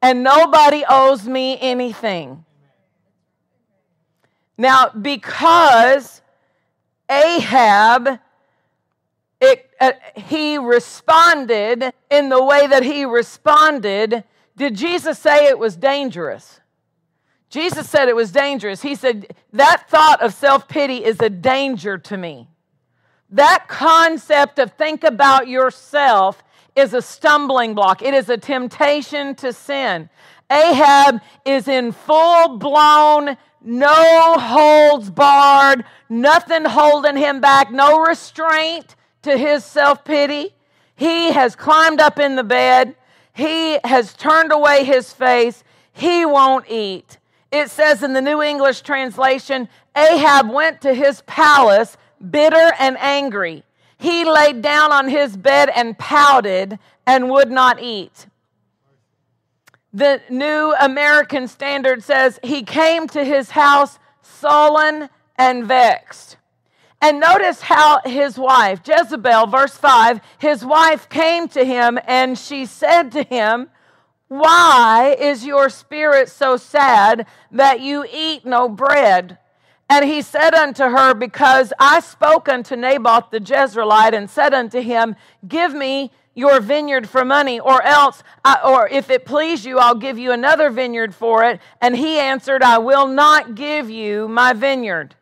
and 0.02 0.22
nobody 0.22 0.84
owes 0.86 1.26
me 1.26 1.58
anything. 1.58 2.44
Now, 4.58 4.90
because 4.90 6.20
Ahab 7.08 8.20
it, 9.44 9.70
uh, 9.80 9.92
he 10.14 10.58
responded 10.58 11.92
in 12.10 12.28
the 12.28 12.42
way 12.42 12.66
that 12.66 12.82
he 12.82 13.04
responded, 13.04 14.24
did 14.56 14.74
Jesus 14.74 15.18
say 15.18 15.46
it 15.46 15.58
was 15.58 15.76
dangerous? 15.76 16.60
Jesus 17.50 17.88
said 17.88 18.08
it 18.08 18.16
was 18.16 18.32
dangerous. 18.32 18.82
He 18.82 18.94
said, 18.94 19.34
That 19.52 19.88
thought 19.88 20.22
of 20.22 20.34
self 20.34 20.66
pity 20.68 21.04
is 21.04 21.20
a 21.20 21.30
danger 21.30 21.98
to 21.98 22.16
me. 22.16 22.48
That 23.30 23.66
concept 23.68 24.58
of 24.58 24.72
think 24.72 25.04
about 25.04 25.48
yourself 25.48 26.42
is 26.76 26.94
a 26.94 27.02
stumbling 27.02 27.74
block, 27.74 28.02
it 28.02 28.14
is 28.14 28.28
a 28.28 28.36
temptation 28.36 29.34
to 29.36 29.52
sin. 29.52 30.08
Ahab 30.50 31.20
is 31.44 31.68
in 31.68 31.92
full 31.92 32.58
blown, 32.58 33.36
no 33.62 34.34
holds 34.34 35.10
barred, 35.10 35.84
nothing 36.08 36.64
holding 36.64 37.16
him 37.16 37.40
back, 37.40 37.70
no 37.70 38.00
restraint 38.00 38.94
to 39.24 39.36
his 39.36 39.64
self 39.64 40.04
pity. 40.04 40.54
He 40.96 41.32
has 41.32 41.56
climbed 41.56 42.00
up 42.00 42.18
in 42.18 42.36
the 42.36 42.44
bed. 42.44 42.94
He 43.32 43.78
has 43.84 44.14
turned 44.14 44.52
away 44.52 44.84
his 44.84 45.12
face. 45.12 45.64
He 45.92 46.24
won't 46.24 46.66
eat. 46.70 47.18
It 47.50 47.70
says 47.70 48.02
in 48.02 48.12
the 48.12 48.22
New 48.22 48.42
English 48.42 48.82
translation 48.82 49.68
Ahab 49.96 50.50
went 50.50 50.80
to 50.82 50.94
his 50.94 51.22
palace 51.22 51.96
bitter 52.30 52.72
and 52.78 52.96
angry. 52.98 53.64
He 53.98 54.24
laid 54.24 54.62
down 54.62 54.92
on 54.92 55.08
his 55.08 55.36
bed 55.36 55.70
and 55.74 55.98
pouted 55.98 56.78
and 57.06 57.30
would 57.30 57.50
not 57.50 57.80
eat. 57.80 58.26
The 59.92 60.20
New 60.28 60.74
American 60.80 61.46
Standard 61.46 62.02
says 62.02 62.40
he 62.42 62.62
came 62.64 63.06
to 63.08 63.24
his 63.24 63.50
house 63.50 63.98
sullen 64.22 65.08
and 65.36 65.64
vexed. 65.64 66.36
And 67.04 67.20
notice 67.20 67.60
how 67.60 68.00
his 68.06 68.38
wife, 68.38 68.80
Jezebel, 68.82 69.48
verse 69.48 69.76
5, 69.76 70.20
his 70.38 70.64
wife 70.64 71.06
came 71.10 71.48
to 71.48 71.62
him 71.62 71.98
and 72.06 72.38
she 72.38 72.64
said 72.64 73.12
to 73.12 73.22
him, 73.24 73.68
Why 74.28 75.14
is 75.20 75.44
your 75.44 75.68
spirit 75.68 76.30
so 76.30 76.56
sad 76.56 77.26
that 77.50 77.80
you 77.80 78.06
eat 78.10 78.46
no 78.46 78.70
bread? 78.70 79.36
And 79.90 80.06
he 80.06 80.22
said 80.22 80.54
unto 80.54 80.84
her, 80.84 81.12
Because 81.12 81.74
I 81.78 82.00
spoke 82.00 82.48
unto 82.48 82.74
Naboth 82.74 83.30
the 83.30 83.38
Jezreelite 83.38 84.14
and 84.14 84.30
said 84.30 84.54
unto 84.54 84.80
him, 84.80 85.14
Give 85.46 85.74
me 85.74 86.10
your 86.34 86.58
vineyard 86.58 87.06
for 87.06 87.22
money, 87.22 87.60
or 87.60 87.82
else, 87.82 88.22
I, 88.46 88.60
or 88.64 88.88
if 88.88 89.10
it 89.10 89.26
please 89.26 89.66
you, 89.66 89.78
I'll 89.78 89.94
give 89.94 90.18
you 90.18 90.32
another 90.32 90.70
vineyard 90.70 91.14
for 91.14 91.44
it. 91.44 91.60
And 91.82 91.94
he 91.94 92.18
answered, 92.18 92.62
I 92.62 92.78
will 92.78 93.08
not 93.08 93.54
give 93.56 93.90
you 93.90 94.26
my 94.26 94.54
vineyard. 94.54 95.16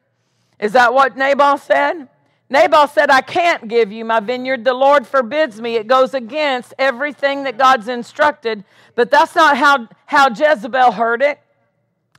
Is 0.62 0.72
that 0.72 0.94
what 0.94 1.16
Naboth 1.16 1.64
said? 1.64 2.08
Naboth 2.48 2.92
said, 2.92 3.10
I 3.10 3.20
can't 3.20 3.66
give 3.66 3.90
you 3.90 4.04
my 4.04 4.20
vineyard. 4.20 4.64
The 4.64 4.72
Lord 4.72 5.08
forbids 5.08 5.60
me. 5.60 5.74
It 5.74 5.88
goes 5.88 6.14
against 6.14 6.72
everything 6.78 7.42
that 7.44 7.58
God's 7.58 7.88
instructed. 7.88 8.62
But 8.94 9.10
that's 9.10 9.34
not 9.34 9.56
how, 9.56 9.88
how 10.06 10.28
Jezebel 10.28 10.92
heard 10.92 11.20
it. 11.20 11.40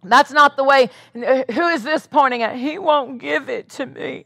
That's 0.04 0.32
not 0.32 0.58
the 0.58 0.66
way. 0.66 0.90
Who 1.14 1.68
is 1.68 1.84
this 1.84 2.06
pointing 2.06 2.44
at? 2.44 2.58
He 2.58 2.78
won't 2.78 3.22
give 3.22 3.48
it 3.48 3.70
to 3.70 3.86
me. 3.86 4.26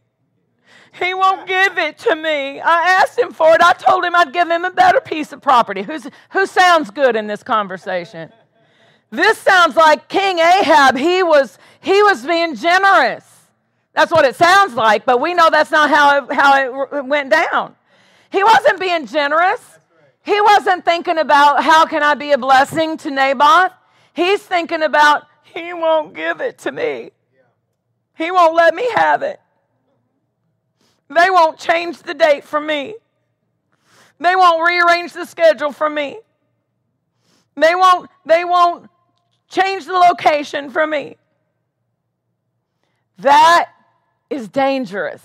He 0.93 1.13
won't 1.13 1.47
give 1.47 1.77
it 1.77 1.99
to 1.99 2.15
me. 2.15 2.59
I 2.59 3.01
asked 3.01 3.19
him 3.19 3.31
for 3.31 3.53
it. 3.53 3.61
I 3.61 3.73
told 3.73 4.03
him 4.03 4.15
I'd 4.15 4.33
give 4.33 4.49
him 4.49 4.65
a 4.65 4.71
better 4.71 4.99
piece 4.99 5.31
of 5.31 5.43
property. 5.43 5.83
Who's, 5.83 6.07
who 6.31 6.47
sounds 6.47 6.89
good 6.89 7.15
in 7.15 7.27
this 7.27 7.43
conversation? 7.43 8.33
This 9.11 9.37
sounds 9.37 9.75
like 9.75 10.07
King 10.07 10.39
Ahab. 10.39 10.97
He 10.97 11.21
was, 11.21 11.59
he 11.81 12.01
was 12.01 12.25
being 12.25 12.55
generous. 12.55 13.36
That's 13.97 14.11
what 14.11 14.25
it 14.25 14.35
sounds 14.35 14.75
like, 14.75 15.05
but 15.07 15.19
we 15.19 15.33
know 15.33 15.49
that's 15.49 15.71
not 15.71 15.89
how 15.89 16.17
it, 16.19 16.31
how 16.31 16.55
it 16.93 17.03
went 17.07 17.31
down. 17.31 17.75
He 18.29 18.43
wasn't 18.43 18.79
being 18.79 19.07
generous. 19.07 19.59
He 20.21 20.39
wasn't 20.39 20.85
thinking 20.85 21.17
about 21.17 21.63
how 21.63 21.87
can 21.87 22.03
I 22.03 22.13
be 22.13 22.31
a 22.31 22.37
blessing 22.37 22.97
to 22.97 23.09
Naboth. 23.09 23.71
He's 24.13 24.39
thinking 24.43 24.83
about 24.83 25.23
he 25.41 25.73
won't 25.73 26.13
give 26.13 26.41
it 26.41 26.59
to 26.59 26.71
me. 26.71 27.09
He 28.15 28.29
won't 28.29 28.53
let 28.53 28.75
me 28.75 28.87
have 28.93 29.23
it. 29.23 29.39
They 31.09 31.31
won't 31.31 31.57
change 31.57 31.97
the 32.03 32.13
date 32.13 32.43
for 32.43 32.61
me. 32.61 32.93
They 34.19 34.35
won't 34.35 34.63
rearrange 34.63 35.13
the 35.13 35.25
schedule 35.25 35.71
for 35.71 35.89
me. 35.89 36.19
They 37.55 37.73
won't 37.73 38.11
they 38.27 38.45
won't 38.45 38.91
change 39.49 39.85
the 39.85 39.93
location 39.93 40.69
for 40.69 40.85
me. 40.85 41.17
That 43.17 43.71
is 44.29 44.47
dangerous. 44.49 45.21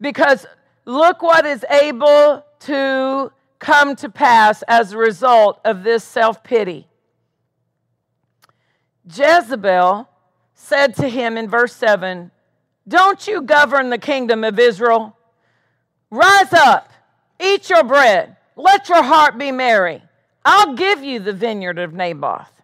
Because 0.00 0.46
look 0.84 1.22
what 1.22 1.46
is 1.46 1.64
able 1.70 2.44
to 2.60 3.32
come 3.58 3.94
to 3.96 4.08
pass 4.08 4.62
as 4.62 4.92
a 4.92 4.98
result 4.98 5.60
of 5.64 5.84
this 5.84 6.02
self 6.02 6.42
pity. 6.42 6.86
Jezebel 9.06 10.08
said 10.54 10.94
to 10.96 11.08
him 11.08 11.36
in 11.36 11.48
verse 11.48 11.74
7 11.74 12.30
Don't 12.86 13.26
you 13.26 13.42
govern 13.42 13.90
the 13.90 13.98
kingdom 13.98 14.44
of 14.44 14.58
Israel? 14.58 15.16
Rise 16.10 16.52
up, 16.52 16.92
eat 17.38 17.70
your 17.70 17.84
bread, 17.84 18.36
let 18.56 18.88
your 18.88 19.02
heart 19.02 19.38
be 19.38 19.52
merry. 19.52 20.02
I'll 20.44 20.74
give 20.74 21.04
you 21.04 21.20
the 21.20 21.32
vineyard 21.32 21.78
of 21.78 21.92
Naboth. 21.92 22.59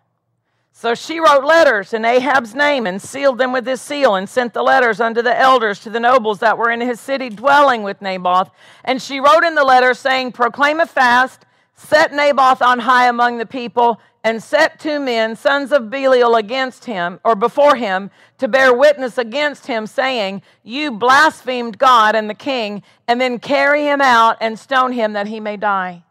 So 0.79 0.95
she 0.95 1.21
wrote 1.21 1.43
letters 1.43 1.95
in 1.95 2.05
Ahab's 2.05 2.55
name 2.55 2.87
and 2.87 3.01
sealed 3.01 3.39
them 3.39 3.51
with 3.51 3.67
his 3.67 3.81
seal 3.81 4.15
and 4.15 4.29
sent 4.29 4.53
the 4.53 4.63
letters 4.63 5.01
unto 5.01 5.23
the 5.23 5.35
elders 5.35 5.81
to 5.81 5.91
the 5.91 5.99
nobles 5.99 6.41
that 6.41 6.59
were 6.59 6.71
in 6.71 6.83
his 6.83 7.01
city 7.01 7.31
dwelling 7.31 7.83
with 7.83 8.03
Naboth. 8.03 8.51
And 8.85 9.01
she 9.01 9.19
wrote 9.19 9.43
in 9.43 9.55
the 9.55 9.65
letter 9.65 9.95
saying, 9.95 10.33
Proclaim 10.33 10.81
a 10.81 10.85
fast, 10.85 11.47
set 11.73 12.13
Naboth 12.13 12.61
on 12.61 12.81
high 12.81 13.09
among 13.09 13.39
the 13.39 13.47
people, 13.47 13.99
and 14.23 14.43
set 14.43 14.79
two 14.79 15.01
men, 15.01 15.35
sons 15.35 15.73
of 15.73 15.89
Belial, 15.89 16.37
against 16.37 16.85
him, 16.85 17.21
or 17.25 17.35
before 17.35 17.77
him, 17.77 18.11
to 18.37 18.47
bear 18.47 18.71
witness 18.75 19.17
against 19.17 19.69
him, 19.69 19.87
saying, 19.87 20.43
You 20.63 20.91
blasphemed 20.91 21.79
God 21.79 22.15
and 22.15 22.29
the 22.29 22.35
king, 22.35 22.83
and 23.09 23.19
then 23.19 23.39
carry 23.39 23.85
him 23.85 24.03
out 24.03 24.37
and 24.43 24.59
stone 24.59 24.93
him 24.93 25.15
that 25.15 25.27
he 25.27 25.41
may 25.41 25.57
die. 25.57 26.03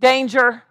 Danger 0.00 0.62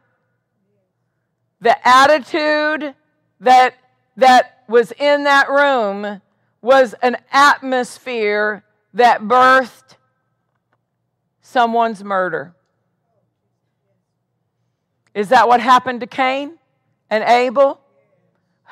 the 1.62 1.88
attitude 1.88 2.96
that, 3.42 3.76
that 4.18 4.64
was 4.68 4.92
in 4.94 5.24
that 5.26 5.50
room 5.50 6.22
was 6.62 6.94
an 7.02 7.18
atmosphere 7.32 8.64
that 8.94 9.22
birthed 9.22 9.98
someone's 11.42 12.04
murder. 12.04 12.54
Is 15.14 15.30
that 15.30 15.48
what 15.48 15.60
happened 15.62 16.02
to 16.02 16.08
Cain 16.08 16.58
and 17.10 17.24
Abel? 17.24 17.82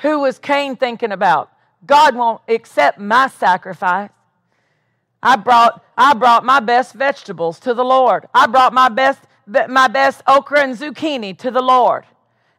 Who 0.01 0.19
was 0.19 0.39
Cain 0.39 0.75
thinking 0.75 1.11
about? 1.11 1.51
God 1.85 2.15
won't 2.15 2.41
accept 2.47 2.99
my 2.99 3.27
sacrifice. 3.27 4.11
I 5.21 5.35
brought, 5.35 5.83
I 5.97 6.13
brought 6.13 6.45
my 6.45 6.59
best 6.59 6.93
vegetables 6.93 7.59
to 7.61 7.73
the 7.73 7.83
Lord. 7.83 8.27
I 8.33 8.47
brought 8.47 8.73
my 8.73 8.89
best, 8.89 9.23
my 9.47 9.87
best 9.87 10.21
okra 10.27 10.61
and 10.61 10.77
zucchini 10.77 11.37
to 11.39 11.51
the 11.51 11.61
Lord 11.61 12.05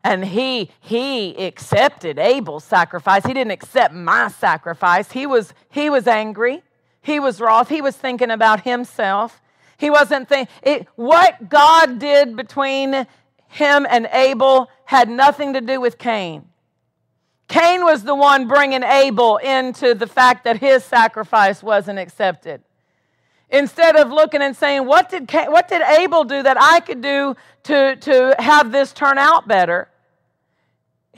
and 0.08 0.24
he 0.24 0.70
he 0.80 1.36
accepted 1.36 2.18
abel's 2.18 2.64
sacrifice. 2.64 3.26
He 3.26 3.34
didn't 3.34 3.50
accept 3.50 3.92
my 3.92 4.28
sacrifice. 4.28 5.12
He 5.12 5.26
was 5.26 5.52
he 5.70 5.90
was 5.90 6.06
angry. 6.06 6.62
He 7.02 7.20
was 7.20 7.40
wroth. 7.40 7.68
He 7.68 7.82
was 7.82 7.94
thinking 7.94 8.30
about 8.30 8.62
himself. 8.62 9.42
He 9.76 9.90
wasn't 9.90 10.26
thinking 10.26 10.86
what 10.96 11.50
god 11.50 11.98
did 11.98 12.36
between 12.36 13.06
him 13.48 13.86
and 13.88 14.08
abel 14.12 14.70
had 14.86 15.10
nothing 15.10 15.52
to 15.52 15.60
do 15.60 15.78
with 15.78 15.98
cain. 15.98 16.48
Cain 17.48 17.84
was 17.84 18.02
the 18.02 18.14
one 18.14 18.48
bringing 18.48 18.82
abel 18.82 19.36
into 19.36 19.94
the 19.94 20.06
fact 20.06 20.44
that 20.44 20.58
his 20.58 20.84
sacrifice 20.84 21.62
wasn't 21.62 21.98
accepted. 21.98 22.62
Instead 23.50 23.96
of 23.96 24.10
looking 24.10 24.42
and 24.42 24.54
saying, 24.54 24.84
what 24.86 25.08
did, 25.08 25.30
what 25.32 25.68
did 25.68 25.80
Abel 25.80 26.24
do 26.24 26.42
that 26.42 26.60
I 26.60 26.80
could 26.80 27.00
do 27.00 27.34
to, 27.62 27.96
to 27.96 28.36
have 28.38 28.72
this 28.72 28.92
turn 28.92 29.16
out 29.16 29.48
better? 29.48 29.88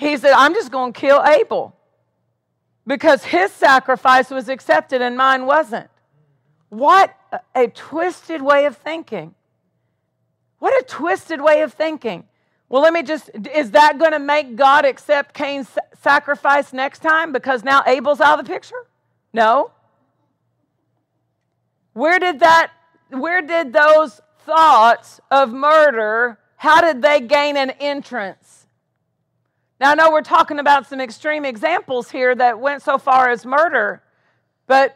He 0.00 0.16
said, 0.16 0.32
I'm 0.32 0.54
just 0.54 0.72
going 0.72 0.94
to 0.94 0.98
kill 0.98 1.22
Abel 1.22 1.76
because 2.86 3.22
his 3.22 3.52
sacrifice 3.52 4.30
was 4.30 4.48
accepted 4.48 5.02
and 5.02 5.14
mine 5.14 5.44
wasn't. 5.44 5.90
What 6.70 7.14
a 7.54 7.68
twisted 7.68 8.40
way 8.40 8.64
of 8.64 8.78
thinking. 8.78 9.34
What 10.58 10.72
a 10.72 10.86
twisted 10.86 11.42
way 11.42 11.60
of 11.60 11.74
thinking. 11.74 12.24
Well, 12.70 12.80
let 12.80 12.94
me 12.94 13.02
just, 13.02 13.28
is 13.52 13.72
that 13.72 13.98
going 13.98 14.12
to 14.12 14.18
make 14.18 14.56
God 14.56 14.86
accept 14.86 15.34
Cain's 15.34 15.68
sacrifice 16.00 16.72
next 16.72 17.00
time 17.00 17.30
because 17.30 17.62
now 17.62 17.82
Abel's 17.86 18.22
out 18.22 18.38
of 18.38 18.46
the 18.46 18.50
picture? 18.50 18.86
No. 19.34 19.70
Where 21.92 22.18
did 22.18 22.40
that, 22.40 22.72
where 23.10 23.42
did 23.42 23.74
those 23.74 24.22
thoughts 24.46 25.20
of 25.30 25.52
murder, 25.52 26.38
how 26.56 26.80
did 26.80 27.02
they 27.02 27.20
gain 27.20 27.58
an 27.58 27.68
entrance? 27.72 28.59
Now, 29.80 29.92
I 29.92 29.94
know 29.94 30.10
we're 30.10 30.20
talking 30.20 30.58
about 30.58 30.86
some 30.86 31.00
extreme 31.00 31.46
examples 31.46 32.10
here 32.10 32.34
that 32.34 32.60
went 32.60 32.82
so 32.82 32.98
far 32.98 33.30
as 33.30 33.46
murder, 33.46 34.02
but 34.66 34.94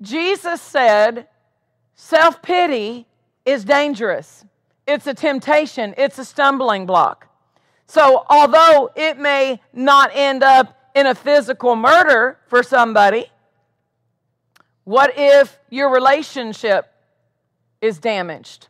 Jesus 0.00 0.62
said 0.62 1.26
self 1.96 2.40
pity 2.40 3.06
is 3.44 3.64
dangerous. 3.64 4.44
It's 4.86 5.08
a 5.08 5.14
temptation, 5.14 5.94
it's 5.98 6.18
a 6.20 6.24
stumbling 6.24 6.86
block. 6.86 7.26
So, 7.86 8.24
although 8.30 8.90
it 8.94 9.18
may 9.18 9.60
not 9.72 10.10
end 10.14 10.44
up 10.44 10.78
in 10.94 11.06
a 11.06 11.16
physical 11.16 11.74
murder 11.74 12.38
for 12.46 12.62
somebody, 12.62 13.26
what 14.84 15.14
if 15.16 15.58
your 15.68 15.90
relationship 15.90 16.86
is 17.80 17.98
damaged? 17.98 18.68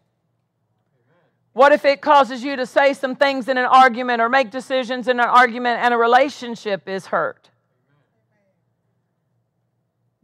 What 1.54 1.70
if 1.70 1.84
it 1.84 2.00
causes 2.00 2.42
you 2.42 2.56
to 2.56 2.66
say 2.66 2.92
some 2.94 3.14
things 3.14 3.48
in 3.48 3.56
an 3.56 3.64
argument 3.64 4.20
or 4.20 4.28
make 4.28 4.50
decisions 4.50 5.06
in 5.06 5.20
an 5.20 5.28
argument 5.28 5.80
and 5.82 5.94
a 5.94 5.96
relationship 5.96 6.88
is 6.88 7.06
hurt? 7.06 7.48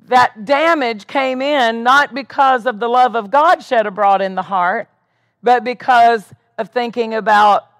That 0.08 0.44
damage 0.44 1.06
came 1.06 1.40
in 1.40 1.84
not 1.84 2.12
because 2.12 2.66
of 2.66 2.80
the 2.80 2.88
love 2.88 3.14
of 3.14 3.30
God 3.30 3.62
shed 3.62 3.86
abroad 3.86 4.20
in 4.20 4.34
the 4.34 4.42
heart, 4.42 4.88
but 5.40 5.62
because 5.62 6.34
of 6.58 6.70
thinking 6.70 7.14
about 7.14 7.70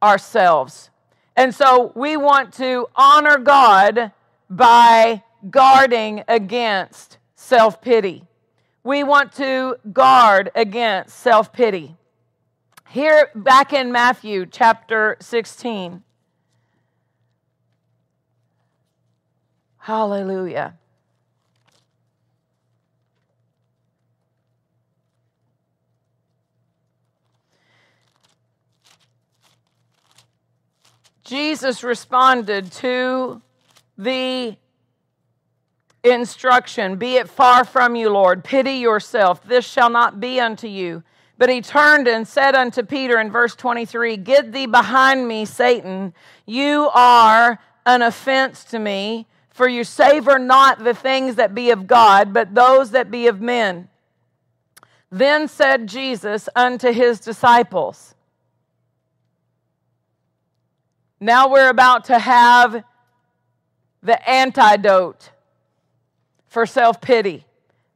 ourselves. 0.00 0.90
And 1.34 1.52
so 1.52 1.90
we 1.96 2.16
want 2.16 2.54
to 2.54 2.86
honor 2.94 3.36
God 3.36 4.12
by 4.48 5.24
guarding 5.50 6.22
against 6.28 7.18
self 7.34 7.80
pity. 7.80 8.22
We 8.84 9.02
want 9.02 9.32
to 9.32 9.76
guard 9.92 10.52
against 10.54 11.18
self 11.18 11.52
pity. 11.52 11.96
Here, 12.88 13.30
back 13.34 13.72
in 13.72 13.90
Matthew 13.90 14.46
chapter 14.46 15.16
16. 15.20 16.02
Hallelujah. 19.78 20.74
Jesus 31.24 31.82
responded 31.82 32.70
to 32.70 33.42
the 33.98 34.56
instruction 36.04 36.96
Be 36.96 37.16
it 37.16 37.28
far 37.28 37.64
from 37.64 37.96
you, 37.96 38.10
Lord. 38.10 38.44
Pity 38.44 38.74
yourself. 38.74 39.42
This 39.42 39.64
shall 39.64 39.90
not 39.90 40.20
be 40.20 40.38
unto 40.38 40.68
you. 40.68 41.02
But 41.38 41.50
he 41.50 41.60
turned 41.60 42.08
and 42.08 42.26
said 42.26 42.54
unto 42.54 42.82
Peter 42.82 43.18
in 43.20 43.30
verse 43.30 43.54
23 43.54 44.16
Get 44.16 44.52
thee 44.52 44.66
behind 44.66 45.28
me, 45.28 45.44
Satan. 45.44 46.14
You 46.46 46.90
are 46.94 47.58
an 47.84 48.02
offense 48.02 48.64
to 48.64 48.78
me, 48.78 49.26
for 49.50 49.68
you 49.68 49.84
savor 49.84 50.38
not 50.38 50.82
the 50.82 50.94
things 50.94 51.36
that 51.36 51.54
be 51.54 51.70
of 51.70 51.86
God, 51.86 52.32
but 52.32 52.54
those 52.54 52.90
that 52.92 53.10
be 53.10 53.26
of 53.26 53.40
men. 53.40 53.88
Then 55.10 55.46
said 55.46 55.86
Jesus 55.86 56.48
unto 56.56 56.92
his 56.92 57.20
disciples, 57.20 58.14
Now 61.20 61.48
we're 61.48 61.70
about 61.70 62.04
to 62.06 62.18
have 62.18 62.82
the 64.02 64.28
antidote 64.28 65.30
for 66.48 66.66
self 66.66 67.00
pity, 67.00 67.44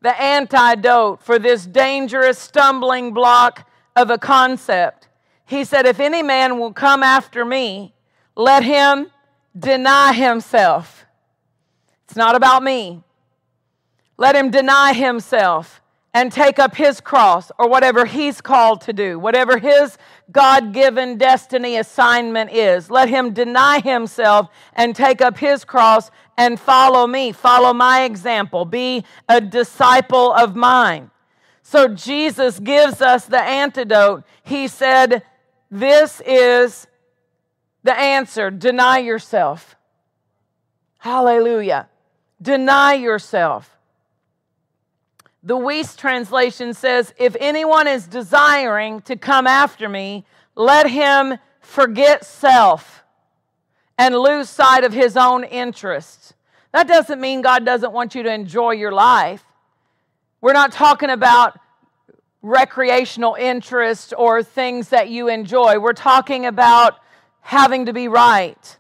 the 0.02 0.20
antidote 0.20 1.22
for 1.22 1.38
this 1.38 1.66
dangerous 1.66 2.38
stumbling 2.38 3.12
block 3.12 3.68
of 3.96 4.10
a 4.10 4.18
concept. 4.18 5.08
He 5.44 5.64
said, 5.64 5.86
If 5.86 6.00
any 6.00 6.22
man 6.22 6.58
will 6.58 6.72
come 6.72 7.02
after 7.02 7.44
me, 7.44 7.94
let 8.36 8.62
him 8.62 9.10
deny 9.58 10.12
himself. 10.12 11.04
It's 12.04 12.16
not 12.16 12.34
about 12.34 12.62
me. 12.62 13.02
Let 14.16 14.36
him 14.36 14.50
deny 14.50 14.92
himself 14.92 15.80
and 16.12 16.32
take 16.32 16.58
up 16.58 16.74
his 16.74 17.00
cross 17.00 17.52
or 17.58 17.68
whatever 17.68 18.04
he's 18.04 18.40
called 18.40 18.80
to 18.82 18.92
do, 18.92 19.18
whatever 19.18 19.58
his 19.58 19.96
God 20.32 20.72
given 20.72 21.18
destiny 21.18 21.76
assignment 21.76 22.52
is. 22.52 22.90
Let 22.90 23.08
him 23.08 23.32
deny 23.32 23.80
himself 23.80 24.48
and 24.74 24.94
take 24.94 25.20
up 25.20 25.38
his 25.38 25.64
cross 25.64 26.10
and 26.40 26.58
follow 26.58 27.06
me. 27.06 27.32
Follow 27.32 27.74
my 27.74 28.04
example. 28.04 28.64
Be 28.64 29.04
a 29.28 29.42
disciple 29.42 30.32
of 30.32 30.56
mine. 30.56 31.10
So 31.62 31.86
Jesus 31.86 32.58
gives 32.58 33.02
us 33.02 33.26
the 33.26 33.42
antidote. 33.42 34.24
He 34.42 34.66
said, 34.66 35.22
This 35.70 36.22
is 36.24 36.86
the 37.82 37.92
answer 37.92 38.50
deny 38.50 38.98
yourself. 38.98 39.76
Hallelujah. 40.96 41.90
Deny 42.40 42.94
yourself. 42.94 43.76
The 45.42 45.58
Wuest 45.58 45.98
translation 45.98 46.72
says, 46.72 47.12
If 47.18 47.36
anyone 47.38 47.86
is 47.86 48.06
desiring 48.06 49.02
to 49.02 49.16
come 49.16 49.46
after 49.46 49.90
me, 49.90 50.24
let 50.54 50.88
him 50.88 51.36
forget 51.60 52.24
self 52.24 52.99
and 54.00 54.16
lose 54.16 54.48
sight 54.48 54.82
of 54.82 54.94
his 54.94 55.14
own 55.14 55.44
interests. 55.44 56.32
That 56.72 56.88
doesn't 56.88 57.20
mean 57.20 57.42
God 57.42 57.66
doesn't 57.66 57.92
want 57.92 58.14
you 58.14 58.22
to 58.22 58.32
enjoy 58.32 58.70
your 58.70 58.92
life. 58.92 59.44
We're 60.40 60.54
not 60.54 60.72
talking 60.72 61.10
about 61.10 61.60
recreational 62.40 63.34
interests 63.34 64.14
or 64.16 64.42
things 64.42 64.88
that 64.88 65.10
you 65.10 65.28
enjoy. 65.28 65.78
We're 65.78 65.92
talking 65.92 66.46
about 66.46 66.94
having 67.42 67.84
to 67.86 67.92
be 67.92 68.08
right. 68.08 68.78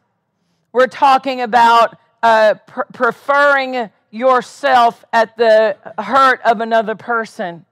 We're 0.72 0.86
talking 0.86 1.42
about 1.42 1.98
uh, 2.22 2.54
pr- 2.66 2.88
preferring 2.94 3.90
yourself 4.10 5.04
at 5.12 5.36
the 5.36 5.76
hurt 5.98 6.40
of 6.46 6.62
another 6.62 6.94
person. 6.94 7.66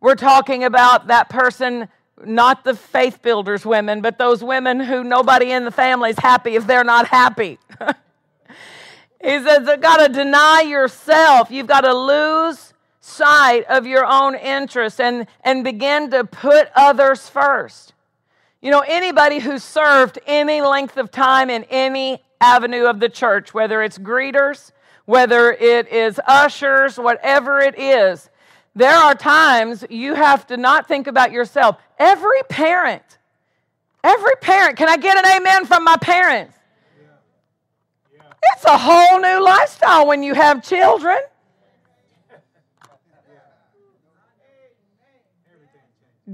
We're 0.00 0.14
talking 0.14 0.64
about 0.64 1.08
that 1.08 1.28
person, 1.28 1.88
not 2.24 2.64
the 2.64 2.74
faith 2.74 3.22
builders 3.22 3.64
women, 3.64 4.00
but 4.00 4.18
those 4.18 4.42
women 4.42 4.80
who 4.80 5.04
nobody 5.04 5.52
in 5.52 5.64
the 5.64 5.70
family 5.70 6.10
is 6.10 6.18
happy 6.18 6.56
if 6.56 6.66
they're 6.66 6.84
not 6.84 7.06
happy. 7.06 7.58
he 9.22 9.42
says, 9.42 9.66
you've 9.66 9.80
got 9.80 10.06
to 10.06 10.12
deny 10.12 10.62
yourself. 10.62 11.50
You've 11.50 11.66
got 11.66 11.82
to 11.82 11.94
lose 11.94 12.74
sight 13.00 13.64
of 13.68 13.86
your 13.86 14.04
own 14.04 14.34
interests 14.34 15.00
and, 15.00 15.26
and 15.42 15.64
begin 15.64 16.10
to 16.10 16.24
put 16.24 16.68
others 16.74 17.28
first. 17.28 17.94
You 18.60 18.70
know, 18.70 18.82
anybody 18.86 19.38
who 19.38 19.58
served 19.58 20.18
any 20.26 20.60
length 20.60 20.96
of 20.96 21.10
time 21.10 21.48
in 21.48 21.64
any 21.64 22.22
avenue 22.40 22.86
of 22.86 23.00
the 23.00 23.08
church, 23.08 23.54
whether 23.54 23.82
it's 23.82 23.98
greeters, 23.98 24.72
whether 25.04 25.52
it 25.52 25.88
is 25.88 26.20
ushers, 26.26 26.98
whatever 26.98 27.60
it 27.60 27.78
is, 27.78 28.28
there 28.78 28.94
are 28.94 29.14
times 29.14 29.84
you 29.90 30.14
have 30.14 30.46
to 30.46 30.56
not 30.56 30.86
think 30.86 31.08
about 31.08 31.32
yourself. 31.32 31.76
Every 31.98 32.42
parent, 32.48 33.18
every 34.04 34.34
parent, 34.40 34.76
can 34.76 34.88
I 34.88 34.96
get 34.96 35.18
an 35.18 35.40
amen 35.40 35.66
from 35.66 35.82
my 35.82 35.96
parents? 35.96 36.54
It's 38.54 38.64
a 38.64 38.78
whole 38.78 39.20
new 39.20 39.42
lifestyle 39.42 40.06
when 40.06 40.22
you 40.22 40.32
have 40.34 40.62
children. 40.62 41.18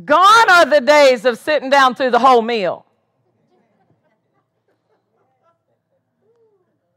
Gone 0.04 0.50
are 0.50 0.66
the 0.66 0.80
days 0.80 1.24
of 1.24 1.38
sitting 1.38 1.70
down 1.70 1.94
through 1.94 2.10
the 2.10 2.18
whole 2.18 2.42
meal. 2.42 2.83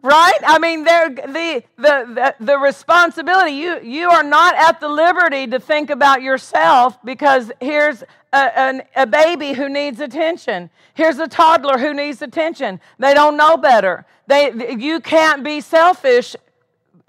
Right? 0.07 0.39
I 0.45 0.57
mean 0.57 0.85
the, 0.85 1.21
the, 1.27 1.63
the, 1.77 2.35
the 2.39 2.57
responsibility 2.57 3.51
you, 3.51 3.81
you 3.81 4.09
are 4.09 4.23
not 4.23 4.55
at 4.55 4.79
the 4.79 4.87
liberty 4.87 5.47
to 5.47 5.59
think 5.59 5.89
about 5.89 6.21
yourself 6.21 6.97
because 7.03 7.51
here's 7.59 8.03
a, 8.31 8.81
a 8.95 9.05
baby 9.05 9.51
who 9.51 9.67
needs 9.67 9.99
attention. 9.99 10.69
Here's 10.93 11.19
a 11.19 11.27
toddler 11.27 11.77
who 11.77 11.93
needs 11.93 12.21
attention. 12.21 12.79
They 12.99 13.13
don't 13.13 13.35
know 13.35 13.57
better. 13.57 14.05
They, 14.27 14.75
you 14.77 15.01
can't 15.01 15.43
be 15.43 15.59
selfish 15.59 16.35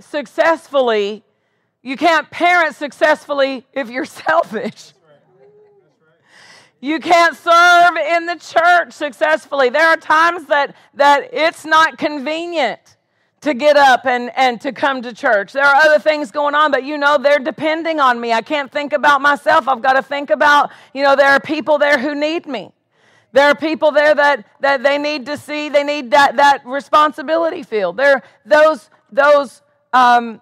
successfully. 0.01 1.23
You 1.83 1.97
can't 1.97 2.29
parent 2.31 2.75
successfully 2.75 3.65
if 3.73 3.91
you're 3.91 4.05
selfish 4.27 4.93
you 6.81 7.01
can't 7.01 7.37
serve 7.37 7.97
in 7.97 8.27
the 8.27 8.37
church 8.37 8.93
successfully. 8.93 9.69
There 9.69 9.87
are 9.87 9.97
times 9.97 10.47
that, 10.47 10.77
that 10.95 11.31
it's 11.33 11.65
not 11.65 11.99
convenient 11.99 12.97
to 13.41 13.55
get 13.55 13.77
up 13.77 14.07
and, 14.07 14.31
and 14.37 14.61
to 14.61 14.73
come 14.73 15.03
to 15.03 15.13
church. 15.13 15.53
There 15.53 15.65
are 15.65 15.75
other 15.75 15.99
things 15.99 16.31
going 16.31 16.55
on, 16.55 16.71
but 16.71 16.85
you 16.85 16.99
know, 16.99 17.19
they're 17.19 17.39
depending 17.39 18.01
on 18.01 18.21
me. 18.21 18.33
I 18.33 18.43
can't 18.43 18.71
think 18.71 18.93
about 18.93 19.21
myself. 19.21 19.69
I've 19.69 19.83
got 19.83 19.95
to 19.95 20.03
think 20.03 20.31
about, 20.31 20.71
you 20.93 21.03
know, 21.03 21.17
there 21.17 21.31
are 21.31 21.41
people 21.41 21.79
there 21.79 21.99
who 21.99 22.15
need 22.15 22.47
me. 22.47 22.73
There 23.33 23.49
are 23.49 23.55
people 23.55 23.93
there 23.93 24.15
that, 24.15 24.47
that 24.61 24.83
they 24.83 24.99
need 24.99 25.27
to 25.27 25.37
see, 25.37 25.69
they 25.69 25.85
need 25.85 26.13
that, 26.13 26.37
that 26.37 26.65
responsibility 26.65 27.63
feel. 27.63 27.93
There 27.93 28.23
those, 28.45 28.89
those, 29.13 29.63
um, 29.93 30.41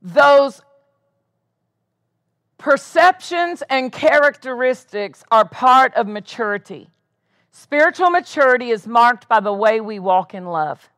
those 0.00 0.62
Perceptions 2.66 3.62
and 3.70 3.92
characteristics 3.92 5.22
are 5.30 5.46
part 5.46 5.94
of 5.94 6.08
maturity. 6.08 6.90
Spiritual 7.52 8.10
maturity 8.10 8.70
is 8.70 8.88
marked 8.88 9.28
by 9.28 9.38
the 9.38 9.52
way 9.52 9.80
we 9.80 10.00
walk 10.00 10.34
in 10.34 10.46
love, 10.46 10.90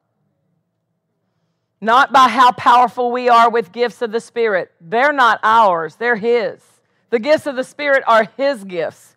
not 1.79 2.11
by 2.11 2.29
how 2.29 2.53
powerful 2.53 3.12
we 3.12 3.29
are 3.29 3.51
with 3.51 3.71
gifts 3.71 4.01
of 4.01 4.12
the 4.12 4.19
Spirit. 4.19 4.73
They're 4.81 5.12
not 5.12 5.41
ours, 5.43 5.97
they're 5.97 6.16
His. 6.16 6.64
The 7.11 7.19
gifts 7.19 7.47
of 7.47 7.55
the 7.55 7.64
Spirit 7.64 8.03
are 8.07 8.27
His 8.39 8.64
gifts. 8.64 9.14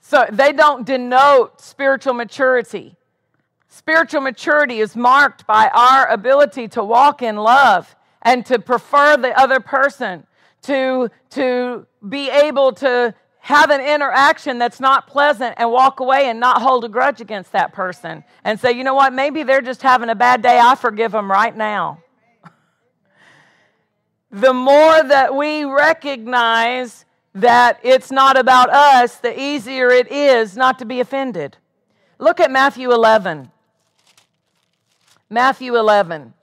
So 0.00 0.26
they 0.32 0.52
don't 0.52 0.84
denote 0.84 1.60
spiritual 1.60 2.14
maturity. 2.14 2.96
Spiritual 3.68 4.22
maturity 4.22 4.80
is 4.80 4.96
marked 4.96 5.46
by 5.46 5.70
our 5.72 6.08
ability 6.08 6.66
to 6.70 6.82
walk 6.82 7.22
in 7.22 7.36
love 7.36 7.94
and 8.20 8.44
to 8.46 8.58
prefer 8.58 9.16
the 9.16 9.38
other 9.38 9.60
person 9.60 10.26
to, 10.62 11.10
to 11.30 11.86
be 12.08 12.30
able 12.30 12.72
to 12.72 13.14
have 13.40 13.70
an 13.70 13.80
interaction 13.80 14.58
that's 14.58 14.78
not 14.78 15.08
pleasant 15.08 15.54
and 15.58 15.70
walk 15.70 15.98
away 15.98 16.28
and 16.28 16.38
not 16.38 16.62
hold 16.62 16.84
a 16.84 16.88
grudge 16.88 17.20
against 17.20 17.50
that 17.52 17.72
person 17.72 18.22
and 18.44 18.58
say, 18.58 18.70
you 18.70 18.84
know 18.84 18.94
what, 18.94 19.12
maybe 19.12 19.42
they're 19.42 19.60
just 19.60 19.82
having 19.82 20.08
a 20.08 20.14
bad 20.14 20.42
day. 20.42 20.60
I 20.62 20.76
forgive 20.76 21.10
them 21.10 21.30
right 21.30 21.56
now. 21.56 21.98
the 24.30 24.54
more 24.54 25.02
that 25.02 25.34
we 25.34 25.64
recognize 25.64 27.04
that 27.34 27.80
it's 27.82 28.12
not 28.12 28.38
about 28.38 28.70
us, 28.70 29.16
the 29.16 29.38
easier 29.38 29.90
it 29.90 30.10
is 30.12 30.56
not 30.56 30.78
to 30.78 30.84
be 30.84 31.00
offended. 31.00 31.56
Look 32.20 32.38
at 32.38 32.50
Matthew 32.50 32.92
11. 32.92 33.50
Matthew 35.28 35.76
11 35.76 36.34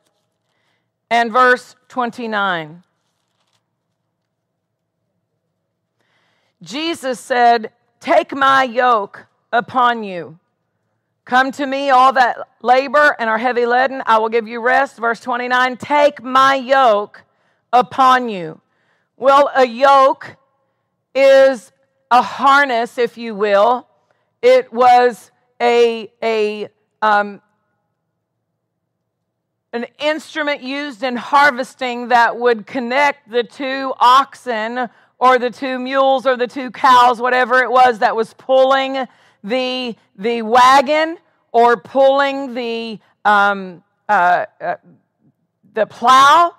and 1.10 1.32
verse 1.32 1.76
29. 1.88 2.84
Jesus 6.62 7.20
said, 7.20 7.72
Take 8.00 8.34
my 8.34 8.64
yoke 8.64 9.28
upon 9.52 10.04
you. 10.04 10.40
Come 11.26 11.52
to 11.54 11.66
me, 11.66 11.90
all 11.90 12.14
that 12.14 12.38
labor 12.62 13.16
and 13.20 13.30
are 13.30 13.38
heavy 13.38 13.66
laden, 13.66 14.02
I 14.06 14.18
will 14.18 14.30
give 14.30 14.48
you 14.48 14.62
rest. 14.62 14.98
Verse 14.98 15.20
29 15.20 15.78
Take 15.78 16.24
my 16.24 16.56
yoke 16.56 17.24
upon 17.72 18.30
you. 18.30 18.62
Well, 19.16 19.52
a 19.56 19.66
yoke 19.66 20.38
is 21.14 21.72
a 22.10 22.22
harness, 22.22 22.98
if 22.98 23.18
you 23.18 23.36
will. 23.36 23.88
It 24.42 24.72
was 24.72 25.32
a, 25.62 26.12
a 26.24 26.70
um, 27.02 27.42
an 29.72 29.86
instrument 30.00 30.64
used 30.64 31.04
in 31.04 31.16
harvesting 31.16 32.08
that 32.08 32.40
would 32.40 32.66
connect 32.66 33.30
the 33.30 33.44
two 33.44 33.94
oxen 34.00 34.90
or 35.20 35.38
the 35.38 35.52
two 35.52 35.78
mules 35.78 36.26
or 36.26 36.38
the 36.38 36.48
two 36.48 36.72
cows, 36.72 37.22
whatever 37.22 37.62
it 37.62 37.70
was 37.70 38.00
that 38.00 38.16
was 38.16 38.34
pulling 38.36 39.06
the, 39.44 39.96
the 40.18 40.42
wagon 40.42 41.18
or 41.52 41.78
pulling 41.78 42.54
the, 42.54 43.00
um, 43.26 43.84
uh, 44.08 44.46
uh, 44.62 44.76
the 45.74 45.86
plow, 45.86 46.56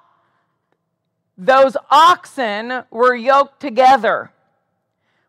those 1.38 1.76
oxen 1.90 2.82
were 2.90 3.14
yoked 3.14 3.60
together. 3.60 4.30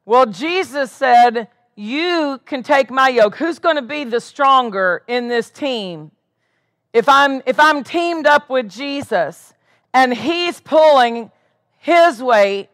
Well, 0.05 0.25
Jesus 0.25 0.91
said, 0.91 1.47
You 1.75 2.41
can 2.45 2.63
take 2.63 2.91
my 2.91 3.07
yoke. 3.07 3.37
Who's 3.37 3.59
going 3.59 3.77
to 3.77 3.81
be 3.81 4.03
the 4.03 4.19
stronger 4.19 5.03
in 5.07 5.29
this 5.29 5.49
team? 5.49 6.11
If 6.91 7.07
I'm, 7.07 7.41
if 7.45 7.57
I'm 7.59 7.85
teamed 7.85 8.27
up 8.27 8.49
with 8.49 8.69
Jesus 8.69 9.53
and 9.93 10.13
he's 10.13 10.59
pulling 10.59 11.31
his 11.77 12.21
weight, 12.21 12.67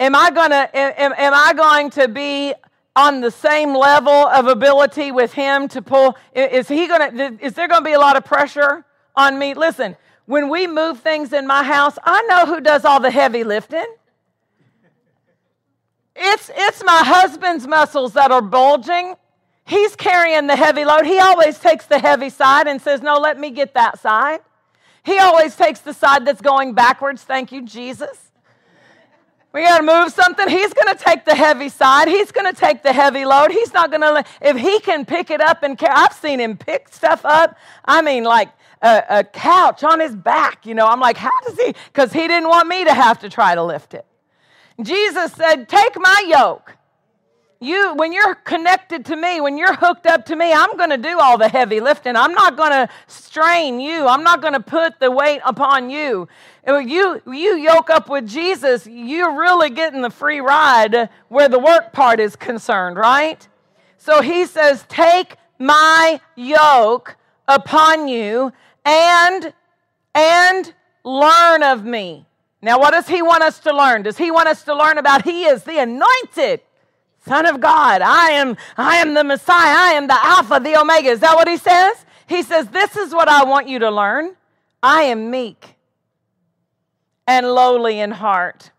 Am 0.00 0.14
I 0.14 0.30
to 0.30 0.76
am, 0.76 1.12
am 1.16 1.34
I 1.34 1.52
going 1.54 1.90
to 1.90 2.06
be 2.06 2.54
on 2.94 3.20
the 3.20 3.30
same 3.30 3.74
level 3.74 4.12
of 4.12 4.46
ability 4.46 5.10
with 5.10 5.32
him 5.32 5.68
to 5.68 5.82
pull 5.82 6.16
is 6.34 6.68
he 6.68 6.86
to 6.86 7.38
is 7.40 7.54
there 7.54 7.68
going 7.68 7.80
to 7.80 7.84
be 7.84 7.94
a 7.94 7.98
lot 7.98 8.16
of 8.16 8.24
pressure 8.24 8.84
on 9.16 9.38
me? 9.38 9.54
Listen, 9.54 9.96
when 10.26 10.48
we 10.48 10.66
move 10.66 11.00
things 11.00 11.32
in 11.32 11.46
my 11.46 11.64
house, 11.64 11.98
I 12.04 12.22
know 12.22 12.46
who 12.46 12.60
does 12.60 12.84
all 12.84 13.00
the 13.00 13.10
heavy 13.10 13.42
lifting. 13.42 13.86
It's 16.14 16.50
it's 16.54 16.84
my 16.84 17.02
husband's 17.04 17.66
muscles 17.66 18.12
that 18.12 18.30
are 18.30 18.42
bulging. 18.42 19.14
He's 19.64 19.96
carrying 19.96 20.46
the 20.46 20.56
heavy 20.56 20.84
load. 20.84 21.06
He 21.06 21.18
always 21.18 21.58
takes 21.58 21.86
the 21.86 21.98
heavy 21.98 22.30
side 22.30 22.68
and 22.68 22.80
says, 22.80 23.02
"No, 23.02 23.18
let 23.18 23.38
me 23.38 23.50
get 23.50 23.74
that 23.74 23.98
side." 23.98 24.40
He 25.02 25.18
always 25.18 25.56
takes 25.56 25.80
the 25.80 25.94
side 25.94 26.24
that's 26.24 26.40
going 26.40 26.74
backwards. 26.74 27.22
Thank 27.22 27.50
you, 27.50 27.62
Jesus. 27.62 28.27
We 29.58 29.64
got 29.64 29.78
to 29.78 29.84
move 29.84 30.12
something. 30.12 30.48
He's 30.48 30.72
going 30.72 30.96
to 30.96 31.04
take 31.04 31.24
the 31.24 31.34
heavy 31.34 31.68
side. 31.68 32.06
He's 32.06 32.30
going 32.30 32.46
to 32.46 32.58
take 32.60 32.84
the 32.84 32.92
heavy 32.92 33.24
load. 33.24 33.50
He's 33.50 33.74
not 33.74 33.90
going 33.90 34.02
to, 34.02 34.24
if 34.40 34.56
he 34.56 34.78
can 34.80 35.04
pick 35.04 35.30
it 35.30 35.40
up 35.40 35.64
and 35.64 35.76
carry, 35.76 35.94
I've 35.96 36.12
seen 36.12 36.38
him 36.38 36.56
pick 36.56 36.88
stuff 36.88 37.24
up. 37.24 37.58
I 37.84 38.00
mean, 38.00 38.22
like 38.22 38.50
a, 38.82 39.02
a 39.10 39.24
couch 39.24 39.82
on 39.82 39.98
his 39.98 40.14
back. 40.14 40.64
You 40.64 40.74
know, 40.76 40.86
I'm 40.86 41.00
like, 41.00 41.16
how 41.16 41.32
does 41.44 41.58
he? 41.58 41.74
Because 41.92 42.12
he 42.12 42.28
didn't 42.28 42.48
want 42.48 42.68
me 42.68 42.84
to 42.84 42.94
have 42.94 43.18
to 43.20 43.28
try 43.30 43.56
to 43.56 43.64
lift 43.64 43.94
it. 43.94 44.06
Jesus 44.80 45.32
said, 45.32 45.68
Take 45.68 45.96
my 45.98 46.24
yoke 46.28 46.74
You, 47.60 47.94
when 47.96 48.12
you're 48.12 48.36
connected 48.36 49.04
to 49.06 49.16
me, 49.16 49.40
when 49.40 49.58
you're 49.58 49.74
hooked 49.74 50.06
up 50.06 50.26
to 50.26 50.36
me, 50.36 50.52
I'm 50.52 50.76
going 50.76 50.90
to 50.90 50.98
do 50.98 51.18
all 51.18 51.36
the 51.38 51.48
heavy 51.48 51.80
lifting. 51.80 52.14
I'm 52.14 52.32
not 52.32 52.56
going 52.56 52.70
to 52.70 52.88
strain 53.08 53.80
you. 53.80 54.06
I'm 54.06 54.22
not 54.22 54.40
going 54.42 54.52
to 54.52 54.60
put 54.60 55.00
the 55.00 55.10
weight 55.10 55.40
upon 55.44 55.90
you. 55.90 56.28
You, 56.68 57.22
you 57.26 57.56
yoke 57.56 57.88
up 57.88 58.10
with 58.10 58.28
Jesus, 58.28 58.86
you're 58.86 59.34
really 59.34 59.70
getting 59.70 60.02
the 60.02 60.10
free 60.10 60.40
ride 60.40 61.08
where 61.28 61.48
the 61.48 61.58
work 61.58 61.92
part 61.94 62.20
is 62.20 62.36
concerned, 62.36 62.98
right? 62.98 63.46
So 63.96 64.20
he 64.20 64.44
says, 64.44 64.84
Take 64.88 65.36
my 65.58 66.20
yoke 66.36 67.16
upon 67.48 68.06
you 68.06 68.52
and, 68.84 69.54
and 70.14 70.74
learn 71.04 71.62
of 71.62 71.84
me. 71.84 72.26
Now, 72.60 72.78
what 72.78 72.90
does 72.90 73.08
he 73.08 73.22
want 73.22 73.42
us 73.42 73.60
to 73.60 73.74
learn? 73.74 74.02
Does 74.02 74.18
he 74.18 74.30
want 74.30 74.48
us 74.48 74.64
to 74.64 74.74
learn 74.74 74.98
about 74.98 75.24
he 75.24 75.44
is 75.44 75.64
the 75.64 75.78
anointed 75.78 76.60
Son 77.26 77.46
of 77.46 77.60
God. 77.60 78.00
I 78.00 78.30
am, 78.30 78.56
I 78.76 78.96
am 78.96 79.14
the 79.14 79.24
Messiah. 79.24 79.74
I 79.76 79.92
am 79.92 80.06
the 80.06 80.16
Alpha, 80.18 80.60
the 80.62 80.80
Omega. 80.80 81.10
Is 81.10 81.20
that 81.20 81.34
what 81.34 81.48
he 81.48 81.56
says? 81.56 82.04
He 82.26 82.42
says, 82.42 82.68
This 82.68 82.96
is 82.96 83.12
what 83.14 83.28
I 83.28 83.44
want 83.44 83.68
you 83.68 83.78
to 83.80 83.90
learn. 83.90 84.34
I 84.82 85.02
am 85.02 85.30
meek 85.30 85.77
and 87.28 87.46
lowly 87.46 88.00
in 88.00 88.10
heart. 88.10 88.72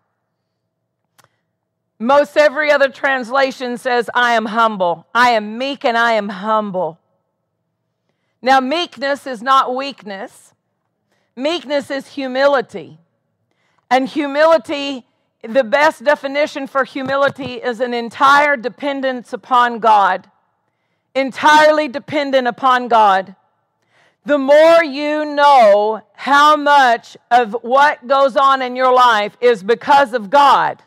Most 2.00 2.36
every 2.36 2.72
other 2.72 2.90
translation 2.90 3.78
says, 3.78 4.10
I 4.14 4.34
am 4.34 4.48
humble. 4.48 5.06
I 5.14 5.30
am 5.30 5.58
meek 5.58 5.86
and 5.86 5.98
I 5.98 6.14
am 6.14 6.30
humble. 6.30 7.00
Now, 8.42 8.60
meekness 8.60 9.28
is 9.28 9.42
not 9.44 9.76
weakness, 9.76 10.54
meekness 11.36 11.92
is 11.92 12.08
humility. 12.08 12.98
And 13.92 14.08
humility 14.08 15.06
the 15.42 15.64
best 15.64 16.04
definition 16.04 16.68
for 16.68 16.84
humility 16.84 17.56
is 17.56 17.80
an 17.80 17.94
entire 17.94 18.58
dependence 18.58 19.32
upon 19.32 19.80
God. 19.80 20.30
Entirely 21.16 21.88
dependent 21.88 22.48
upon 22.48 22.88
God. 22.88 23.36
The 24.26 24.38
more 24.38 24.84
you 24.84 25.26
know 25.26 26.02
how 26.14 26.56
much 26.56 27.18
of 27.32 27.56
what 27.62 28.06
goes 28.08 28.36
on 28.36 28.62
in 28.62 28.76
your 28.76 28.94
life 28.94 29.38
is 29.42 29.64
because 29.64 30.14
of 30.14 30.30
God, 30.30 30.84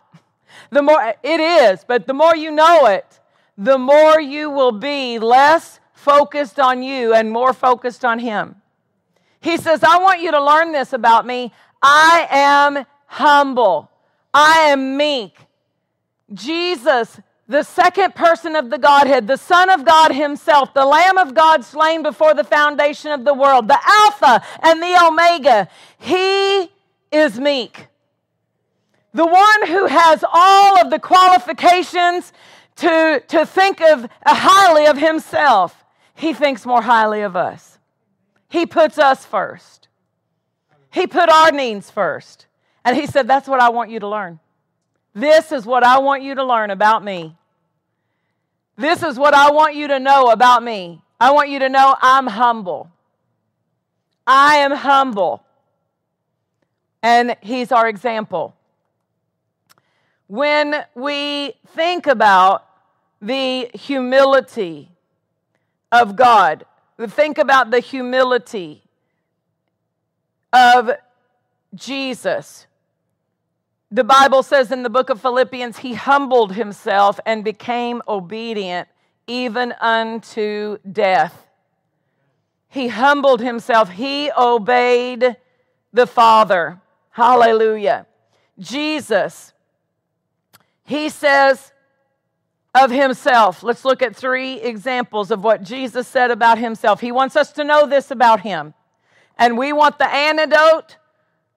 the 0.71 0.83
more 0.83 1.15
it 1.23 1.41
is, 1.41 1.85
but 1.87 2.07
the 2.07 2.15
more 2.15 2.37
you 2.37 2.51
know 2.51 2.87
it, 2.87 3.21
the 3.57 3.79
more 3.79 4.21
you 4.21 4.51
will 4.51 4.73
be 4.73 5.19
less 5.19 5.81
focused 5.93 6.59
on 6.59 6.83
you 6.83 7.15
and 7.15 7.31
more 7.31 7.53
focused 7.53 8.05
on 8.05 8.19
Him. 8.19 8.57
He 9.41 9.57
says, 9.57 9.83
I 9.83 9.99
want 9.99 10.21
you 10.21 10.31
to 10.31 10.43
learn 10.43 10.73
this 10.73 10.93
about 10.93 11.27
me. 11.27 11.53
I 11.83 12.27
am 12.31 12.87
humble. 13.07 13.91
I 14.33 14.71
am 14.71 14.97
meek. 14.97 15.37
Jesus, 16.33 17.21
the 17.49 17.63
second 17.63 18.15
person 18.15 18.57
of 18.57 18.71
the 18.71 18.79
Godhead, 18.79 19.27
the 19.27 19.37
Son 19.37 19.69
of 19.69 19.85
God 19.85 20.13
Himself, 20.13 20.73
the 20.75 20.85
Lamb 20.85 21.19
of 21.19 21.35
God 21.35 21.65
slain 21.65 22.03
before 22.03 22.35
the 22.35 22.45
foundation 22.45 23.11
of 23.11 23.25
the 23.25 23.35
world, 23.35 23.69
the 23.69 23.79
Alpha 23.85 24.43
and 24.63 24.83
the 24.83 25.07
Omega, 25.07 25.69
He 25.99 26.71
is 27.11 27.39
meek. 27.39 27.89
The 29.15 29.27
one 29.27 29.67
who 29.67 29.87
has 29.87 30.25
all 30.33 30.81
of 30.81 30.91
the 30.91 30.99
qualifications 30.99 32.33
to, 32.77 33.23
to 33.29 33.45
think 33.45 33.81
of 33.81 34.05
uh, 34.05 34.09
highly 34.27 34.87
of 34.87 34.97
Himself, 34.97 35.85
He 36.15 36.33
thinks 36.33 36.65
more 36.65 36.83
highly 36.83 37.23
of 37.23 37.37
us. 37.37 37.79
He 38.49 38.67
puts 38.67 38.99
us 38.99 39.27
first. 39.27 39.89
He 40.91 41.07
put 41.07 41.29
our 41.29 41.51
needs 41.51 41.91
first. 41.91 42.47
And 42.85 42.97
he 42.97 43.07
said, 43.07 43.27
That's 43.27 43.49
what 43.49 43.61
I 43.61 43.71
want 43.71 43.91
you 43.91 44.01
to 44.01 44.09
learn. 44.09 44.41
This 45.15 45.53
is 45.53 45.67
what 45.67 45.85
I 45.85 45.99
want 45.99 46.23
you 46.23 46.35
to 46.35 46.45
learn 46.45 46.71
about 46.71 47.05
me. 47.05 47.37
This 48.77 49.03
is 49.03 49.19
what 49.19 49.35
I 49.35 49.51
want 49.51 49.75
you 49.75 49.89
to 49.89 50.01
know 50.01 50.31
about 50.31 50.63
me. 50.63 51.03
I 51.21 51.31
want 51.33 51.51
you 51.51 51.59
to 51.61 51.69
know 51.69 51.95
I'm 52.01 52.27
humble. 52.27 52.91
I 54.27 54.57
am 54.57 54.73
humble. 54.73 55.45
And 57.03 57.37
he's 57.43 57.71
our 57.71 57.89
example. 57.89 58.57
When 60.27 60.85
we 60.95 61.53
think 61.69 62.07
about 62.07 62.67
the 63.21 63.71
humility 63.75 64.89
of 65.91 66.17
God, 66.17 66.65
we 66.97 67.07
think 67.07 67.39
about 67.39 67.71
the 67.71 67.81
humility 67.81 68.83
of 70.53 70.93
Jesus 71.75 72.67
the 73.93 74.05
Bible 74.05 74.43
says 74.43 74.73
in 74.73 74.83
the 74.83 74.91
book 74.91 75.11
of 75.11 75.21
Philippians, 75.21 75.79
he 75.79 75.93
humbled 75.93 76.55
himself 76.55 77.21
and 77.27 77.45
became 77.45 78.01
obedient 78.09 78.89
even 79.27 79.73
unto 79.81 80.79
death. 80.91 81.47
He 82.69 82.89
humbled 82.89 83.43
himself, 83.43 83.91
he 83.91 84.31
obeyed 84.37 85.37
the 85.93 86.07
Father. 86.07 86.81
Hallelujah. 87.11 88.07
Jesus, 88.59 89.53
he 90.85 91.11
says 91.11 91.73
of 92.75 92.91
himself, 92.91 93.63
let's 93.63 93.85
look 93.85 94.01
at 94.01 94.17
three 94.17 94.55
examples 94.55 95.31
of 95.31 95.45
what 95.45 95.63
Jesus 95.63 96.09
said 96.09 96.31
about 96.31 96.57
himself. 96.57 97.03
He 97.03 97.13
wants 97.13 97.37
us 97.37 97.53
to 97.53 97.65
know 97.65 97.87
this 97.87 98.11
about 98.11 98.41
him. 98.41 98.73
And 99.37 99.59
we 99.59 99.75
want 99.75 99.99
the 99.99 100.09
antidote 100.09 100.97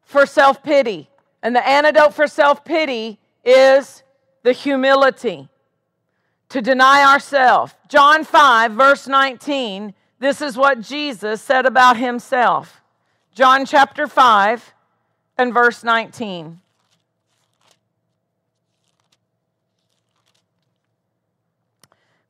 for 0.04 0.26
self 0.26 0.62
pity. 0.62 1.10
And 1.46 1.56
the 1.56 1.68
antidote 1.68 2.16
for 2.16 2.26
self 2.26 2.66
pity 2.66 3.20
is 3.44 4.02
the 4.42 4.52
humility 4.52 5.48
to 6.50 6.60
deny 6.60 7.06
ourselves. 7.06 7.76
John 7.88 8.24
5, 8.24 8.72
verse 8.72 9.08
19, 9.08 9.94
this 10.18 10.42
is 10.42 10.58
what 10.58 10.82
Jesus 10.82 11.44
said 11.44 11.68
about 11.68 11.98
himself. 11.98 12.82
John 13.36 13.64
chapter 13.68 14.08
5 14.08 14.74
and 15.38 15.54
verse 15.54 15.84
19. 15.84 16.60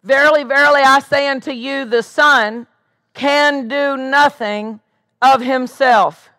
Verily, 0.04 0.44
verily, 0.44 0.82
I 0.82 1.00
say 1.00 1.30
unto 1.30 1.52
you, 1.52 1.86
the 1.86 2.04
Son 2.04 2.68
can 3.14 3.70
do 3.70 3.96
nothing 3.96 4.82
of 5.22 5.40
himself. 5.40 6.30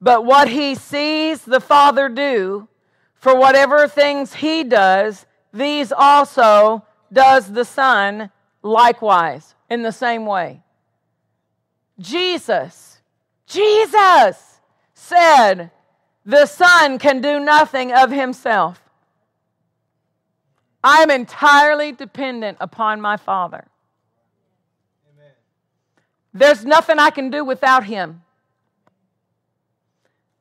But 0.00 0.24
what 0.24 0.48
he 0.48 0.74
sees 0.74 1.44
the 1.44 1.60
Father 1.60 2.08
do, 2.08 2.68
for 3.14 3.36
whatever 3.36 3.86
things 3.86 4.34
he 4.34 4.64
does, 4.64 5.26
these 5.52 5.92
also 5.92 6.84
does 7.12 7.52
the 7.52 7.64
Son 7.64 8.30
likewise 8.62 9.54
in 9.68 9.82
the 9.82 9.92
same 9.92 10.24
way. 10.24 10.62
Jesus, 11.98 13.00
Jesus 13.46 14.60
said, 14.94 15.70
the 16.24 16.46
Son 16.46 16.98
can 16.98 17.20
do 17.20 17.38
nothing 17.40 17.92
of 17.92 18.10
himself. 18.10 18.82
I 20.82 21.02
am 21.02 21.10
entirely 21.10 21.92
dependent 21.92 22.56
upon 22.60 23.02
my 23.02 23.18
Father. 23.18 23.66
Amen. 25.12 25.32
There's 26.32 26.64
nothing 26.64 26.98
I 26.98 27.10
can 27.10 27.28
do 27.28 27.44
without 27.44 27.84
him. 27.84 28.22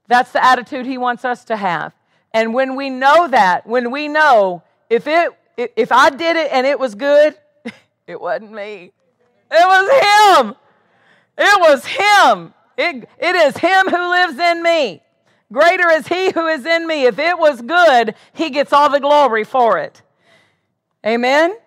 That's 0.09 0.31
the 0.31 0.43
attitude 0.43 0.85
he 0.85 0.97
wants 0.97 1.23
us 1.23 1.45
to 1.45 1.55
have. 1.55 1.93
And 2.33 2.53
when 2.53 2.75
we 2.75 2.89
know 2.89 3.29
that, 3.29 3.65
when 3.65 3.91
we 3.91 4.09
know 4.09 4.63
if 4.89 5.07
it 5.07 5.31
if 5.55 5.91
I 5.91 6.09
did 6.09 6.35
it 6.35 6.51
and 6.51 6.65
it 6.65 6.79
was 6.79 6.95
good, 6.95 7.35
it 8.07 8.19
wasn't 8.19 8.51
me. 8.51 8.91
It 9.51 9.67
was 9.67 10.43
him. 10.43 10.55
It 11.37 11.59
was 11.59 11.85
him. 11.85 12.53
It, 12.77 13.09
it 13.19 13.35
is 13.35 13.57
him 13.57 13.87
who 13.87 14.09
lives 14.09 14.37
in 14.39 14.63
me. 14.63 15.01
Greater 15.51 15.89
is 15.89 16.07
he 16.07 16.31
who 16.31 16.47
is 16.47 16.65
in 16.65 16.87
me. 16.87 17.05
If 17.05 17.19
it 17.19 17.37
was 17.37 17.61
good, 17.61 18.15
he 18.33 18.49
gets 18.51 18.71
all 18.71 18.89
the 18.89 18.99
glory 18.99 19.43
for 19.43 19.79
it. 19.79 20.01
Amen. 21.05 21.57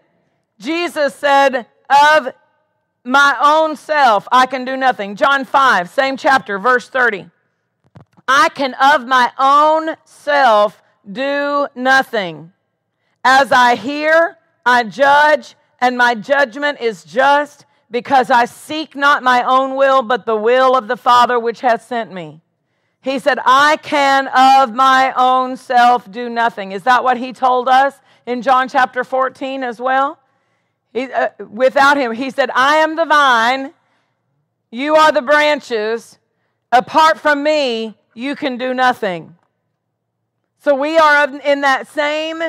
Jesus 0.59 1.14
said, 1.14 1.66
Of 1.90 2.28
my 3.05 3.36
own 3.43 3.76
self, 3.76 4.28
I 4.30 4.47
can 4.47 4.64
do 4.64 4.76
nothing. 4.76 5.16
John 5.16 5.45
5, 5.45 5.90
same 5.90 6.16
chapter, 6.16 6.59
verse 6.59 6.88
30. 6.88 7.28
I 8.28 8.48
can 8.50 8.74
of 8.74 9.06
my 9.06 9.32
own 9.38 9.96
self 10.04 10.82
do 11.10 11.66
nothing. 11.74 12.52
As 13.24 13.52
I 13.52 13.76
hear, 13.76 14.38
I 14.64 14.84
judge, 14.84 15.56
and 15.80 15.96
my 15.96 16.14
judgment 16.14 16.80
is 16.80 17.04
just 17.04 17.66
because 17.90 18.30
I 18.30 18.46
seek 18.46 18.96
not 18.96 19.22
my 19.22 19.42
own 19.42 19.76
will, 19.76 20.02
but 20.02 20.26
the 20.26 20.36
will 20.36 20.76
of 20.76 20.88
the 20.88 20.96
Father 20.96 21.38
which 21.38 21.60
hath 21.60 21.82
sent 21.82 22.12
me. 22.12 22.40
He 23.02 23.18
said, 23.18 23.38
I 23.44 23.76
can 23.78 24.28
of 24.28 24.74
my 24.74 25.12
own 25.16 25.56
self 25.56 26.10
do 26.10 26.30
nothing. 26.30 26.72
Is 26.72 26.84
that 26.84 27.02
what 27.02 27.18
he 27.18 27.32
told 27.32 27.68
us 27.68 27.96
in 28.26 28.42
John 28.42 28.68
chapter 28.68 29.02
14 29.02 29.64
as 29.64 29.80
well? 29.80 30.18
He, 30.92 31.12
uh, 31.12 31.30
without 31.50 31.96
him, 31.96 32.12
he 32.12 32.30
said, 32.30 32.50
I 32.54 32.76
am 32.76 32.96
the 32.96 33.04
vine, 33.04 33.74
you 34.70 34.94
are 34.94 35.10
the 35.10 35.22
branches. 35.22 36.18
Apart 36.70 37.18
from 37.18 37.42
me, 37.42 37.96
you 38.14 38.36
can 38.36 38.56
do 38.56 38.74
nothing. 38.74 39.36
So 40.58 40.74
we 40.74 40.96
are 40.96 41.28
in 41.40 41.62
that 41.62 41.88
same 41.88 42.40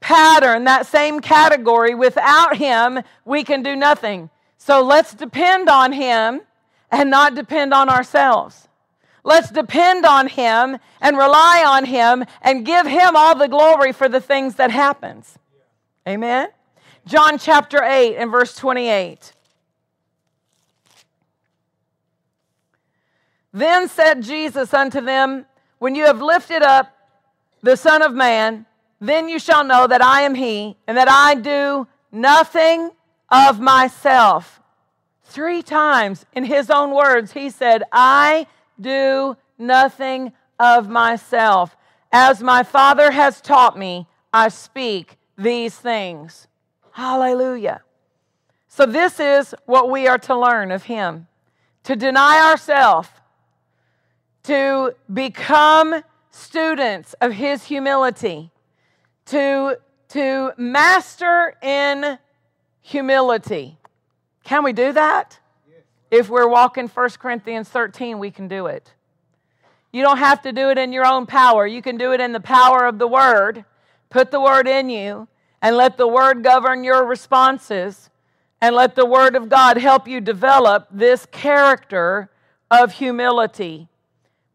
pattern, 0.00 0.64
that 0.64 0.86
same 0.86 1.20
category. 1.20 1.94
Without 1.94 2.56
Him, 2.56 3.00
we 3.24 3.42
can 3.44 3.62
do 3.62 3.74
nothing. 3.74 4.30
So 4.58 4.82
let's 4.82 5.14
depend 5.14 5.68
on 5.68 5.92
Him 5.92 6.40
and 6.90 7.10
not 7.10 7.34
depend 7.34 7.74
on 7.74 7.88
ourselves. 7.88 8.68
Let's 9.24 9.50
depend 9.50 10.06
on 10.06 10.28
Him 10.28 10.78
and 11.00 11.16
rely 11.16 11.64
on 11.66 11.84
Him 11.84 12.24
and 12.42 12.64
give 12.64 12.86
Him 12.86 13.16
all 13.16 13.36
the 13.36 13.48
glory 13.48 13.92
for 13.92 14.08
the 14.08 14.20
things 14.20 14.54
that 14.54 14.70
happens. 14.70 15.38
Amen. 16.06 16.48
John 17.06 17.38
chapter 17.38 17.82
8 17.82 18.16
and 18.16 18.30
verse 18.30 18.54
28. 18.54 19.32
Then 23.52 23.88
said 23.88 24.22
Jesus 24.22 24.74
unto 24.74 25.00
them, 25.00 25.46
When 25.78 25.94
you 25.94 26.04
have 26.04 26.20
lifted 26.20 26.62
up 26.62 26.94
the 27.62 27.76
Son 27.76 28.02
of 28.02 28.14
Man, 28.14 28.66
then 29.00 29.28
you 29.28 29.38
shall 29.38 29.64
know 29.64 29.86
that 29.86 30.02
I 30.02 30.22
am 30.22 30.34
He, 30.34 30.76
and 30.86 30.96
that 30.96 31.08
I 31.10 31.34
do 31.34 31.86
nothing 32.10 32.90
of 33.30 33.60
myself. 33.60 34.60
Three 35.24 35.62
times 35.62 36.26
in 36.32 36.44
His 36.44 36.70
own 36.70 36.94
words, 36.94 37.32
He 37.32 37.50
said, 37.50 37.82
I 37.92 38.46
do 38.80 39.36
nothing 39.58 40.32
of 40.58 40.88
myself. 40.88 41.76
As 42.10 42.42
my 42.42 42.62
Father 42.62 43.10
has 43.10 43.40
taught 43.40 43.78
me, 43.78 44.06
I 44.32 44.48
speak 44.48 45.16
these 45.36 45.74
things. 45.74 46.48
Hallelujah. 46.92 47.82
So, 48.68 48.86
this 48.86 49.20
is 49.20 49.54
what 49.66 49.90
we 49.90 50.06
are 50.06 50.18
to 50.18 50.36
learn 50.36 50.70
of 50.70 50.84
Him 50.84 51.26
to 51.84 51.96
deny 51.96 52.40
ourselves, 52.50 53.08
to 54.44 54.94
become 55.12 56.02
students 56.30 57.14
of 57.20 57.32
His 57.32 57.64
humility, 57.64 58.50
to, 59.26 59.78
to 60.08 60.52
master 60.56 61.54
in 61.62 62.18
humility. 62.80 63.78
Can 64.44 64.64
we 64.64 64.72
do 64.72 64.92
that? 64.92 65.38
If 66.10 66.30
we're 66.30 66.48
walking 66.48 66.88
1 66.88 67.10
Corinthians 67.18 67.68
13, 67.68 68.18
we 68.18 68.30
can 68.30 68.48
do 68.48 68.66
it. 68.66 68.94
You 69.92 70.02
don't 70.02 70.18
have 70.18 70.42
to 70.42 70.52
do 70.52 70.70
it 70.70 70.78
in 70.78 70.92
your 70.92 71.06
own 71.06 71.26
power. 71.26 71.66
You 71.66 71.82
can 71.82 71.96
do 71.96 72.12
it 72.12 72.20
in 72.20 72.32
the 72.32 72.40
power 72.40 72.86
of 72.86 72.98
the 72.98 73.06
Word. 73.06 73.64
Put 74.10 74.30
the 74.30 74.40
Word 74.40 74.66
in 74.66 74.88
you 74.88 75.28
and 75.60 75.76
let 75.76 75.96
the 75.96 76.08
Word 76.08 76.42
govern 76.42 76.84
your 76.84 77.04
responses 77.04 78.10
and 78.60 78.74
let 78.74 78.94
the 78.94 79.06
Word 79.06 79.36
of 79.36 79.48
God 79.48 79.76
help 79.76 80.08
you 80.08 80.20
develop 80.20 80.88
this 80.90 81.26
character 81.26 82.30
of 82.70 82.92
humility. 82.92 83.87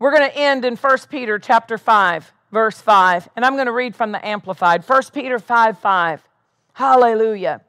We're 0.04 0.12
going 0.12 0.30
to 0.30 0.38
end 0.38 0.66
in 0.66 0.76
1 0.76 0.97
Peter 1.10 1.39
chapter 1.39 1.78
5, 1.78 2.34
verse 2.51 2.82
5, 2.82 3.30
and 3.38 3.45
I'm 3.45 3.54
going 3.54 3.68
to 3.68 3.72
read 3.72 3.95
from 3.95 4.12
the 4.12 4.28
Amplified. 4.28 4.84
1 4.84 5.01
Peter 5.14 5.39
5 5.39 5.80
5. 5.80 6.28
Hallelujah. 6.74 7.62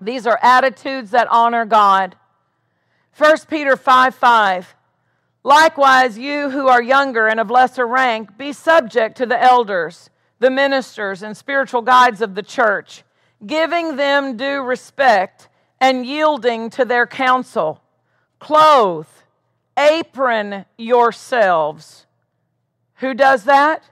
These 0.00 0.26
are 0.26 0.38
attitudes 0.42 1.10
that 1.10 1.28
honor 1.30 1.66
God. 1.66 2.16
1 3.18 3.36
Peter 3.50 3.76
5 3.76 4.14
5. 4.14 4.74
Likewise, 5.44 6.16
you 6.16 6.48
who 6.48 6.68
are 6.68 6.82
younger 6.82 7.26
and 7.26 7.38
of 7.38 7.50
lesser 7.50 7.86
rank, 7.86 8.38
be 8.38 8.54
subject 8.54 9.18
to 9.18 9.26
the 9.26 9.38
elders 9.38 10.08
the 10.38 10.50
ministers 10.50 11.22
and 11.22 11.36
spiritual 11.36 11.82
guides 11.82 12.22
of 12.22 12.34
the 12.34 12.42
church, 12.42 13.04
giving 13.46 13.96
them 13.96 14.38
due 14.38 14.62
respect 14.62 15.50
and 15.82 16.06
yielding 16.06 16.70
to 16.70 16.86
their 16.86 17.06
counsel. 17.06 17.82
Clothe, 18.38 19.06
apron 19.78 20.64
yourselves. 20.76 22.06
Who 22.96 23.14
does 23.14 23.44
that? 23.44 23.84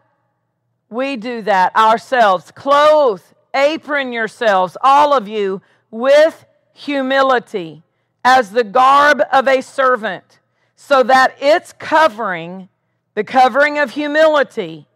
We 0.90 1.16
do 1.16 1.42
that 1.42 1.74
ourselves. 1.76 2.50
Clothe, 2.50 3.22
apron 3.54 4.12
yourselves, 4.12 4.76
all 4.82 5.14
of 5.14 5.28
you, 5.28 5.62
with 5.90 6.44
humility 6.72 7.82
as 8.24 8.50
the 8.50 8.64
garb 8.64 9.22
of 9.32 9.46
a 9.46 9.60
servant, 9.60 10.40
so 10.74 11.02
that 11.04 11.36
its 11.40 11.72
covering, 11.72 12.68
the 13.14 13.24
covering 13.24 13.78
of 13.78 13.92
humility, 13.92 14.88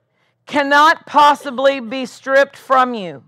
cannot 0.47 1.07
possibly 1.07 1.79
be 1.79 2.05
stripped 2.05 2.57
from 2.57 2.93
you. 2.93 3.23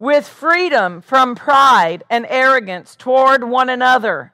With 0.00 0.26
freedom 0.28 1.00
from 1.00 1.36
pride 1.36 2.02
and 2.10 2.26
arrogance 2.28 2.96
toward 2.96 3.44
one 3.44 3.70
another. 3.70 4.32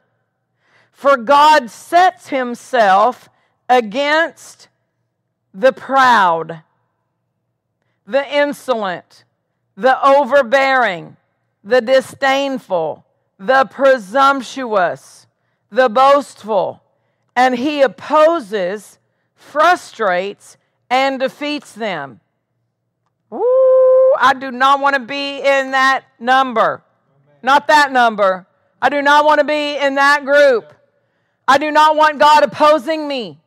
For 1.01 1.17
God 1.17 1.71
sets 1.71 2.29
himself 2.29 3.31
against 3.71 4.69
the 5.55 5.73
proud, 5.73 6.61
the 8.07 8.31
insolent, 8.31 9.25
the 9.79 9.97
overbearing, 10.07 11.17
the 11.65 11.81
disdainful, 11.81 13.07
the 13.39 13.65
presumptuous, 13.65 15.27
the 15.71 15.89
boastful, 15.89 16.83
and 17.35 17.57
he 17.57 17.81
opposes, 17.81 18.99
frustrates, 19.35 20.59
and 20.91 21.19
defeats 21.19 21.73
them. 21.73 22.21
Ooh, 23.33 24.15
I 24.19 24.35
do 24.39 24.51
not 24.51 24.81
want 24.81 24.97
to 24.97 25.01
be 25.01 25.39
in 25.39 25.71
that 25.71 26.03
number. 26.19 26.83
Not 27.43 27.69
that 27.69 27.91
number. 27.91 28.47
I 28.83 28.91
do 28.91 29.01
not 29.01 29.25
want 29.25 29.39
to 29.39 29.47
be 29.47 29.79
in 29.79 29.95
that 29.95 30.27
group. 30.27 30.75
I 31.51 31.59
do 31.59 31.73
not 31.73 31.97
want 31.97 32.21
God 32.21 32.45
opposing 32.45 33.09
me. 33.09 33.41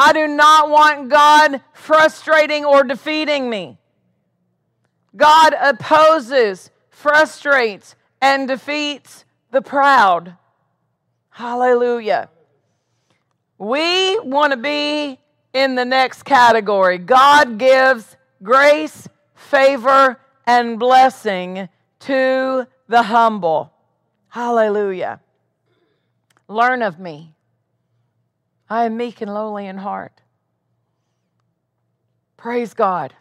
I 0.00 0.12
do 0.12 0.26
not 0.26 0.68
want 0.68 1.08
God 1.08 1.60
frustrating 1.72 2.64
or 2.64 2.82
defeating 2.82 3.48
me. 3.48 3.78
God 5.14 5.54
opposes, 5.62 6.72
frustrates, 6.90 7.94
and 8.20 8.48
defeats 8.48 9.24
the 9.52 9.62
proud. 9.62 10.36
Hallelujah. 11.30 12.30
We 13.58 14.18
want 14.18 14.50
to 14.50 14.56
be 14.56 15.20
in 15.52 15.76
the 15.76 15.84
next 15.84 16.24
category. 16.24 16.98
God 16.98 17.58
gives 17.58 18.16
grace, 18.42 19.06
favor, 19.36 20.18
and 20.44 20.80
blessing 20.80 21.68
to 22.00 22.66
the 22.88 23.02
humble. 23.04 23.72
Hallelujah. 24.26 25.20
Learn 26.48 26.82
of 26.82 26.98
me. 26.98 27.34
I 28.68 28.84
am 28.84 28.96
meek 28.96 29.20
and 29.20 29.32
lowly 29.32 29.66
in 29.66 29.78
heart. 29.78 30.20
Praise 32.36 32.74
God. 32.74 33.14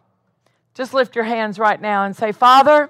Just 0.73 0.93
lift 0.93 1.15
your 1.15 1.25
hands 1.25 1.57
right 1.57 1.79
now 1.79 2.03
and 2.03 2.15
say, 2.15 2.31
Father, 2.31 2.89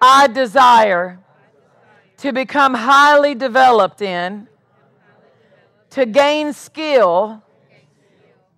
I 0.00 0.28
desire 0.28 1.18
to 2.18 2.32
become 2.32 2.74
highly 2.74 3.34
developed 3.34 4.00
in, 4.00 4.48
to 5.90 6.06
gain 6.06 6.52
skill 6.52 7.42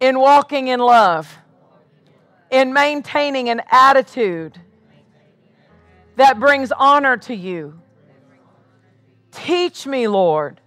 in 0.01 0.18
walking 0.18 0.68
in 0.68 0.80
love, 0.80 1.34
in 2.51 2.72
maintaining 2.72 3.49
an 3.49 3.62
attitude 3.70 4.61
that 6.16 6.39
brings 6.39 6.72
honor 6.72 7.16
to 7.16 7.34
you. 7.34 7.80
Teach 9.30 9.87
me, 9.87 10.09
Lord, 10.09 10.61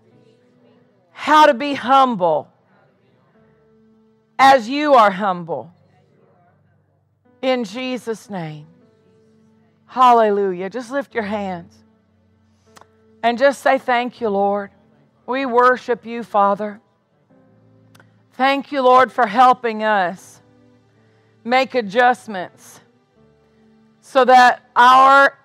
how 1.20 1.46
to 1.46 1.54
be 1.54 1.74
humble 1.74 2.50
as 4.40 4.70
you 4.70 4.94
are 4.94 5.12
humble. 5.12 5.70
In 7.42 7.66
Jesus' 7.66 8.30
name. 8.30 8.68
Hallelujah. 9.86 10.70
Just 10.70 10.92
lift 10.92 11.14
your 11.14 11.26
hands 11.26 11.76
and 13.22 13.38
just 13.38 13.62
say, 13.62 13.78
Thank 13.78 14.22
you, 14.22 14.30
Lord. 14.30 14.72
We 15.26 15.46
worship 15.46 16.06
you, 16.06 16.24
Father. 16.24 16.80
Thank 18.32 18.72
you, 18.72 18.82
Lord, 18.82 19.12
for 19.12 19.28
helping 19.28 19.84
us 19.84 20.42
make 21.44 21.76
adjustments 21.76 22.80
so 24.00 24.24
that 24.24 24.64
our 24.74 25.38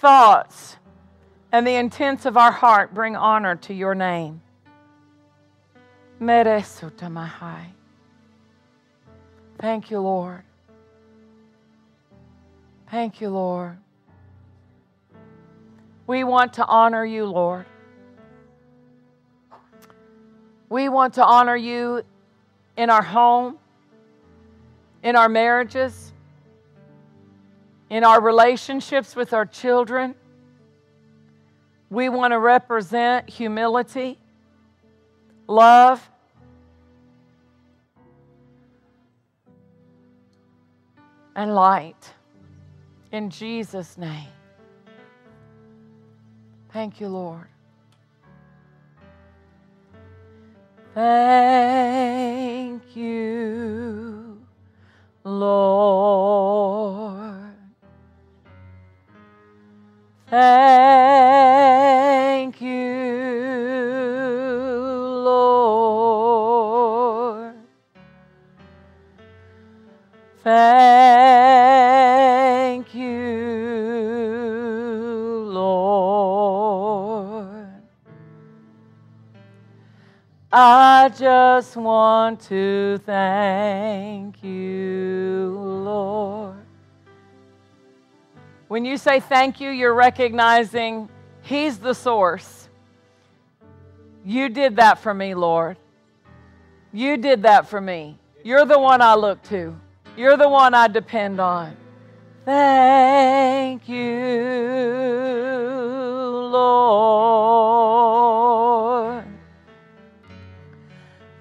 thoughts 0.00 0.78
and 1.52 1.66
the 1.66 1.74
intents 1.74 2.24
of 2.24 2.38
our 2.38 2.50
heart 2.50 2.94
bring 2.94 3.14
honor 3.14 3.56
to 3.56 3.74
your 3.74 3.94
name. 3.94 4.40
Thank 9.58 9.90
you, 9.90 9.98
Lord. 9.98 10.42
Thank 12.88 13.20
you, 13.20 13.28
Lord. 13.28 13.76
We 16.06 16.22
want 16.22 16.52
to 16.54 16.64
honor 16.64 17.04
you, 17.04 17.26
Lord. 17.26 17.66
We 20.68 20.88
want 20.88 21.14
to 21.14 21.24
honor 21.24 21.56
you 21.56 22.04
in 22.76 22.88
our 22.88 23.02
home, 23.02 23.58
in 25.02 25.16
our 25.16 25.28
marriages, 25.28 26.12
in 27.90 28.04
our 28.04 28.22
relationships 28.22 29.16
with 29.16 29.32
our 29.32 29.44
children. 29.44 30.14
We 31.90 32.08
want 32.08 32.30
to 32.30 32.38
represent 32.38 33.28
humility, 33.28 34.20
love, 35.48 36.08
and 41.34 41.54
light. 41.54 42.12
In 43.10 43.30
Jesus' 43.30 43.96
name. 43.98 44.28
Thank 46.72 47.00
you, 47.00 47.08
Lord. 47.08 47.48
Thank 50.94 52.82
you, 52.96 54.42
Lord. 55.24 56.52
Thank 60.28 61.52
you, 62.60 63.51
Thank 70.44 70.54
you, 72.96 73.12
Lord. 75.46 76.72
I 80.52 81.10
just 81.16 81.76
want 81.76 82.40
to 82.48 82.98
thank 83.06 84.42
you, 84.42 85.56
Lord. 85.60 86.56
When 88.66 88.84
you 88.84 88.96
say 88.96 89.20
thank 89.20 89.60
you, 89.60 89.70
you're 89.70 89.94
recognizing 89.94 91.08
He's 91.42 91.78
the 91.78 91.94
source. 91.94 92.68
You 94.24 94.48
did 94.48 94.74
that 94.76 94.98
for 94.98 95.14
me, 95.14 95.34
Lord. 95.34 95.76
You 96.92 97.16
did 97.16 97.42
that 97.42 97.68
for 97.68 97.80
me. 97.80 98.18
You're 98.42 98.64
the 98.64 98.80
one 98.80 99.00
I 99.00 99.14
look 99.14 99.40
to. 99.44 99.76
You're 100.16 100.36
the 100.36 100.48
one 100.48 100.74
I 100.74 100.88
depend 100.88 101.40
on. 101.40 101.76
Thank 102.44 103.88
you, 103.88 104.02
Lord. 106.52 108.12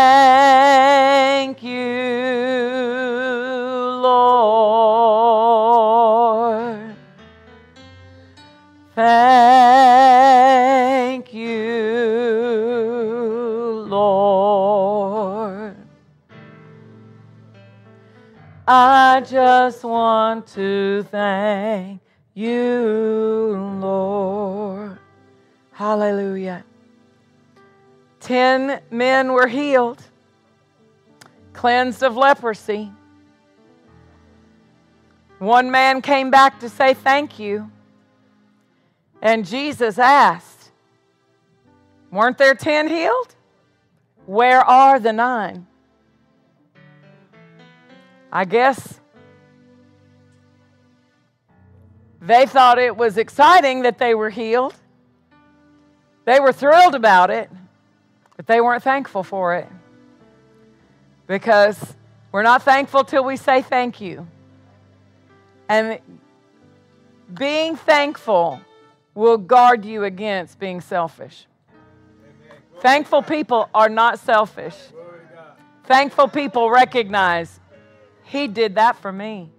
just 19.73 19.83
want 19.83 20.45
to 20.45 21.01
thank 21.09 21.99
you, 22.35 23.57
Lord. 23.81 24.99
Hallelujah. 25.71 26.63
Ten 28.19 28.81
men 28.91 29.31
were 29.33 29.47
healed, 29.47 29.99
cleansed 31.53 32.03
of 32.03 32.15
leprosy. 32.15 32.91
One 35.39 35.71
man 35.71 36.03
came 36.03 36.29
back 36.29 36.59
to 36.59 36.69
say 36.69 36.93
thank 36.93 37.39
you. 37.39 37.71
And 39.23 39.43
Jesus 39.43 39.97
asked, 39.97 40.69
Weren't 42.11 42.37
there 42.37 42.53
ten 42.53 42.87
healed? 42.87 43.33
Where 44.27 44.61
are 44.61 44.99
the 44.99 45.13
nine? 45.13 45.65
I 48.31 48.45
guess 48.45 48.99
they 52.25 52.45
thought 52.45 52.79
it 52.79 52.95
was 52.95 53.17
exciting 53.17 53.81
that 53.81 53.97
they 53.97 54.15
were 54.15 54.29
healed. 54.29 54.73
They 56.23 56.39
were 56.39 56.53
thrilled 56.53 56.95
about 56.95 57.29
it, 57.29 57.49
but 58.37 58.47
they 58.47 58.61
weren't 58.61 58.81
thankful 58.81 59.23
for 59.23 59.55
it. 59.55 59.67
Because 61.27 61.95
we're 62.31 62.43
not 62.43 62.63
thankful 62.63 63.03
till 63.03 63.25
we 63.25 63.35
say 63.35 63.61
thank 63.61 63.99
you. 63.99 64.25
And 65.67 65.99
being 67.33 67.75
thankful 67.75 68.61
will 69.13 69.37
guard 69.37 69.83
you 69.83 70.05
against 70.05 70.59
being 70.59 70.79
selfish. 70.79 71.45
Thankful 72.79 73.21
people 73.21 73.69
are 73.73 73.89
not 73.89 74.17
selfish. 74.19 74.75
Thankful 75.83 76.29
people 76.29 76.69
recognize 76.69 77.59
He 78.23 78.47
did 78.47 78.75
that 78.75 78.95
for 78.95 79.11
me. 79.11 79.49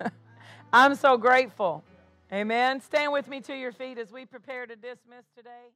I'm 0.72 0.94
so 0.94 1.18
grateful. 1.18 1.84
Amen. 2.32 2.80
Stand 2.80 3.12
with 3.12 3.28
me 3.28 3.40
to 3.42 3.54
your 3.54 3.72
feet 3.72 3.98
as 3.98 4.10
we 4.10 4.24
prepare 4.24 4.66
to 4.66 4.76
dismiss 4.76 5.24
today. 5.36 5.72